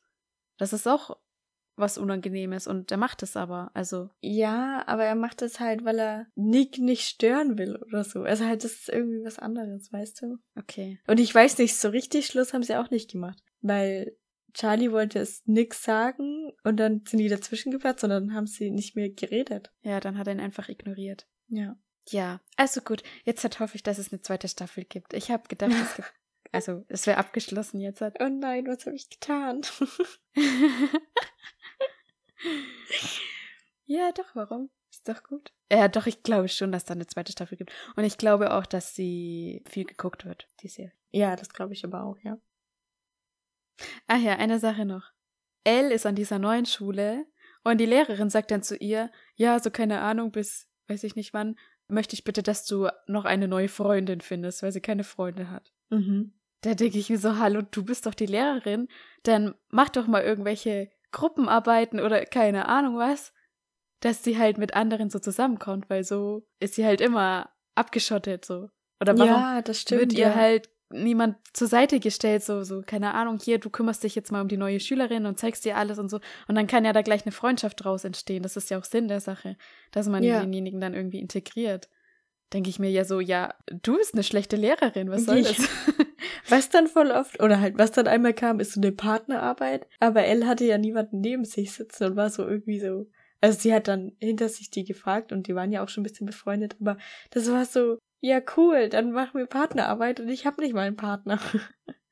Das 0.57 0.73
ist 0.73 0.89
auch 0.89 1.19
was 1.77 1.99
Unangenehmes 1.99 2.67
und 2.67 2.91
er 2.91 2.97
macht 2.97 3.23
es 3.23 3.37
aber. 3.37 3.71
Also, 3.75 4.11
Ja, 4.21 4.85
aber 4.87 5.05
er 5.05 5.15
macht 5.15 5.43
es 5.43 5.61
halt, 5.61 5.85
weil 5.85 5.99
er 5.99 6.27
Nick 6.35 6.79
nicht 6.79 7.03
stören 7.09 7.59
will 7.59 7.77
oder 7.77 8.05
so. 8.05 8.23
Also 8.23 8.45
halt, 8.45 8.65
das 8.65 8.73
ist 8.73 8.89
irgendwie 8.89 9.25
was 9.25 9.39
anderes, 9.39 9.93
weißt 9.93 10.23
du? 10.23 10.39
okay. 10.57 10.99
Und 11.07 11.21
ich 11.21 11.35
weiß 11.35 11.59
nicht, 11.59 11.77
so 11.77 11.89
richtig 11.89 12.27
Schluss 12.27 12.53
haben 12.53 12.63
sie 12.63 12.77
auch 12.77 12.91
nicht 12.91 13.11
gemacht. 13.11 13.43
Weil 13.61 14.17
Charlie 14.53 14.93
wollte 14.93 15.19
es 15.19 15.43
Nick 15.47 15.75
sagen 15.75 16.53
und 16.63 16.77
dann 16.79 17.03
sind 17.07 17.19
die 17.19 17.29
dazwischen 17.29 17.73
geplatzt 17.73 18.05
und 18.05 18.11
dann 18.11 18.35
haben 18.35 18.47
sie 18.47 18.71
nicht 18.71 18.95
mehr 18.95 19.11
geredet. 19.11 19.73
Ja, 19.83 19.99
dann 19.99 20.17
hat 20.17 20.29
er 20.29 20.35
ihn 20.35 20.41
einfach 20.41 20.69
ignoriert. 20.69 21.27
Ja. 21.49 21.77
Ja, 22.11 22.41
also 22.57 22.83
gut. 22.83 23.03
Jetzt 23.25 23.43
halt 23.43 23.59
hoffe 23.61 23.77
ich, 23.77 23.83
dass 23.83 23.99
es 23.99 24.13
eine 24.13 24.21
zweite 24.21 24.47
Staffel 24.47 24.85
gibt. 24.85 25.15
Ich 25.15 25.31
habe 25.31 25.49
gedacht, 25.49 25.73
es 25.73 25.97
gibt. 25.97 26.13
Also, 26.53 26.85
es 26.87 27.09
wäre 27.09 27.19
abgeschlossen 27.19 27.81
jetzt. 27.81 28.01
Halt. 28.01 28.19
Oh 28.21 28.29
nein, 28.29 28.69
was 28.69 28.87
habe 28.87 28.95
ich 28.95 29.11
getan? 29.11 29.63
ja, 33.87 34.13
doch, 34.13 34.35
warum? 34.35 34.71
Ist 34.91 35.09
doch 35.09 35.23
gut. 35.25 35.53
Ja, 35.71 35.89
doch, 35.89 36.07
ich 36.07 36.23
glaube 36.23 36.49
schon, 36.49 36.71
dass 36.71 36.85
da 36.85 36.95
eine 36.95 37.07
zweite 37.07 37.33
Staffel 37.33 37.59
gibt. 37.59 37.73
Und 37.97 38.05
ich 38.05 38.17
glaube 38.17 38.53
auch, 38.55 38.67
dass 38.67 38.95
sie 38.95 39.63
viel 39.67 39.85
geguckt 39.85 40.25
wird, 40.25 40.49
die 40.61 40.69
Serie. 40.69 40.93
ja, 41.11 41.37
das 41.37 41.49
glaube 41.49 41.73
ich 41.73 41.85
aber 41.85 42.05
auch, 42.05 42.19
ja. 42.23 42.39
Ach 44.07 44.21
ja, 44.21 44.37
eine 44.37 44.59
Sache 44.59 44.85
noch. 44.85 45.11
Elle 45.65 45.93
ist 45.93 46.07
an 46.07 46.15
dieser 46.15 46.39
neuen 46.39 46.67
Schule 46.67 47.27
und 47.65 47.79
die 47.79 47.87
Lehrerin 47.87 48.31
sagt 48.31 48.51
dann 48.51 48.63
zu 48.63 48.77
ihr, 48.77 49.11
ja, 49.35 49.59
so 49.59 49.71
keine 49.71 50.01
Ahnung, 50.01 50.31
bis 50.31 50.69
weiß 50.89 51.03
ich 51.05 51.17
nicht 51.17 51.33
wann, 51.33 51.59
möchte 51.89 52.15
ich 52.15 52.25
bitte, 52.25 52.43
dass 52.43 52.67
du 52.67 52.89
noch 53.07 53.25
eine 53.25 53.49
neue 53.49 53.69
Freundin 53.69 54.21
findest, 54.21 54.63
weil 54.63 54.73
sie 54.73 54.81
keine 54.81 55.05
Freunde 55.05 55.51
hat. 55.51 55.73
Mhm. 55.91 56.35
Da 56.61 56.75
denke 56.75 56.99
ich 56.99 57.11
mir 57.11 57.19
so, 57.19 57.39
hallo, 57.39 57.63
du 57.63 57.85
bist 57.85 58.07
doch 58.07 58.15
die 58.15 58.27
Lehrerin, 58.27 58.89
dann 59.23 59.55
mach 59.69 59.89
doch 59.91 60.07
mal 60.07 60.23
irgendwelche 60.23 60.91
Gruppenarbeiten 61.15 62.01
oder 62.01 62.25
keine 62.27 62.69
Ahnung 62.69 62.99
was. 62.99 63.33
dass 64.01 64.23
sie 64.23 64.37
halt 64.39 64.59
mit 64.59 64.75
anderen 64.75 65.09
so 65.09 65.19
zusammenkommt, 65.19 65.89
weil 65.89 66.05
so 66.05 66.47
ist 66.61 66.75
sie 66.75 66.85
halt 66.85 67.01
immer 67.01 67.49
abgeschottet 67.75 68.45
so. 68.45 68.69
Oder 69.01 69.17
warum 69.19 69.31
ja, 69.33 69.63
das 69.63 69.81
stimmt. 69.81 70.01
wird 70.01 70.13
ihr 70.13 70.29
ja. 70.29 70.35
halt 70.35 70.69
niemand 70.91 71.37
zur 71.55 71.67
Seite 71.69 71.99
gestellt, 72.01 72.45
so, 72.45 72.63
so, 72.65 72.83
keine 72.83 73.15
Ahnung, 73.15 73.39
hier, 73.43 73.59
du 73.59 73.71
kümmerst 73.71 74.05
dich 74.05 74.15
jetzt 74.15 74.31
mal 74.31 74.43
um 74.43 74.49
die 74.49 74.59
neue 74.59 74.79
Schülerin 74.79 75.25
und 75.27 75.39
zeigst 75.39 75.65
dir 75.65 75.77
alles 75.79 75.99
und 75.99 76.11
so. 76.11 76.21
Und 76.49 76.55
dann 76.55 76.67
kann 76.67 76.85
ja 76.85 76.93
da 76.93 77.01
gleich 77.03 77.25
eine 77.25 77.33
Freundschaft 77.33 77.83
draus 77.83 78.05
entstehen. 78.05 78.43
Das 78.43 78.57
ist 78.57 78.69
ja 78.71 78.79
auch 78.79 78.85
Sinn 78.85 79.09
der 79.09 79.21
Sache, 79.21 79.57
dass 79.91 80.07
man 80.07 80.23
Ja. 80.23 80.41
denjenigen 80.41 80.81
dann 80.81 80.93
irgendwie 80.95 81.19
integriert. 81.21 81.89
Denke 82.53 82.69
ich 82.71 82.79
mir 82.79 82.91
ja 82.91 83.05
so, 83.05 83.19
ja, 83.21 83.55
du 83.83 83.97
bist 83.97 84.13
eine 84.15 84.23
schlechte 84.23 84.57
Lehrerin, 84.57 85.11
was 85.11 85.25
soll 85.25 85.39
Ja. 85.39 85.49
das? 85.49 85.57
Was 86.49 86.69
dann 86.69 86.87
voll 86.89 87.11
oft, 87.11 87.43
oder 87.43 87.61
halt, 87.61 87.79
was 87.79 87.93
dann 87.93 88.07
einmal 88.07 88.35
kam, 88.35 88.61
ist 88.61 88.73
so 88.73 88.81
eine 88.81 88.93
Partnerarbeit. 88.93 89.87
Aber 90.01 90.25
Elle 90.25 90.47
hatte 90.47 90.65
ja 90.65 90.79
niemanden 90.79 91.21
neben 91.21 91.45
sich 91.45 91.73
sitzen 91.73 92.05
und 92.05 92.17
war 92.17 92.31
so 92.31 92.47
irgendwie 92.47 92.81
so. 92.81 93.07
Also 93.41 93.59
sie 93.61 93.75
hat 93.75 93.89
dann 93.89 94.13
hinter 94.21 94.49
sich 94.49 94.71
die 94.71 94.85
gefragt 94.85 95.33
und 95.33 95.47
die 95.49 95.55
waren 95.55 95.71
ja 95.71 95.83
auch 95.83 95.89
schon 95.89 96.03
ein 96.03 96.09
bisschen 96.09 96.27
befreundet, 96.27 96.77
aber 96.81 96.97
das 97.31 97.51
war 97.51 97.67
so, 97.67 97.99
ja 98.21 98.41
cool, 98.57 98.89
dann 98.89 99.13
machen 99.13 99.39
wir 99.39 99.47
Partnerarbeit 99.47 100.21
und 100.21 100.31
ich 100.31 100.47
habe 100.47 100.63
nicht 100.63 100.75
mal 100.75 100.87
einen 100.87 100.97
Partner. 100.97 101.39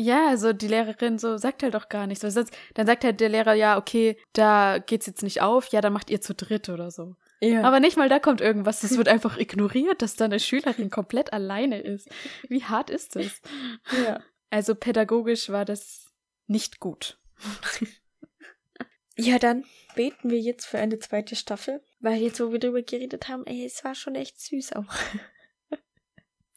Ja, 0.00 0.28
also 0.28 0.52
die 0.52 0.68
Lehrerin 0.68 1.18
so 1.18 1.38
sagt 1.38 1.64
halt 1.64 1.74
auch 1.74 1.88
gar 1.88 2.06
nichts. 2.06 2.20
Dann 2.20 2.86
sagt 2.86 3.02
halt 3.02 3.18
der 3.18 3.28
Lehrer, 3.30 3.54
ja, 3.54 3.76
okay, 3.76 4.16
da 4.32 4.78
geht's 4.78 5.06
jetzt 5.06 5.24
nicht 5.24 5.42
auf, 5.42 5.66
ja, 5.72 5.80
dann 5.80 5.92
macht 5.92 6.08
ihr 6.08 6.20
zu 6.20 6.36
dritt 6.36 6.68
oder 6.68 6.92
so. 6.92 7.16
Ja. 7.40 7.62
Aber 7.62 7.80
nicht 7.80 7.96
mal 7.96 8.08
da 8.08 8.18
kommt 8.18 8.40
irgendwas. 8.40 8.80
Das 8.80 8.96
wird 8.96 9.08
einfach 9.08 9.38
ignoriert, 9.38 10.02
dass 10.02 10.16
da 10.16 10.24
eine 10.24 10.40
Schülerin 10.40 10.90
komplett 10.90 11.32
alleine 11.32 11.80
ist. 11.80 12.08
Wie 12.48 12.64
hart 12.64 12.90
ist 12.90 13.16
das? 13.16 13.40
ja. 14.04 14.20
Also 14.50 14.74
pädagogisch 14.74 15.50
war 15.50 15.64
das 15.64 16.12
nicht 16.46 16.80
gut. 16.80 17.18
Ja, 19.20 19.40
dann 19.40 19.64
beten 19.96 20.30
wir 20.30 20.38
jetzt 20.38 20.64
für 20.64 20.78
eine 20.78 21.00
zweite 21.00 21.34
Staffel, 21.34 21.82
weil 21.98 22.22
jetzt, 22.22 22.38
wo 22.38 22.52
wir 22.52 22.60
drüber 22.60 22.82
geredet 22.82 23.28
haben, 23.28 23.44
ey, 23.46 23.64
es 23.64 23.82
war 23.82 23.96
schon 23.96 24.14
echt 24.14 24.40
süß 24.40 24.74
auch. 24.74 24.84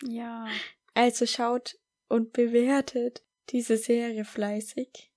Ja. 0.04 0.48
Also 0.96 1.28
schaut 1.28 1.78
und 2.08 2.34
bewertet 2.34 3.24
diese 3.50 3.78
Serie 3.78 4.26
fleißig. 4.26 5.12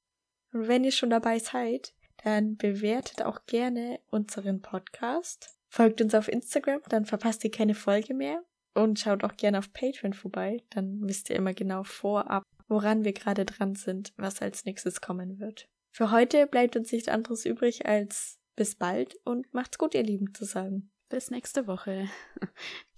Und 0.52 0.68
wenn 0.68 0.84
ihr 0.84 0.92
schon 0.92 1.08
dabei 1.08 1.38
seid, 1.38 1.94
dann 2.24 2.56
bewertet 2.56 3.22
auch 3.22 3.44
gerne 3.46 4.00
unseren 4.10 4.62
Podcast. 4.62 5.54
Folgt 5.68 6.00
uns 6.00 6.14
auf 6.14 6.28
Instagram, 6.28 6.80
dann 6.88 7.04
verpasst 7.04 7.44
ihr 7.44 7.50
keine 7.50 7.74
Folge 7.74 8.14
mehr. 8.14 8.42
Und 8.74 8.98
schaut 8.98 9.22
auch 9.22 9.36
gerne 9.36 9.58
auf 9.58 9.72
Patreon 9.72 10.14
vorbei, 10.14 10.64
dann 10.70 11.00
wisst 11.02 11.30
ihr 11.30 11.36
immer 11.36 11.54
genau 11.54 11.84
vorab, 11.84 12.42
woran 12.66 13.04
wir 13.04 13.12
gerade 13.12 13.44
dran 13.44 13.76
sind, 13.76 14.12
was 14.16 14.42
als 14.42 14.64
nächstes 14.64 15.00
kommen 15.00 15.38
wird. 15.38 15.68
Für 15.92 16.10
heute 16.10 16.48
bleibt 16.48 16.74
uns 16.74 16.90
nichts 16.90 17.08
anderes 17.08 17.44
übrig 17.44 17.86
als 17.86 18.40
bis 18.56 18.74
bald 18.74 19.16
und 19.24 19.52
macht's 19.54 19.78
gut, 19.78 19.94
ihr 19.94 20.02
Lieben, 20.02 20.34
zu 20.34 20.44
sagen. 20.44 20.90
Bis 21.08 21.30
nächste 21.30 21.68
Woche. 21.68 22.08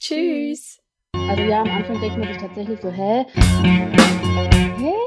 Tschüss! 0.01 0.81
Also 1.13 1.43
ja, 1.43 1.61
am 1.61 1.69
Anfang 1.69 2.01
denkt 2.01 2.17
man 2.17 2.29
sich 2.29 2.39
tatsächlich 2.39 2.81
so, 2.81 2.91
hä? 2.91 3.27
Hä? 4.79 5.06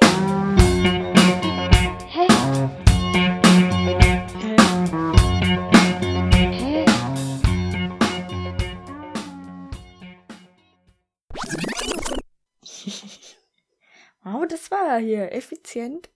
Das 14.90 15.04
hier 15.04 15.32
effizient. 15.34 16.10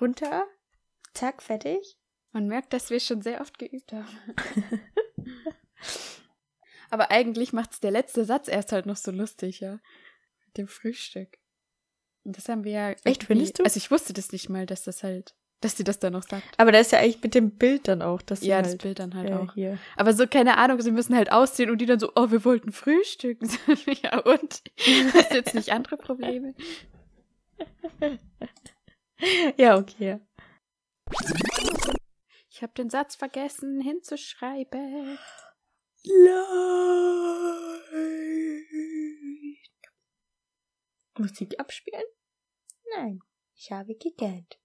Runter. 0.00 0.46
Zack, 1.14 1.42
fertig. 1.42 1.96
Man 2.32 2.48
merkt, 2.48 2.72
dass 2.72 2.90
wir 2.90 3.00
schon 3.00 3.22
sehr 3.22 3.40
oft 3.40 3.58
geübt 3.58 3.92
haben. 3.92 4.08
Aber 6.90 7.10
eigentlich 7.10 7.52
macht's 7.52 7.80
der 7.80 7.90
letzte 7.90 8.24
Satz 8.24 8.48
erst 8.48 8.72
halt 8.72 8.86
noch 8.86 8.96
so 8.96 9.10
lustig, 9.10 9.60
ja. 9.60 9.78
Mit 10.46 10.58
dem 10.58 10.68
Frühstück. 10.68 11.38
Und 12.24 12.36
das 12.36 12.48
haben 12.48 12.64
wir 12.64 12.72
ja. 12.72 12.90
irgendwie- 12.90 13.26
findest 13.26 13.58
du? 13.58 13.64
Also 13.64 13.78
ich 13.78 13.90
wusste 13.90 14.12
das 14.12 14.32
nicht 14.32 14.48
mal, 14.48 14.66
dass 14.66 14.82
das 14.84 15.02
halt, 15.02 15.34
dass 15.60 15.76
sie 15.76 15.84
das 15.84 15.98
da 15.98 16.10
noch 16.10 16.22
sagt. 16.24 16.44
Aber 16.56 16.72
da 16.72 16.78
ist 16.80 16.92
ja 16.92 16.98
eigentlich 16.98 17.22
mit 17.22 17.34
dem 17.34 17.52
Bild 17.56 17.88
dann 17.88 18.02
auch, 18.02 18.22
dass 18.22 18.40
sie 18.40 18.48
ja, 18.48 18.58
das 18.62 18.72
halt, 18.72 18.82
Bild 18.82 18.98
dann 18.98 19.14
halt 19.14 19.30
äh, 19.30 19.34
auch. 19.34 19.54
hier. 19.54 19.78
Aber 19.96 20.12
so, 20.12 20.26
keine 20.26 20.56
Ahnung, 20.56 20.80
sie 20.80 20.90
müssen 20.90 21.14
halt 21.14 21.30
aussehen 21.30 21.70
und 21.70 21.78
die 21.78 21.86
dann 21.86 22.00
so, 22.00 22.12
oh, 22.16 22.30
wir 22.30 22.44
wollten 22.44 22.72
frühstücken. 22.72 23.48
ja, 24.02 24.18
und? 24.18 24.62
Hast 25.14 25.30
du 25.30 25.36
jetzt 25.36 25.54
nicht 25.54 25.72
andere 25.72 25.96
Probleme? 25.96 26.54
Ja, 29.56 29.76
okay. 29.76 30.20
Ich 32.50 32.62
habe 32.62 32.72
den 32.74 32.88
Satz 32.88 33.16
vergessen 33.16 33.80
hinzuschreiben. 33.80 35.18
Musik 41.18 41.58
abspielen? 41.58 42.04
Nein, 42.94 43.20
ich 43.54 43.72
habe 43.72 43.96
gegähnt. 43.96 44.58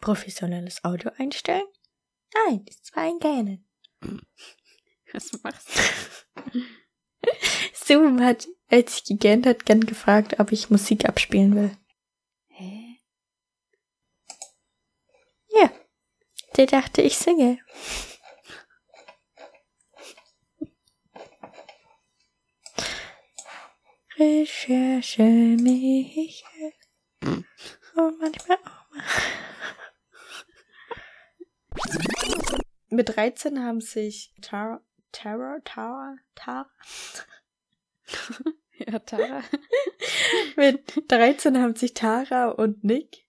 Professionelles 0.00 0.82
Audio 0.84 1.10
einstellen? 1.18 1.66
Nein, 2.34 2.64
es 2.68 2.94
war 2.96 3.04
ein 3.04 3.18
Gähnen. 3.18 3.68
Was 5.12 5.32
machst 5.42 5.68
du? 6.34 6.60
Zoom 7.74 8.20
hat, 8.20 8.48
als 8.72 8.96
ich 8.96 9.04
gegähnt 9.04 9.46
hat, 9.46 9.66
gern 9.66 9.82
gefragt, 9.82 10.40
ob 10.40 10.50
ich 10.50 10.70
Musik 10.70 11.04
abspielen 11.04 11.54
will. 11.54 11.76
Hä? 12.48 12.96
Ja, 15.48 15.70
der 16.56 16.66
dachte, 16.66 17.02
ich 17.02 17.18
singe. 17.18 17.58
Recherche 24.18 25.22
mich 25.22 26.44
und 27.22 28.18
manchmal 28.20 28.58
auch 28.58 28.90
mal. 28.90 29.04
Mit 32.88 33.16
13 33.16 33.62
haben 33.64 33.80
sich 33.80 34.34
Tara, 34.42 34.82
Tara, 35.12 35.58
Tara, 35.64 36.16
Tara, 36.34 36.70
Ja, 38.90 38.98
Tara. 39.00 39.42
mit 40.56 41.02
13 41.08 41.58
haben 41.58 41.74
sich 41.76 41.94
Tara 41.94 42.48
und 42.50 42.82
Nick 42.84 43.26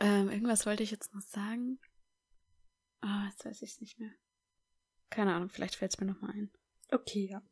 Ähm, 0.00 0.28
irgendwas 0.30 0.66
wollte 0.66 0.82
ich 0.82 0.90
jetzt 0.90 1.14
noch 1.14 1.22
sagen. 1.22 1.78
Ah, 3.00 3.26
jetzt 3.30 3.44
weiß 3.44 3.62
ich 3.62 3.70
es 3.72 3.80
nicht 3.80 3.98
mehr. 3.98 4.10
Keine 5.10 5.34
Ahnung, 5.34 5.48
vielleicht 5.48 5.76
fällt 5.76 5.94
es 5.94 6.00
mir 6.00 6.06
nochmal 6.06 6.32
ein. 6.32 6.50
Okay, 6.90 7.28
ja. 7.30 7.42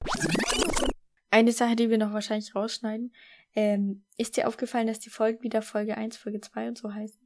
Eine 1.31 1.53
Sache, 1.53 1.77
die 1.77 1.91
wir 1.91 1.99
noch 1.99 2.13
wahrscheinlich 2.13 2.55
rausschneiden. 2.55 3.15
Ähm, 3.55 4.05
ist 4.17 4.37
dir 4.37 4.49
aufgefallen, 4.49 4.87
dass 4.87 4.99
die 5.01 5.11
Folgen 5.11 5.43
wieder 5.43 5.63
Folge 5.63 5.97
1, 5.97 6.17
Folge 6.17 6.41
2 6.41 6.69
und 6.69 6.79
so 6.79 6.93
heißen? 6.93 7.21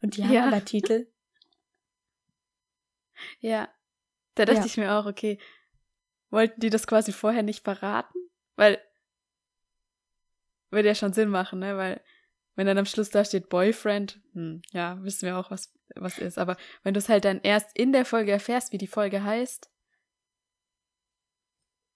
Und 0.00 0.16
die 0.16 0.24
haben 0.24 0.32
Ja. 0.32 0.46
aber 0.46 0.64
Titel. 0.64 1.06
Ja. 3.40 3.68
Da 4.36 4.44
dachte 4.44 4.60
Ja. 4.60 4.66
ich 4.66 4.76
mir 4.76 4.92
auch, 4.94 5.06
okay, 5.06 5.40
wollten 6.30 6.60
die 6.60 6.70
das 6.70 6.86
quasi 6.86 7.12
vorher 7.12 7.42
nicht 7.42 7.64
verraten? 7.64 8.18
Weil, 8.56 8.78
würde 10.70 10.88
ja 10.88 10.94
schon 10.94 11.12
Sinn 11.12 11.28
machen, 11.28 11.60
ne? 11.60 11.76
Weil, 11.76 12.02
wenn 12.56 12.66
dann 12.66 12.78
am 12.78 12.86
Schluss 12.86 13.10
da 13.10 13.24
steht 13.24 13.48
Boyfriend, 13.48 14.20
hm, 14.32 14.62
ja, 14.72 15.02
wissen 15.02 15.26
wir 15.26 15.38
auch, 15.38 15.50
was, 15.50 15.72
was 15.94 16.18
ist. 16.18 16.38
Aber 16.38 16.56
wenn 16.82 16.94
du 16.94 16.98
es 16.98 17.08
halt 17.08 17.24
dann 17.24 17.40
erst 17.42 17.70
in 17.76 17.92
der 17.92 18.04
Folge 18.04 18.32
erfährst, 18.32 18.72
wie 18.72 18.78
die 18.78 18.86
Folge 18.86 19.22
heißt, 19.22 19.70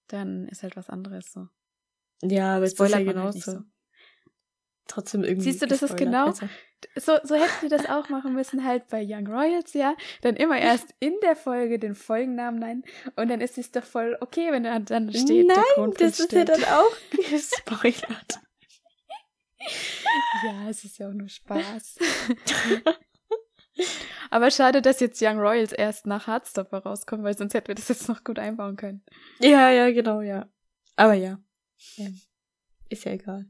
dann 0.08 0.46
ist 0.48 0.62
halt 0.62 0.76
was 0.76 0.88
anderes 0.90 1.32
so. 1.32 1.48
Ja, 2.22 2.56
aber 2.56 2.64
es 2.64 2.74
ist 2.74 2.78
ja 2.78 2.86
Spoilert 2.86 3.06
man 3.06 3.22
halt 3.22 3.34
genauso. 3.34 3.52
nicht 3.52 3.66
Trotzdem 4.88 5.24
irgendwie. 5.24 5.44
Siehst 5.50 5.62
du, 5.62 5.66
das 5.66 5.82
ist 5.82 5.96
genau- 5.96 6.26
Also, 6.26 6.48
So, 6.96 7.12
so 7.22 7.34
hätten 7.36 7.52
sie 7.60 7.68
das 7.68 7.86
auch 7.88 8.08
machen 8.08 8.34
müssen, 8.34 8.64
halt 8.64 8.88
bei 8.88 9.04
Young 9.06 9.26
Royals, 9.28 9.72
ja. 9.72 9.94
Dann 10.22 10.34
immer 10.36 10.58
erst 10.58 10.92
in 10.98 11.14
der 11.22 11.36
Folge 11.36 11.78
den 11.78 11.94
Folgennamen 11.94 12.58
nennen. 12.58 12.82
Und 13.16 13.28
dann 13.28 13.40
ist 13.40 13.56
es 13.56 13.70
doch 13.70 13.84
voll 13.84 14.16
okay, 14.20 14.50
wenn 14.50 14.64
dann, 14.64 14.84
dann 14.86 15.12
steht 15.12 15.46
Nein, 15.46 15.92
das 15.98 16.18
ist 16.20 16.32
ja 16.32 16.44
dann 16.44 16.64
auch 16.64 16.92
gespoilert. 17.30 18.40
Ja, 20.44 20.68
es 20.68 20.84
ist 20.84 20.98
ja 20.98 21.08
auch 21.08 21.12
nur 21.12 21.28
Spaß. 21.28 21.98
Aber 24.30 24.50
schade, 24.50 24.82
dass 24.82 25.00
jetzt 25.00 25.20
Young 25.22 25.38
Royals 25.38 25.72
erst 25.72 26.06
nach 26.06 26.26
Hardstopper 26.26 26.78
rauskommt, 26.78 27.22
weil 27.22 27.36
sonst 27.36 27.54
hätten 27.54 27.68
wir 27.68 27.74
das 27.74 27.88
jetzt 27.88 28.08
noch 28.08 28.24
gut 28.24 28.38
einbauen 28.38 28.76
können. 28.76 29.02
ja, 29.40 29.70
ja, 29.70 29.90
genau, 29.90 30.20
ja. 30.20 30.48
Aber 30.96 31.14
ja. 31.14 31.38
Ähm, 31.96 32.20
ist 32.88 33.04
ja 33.04 33.12
egal. 33.12 33.46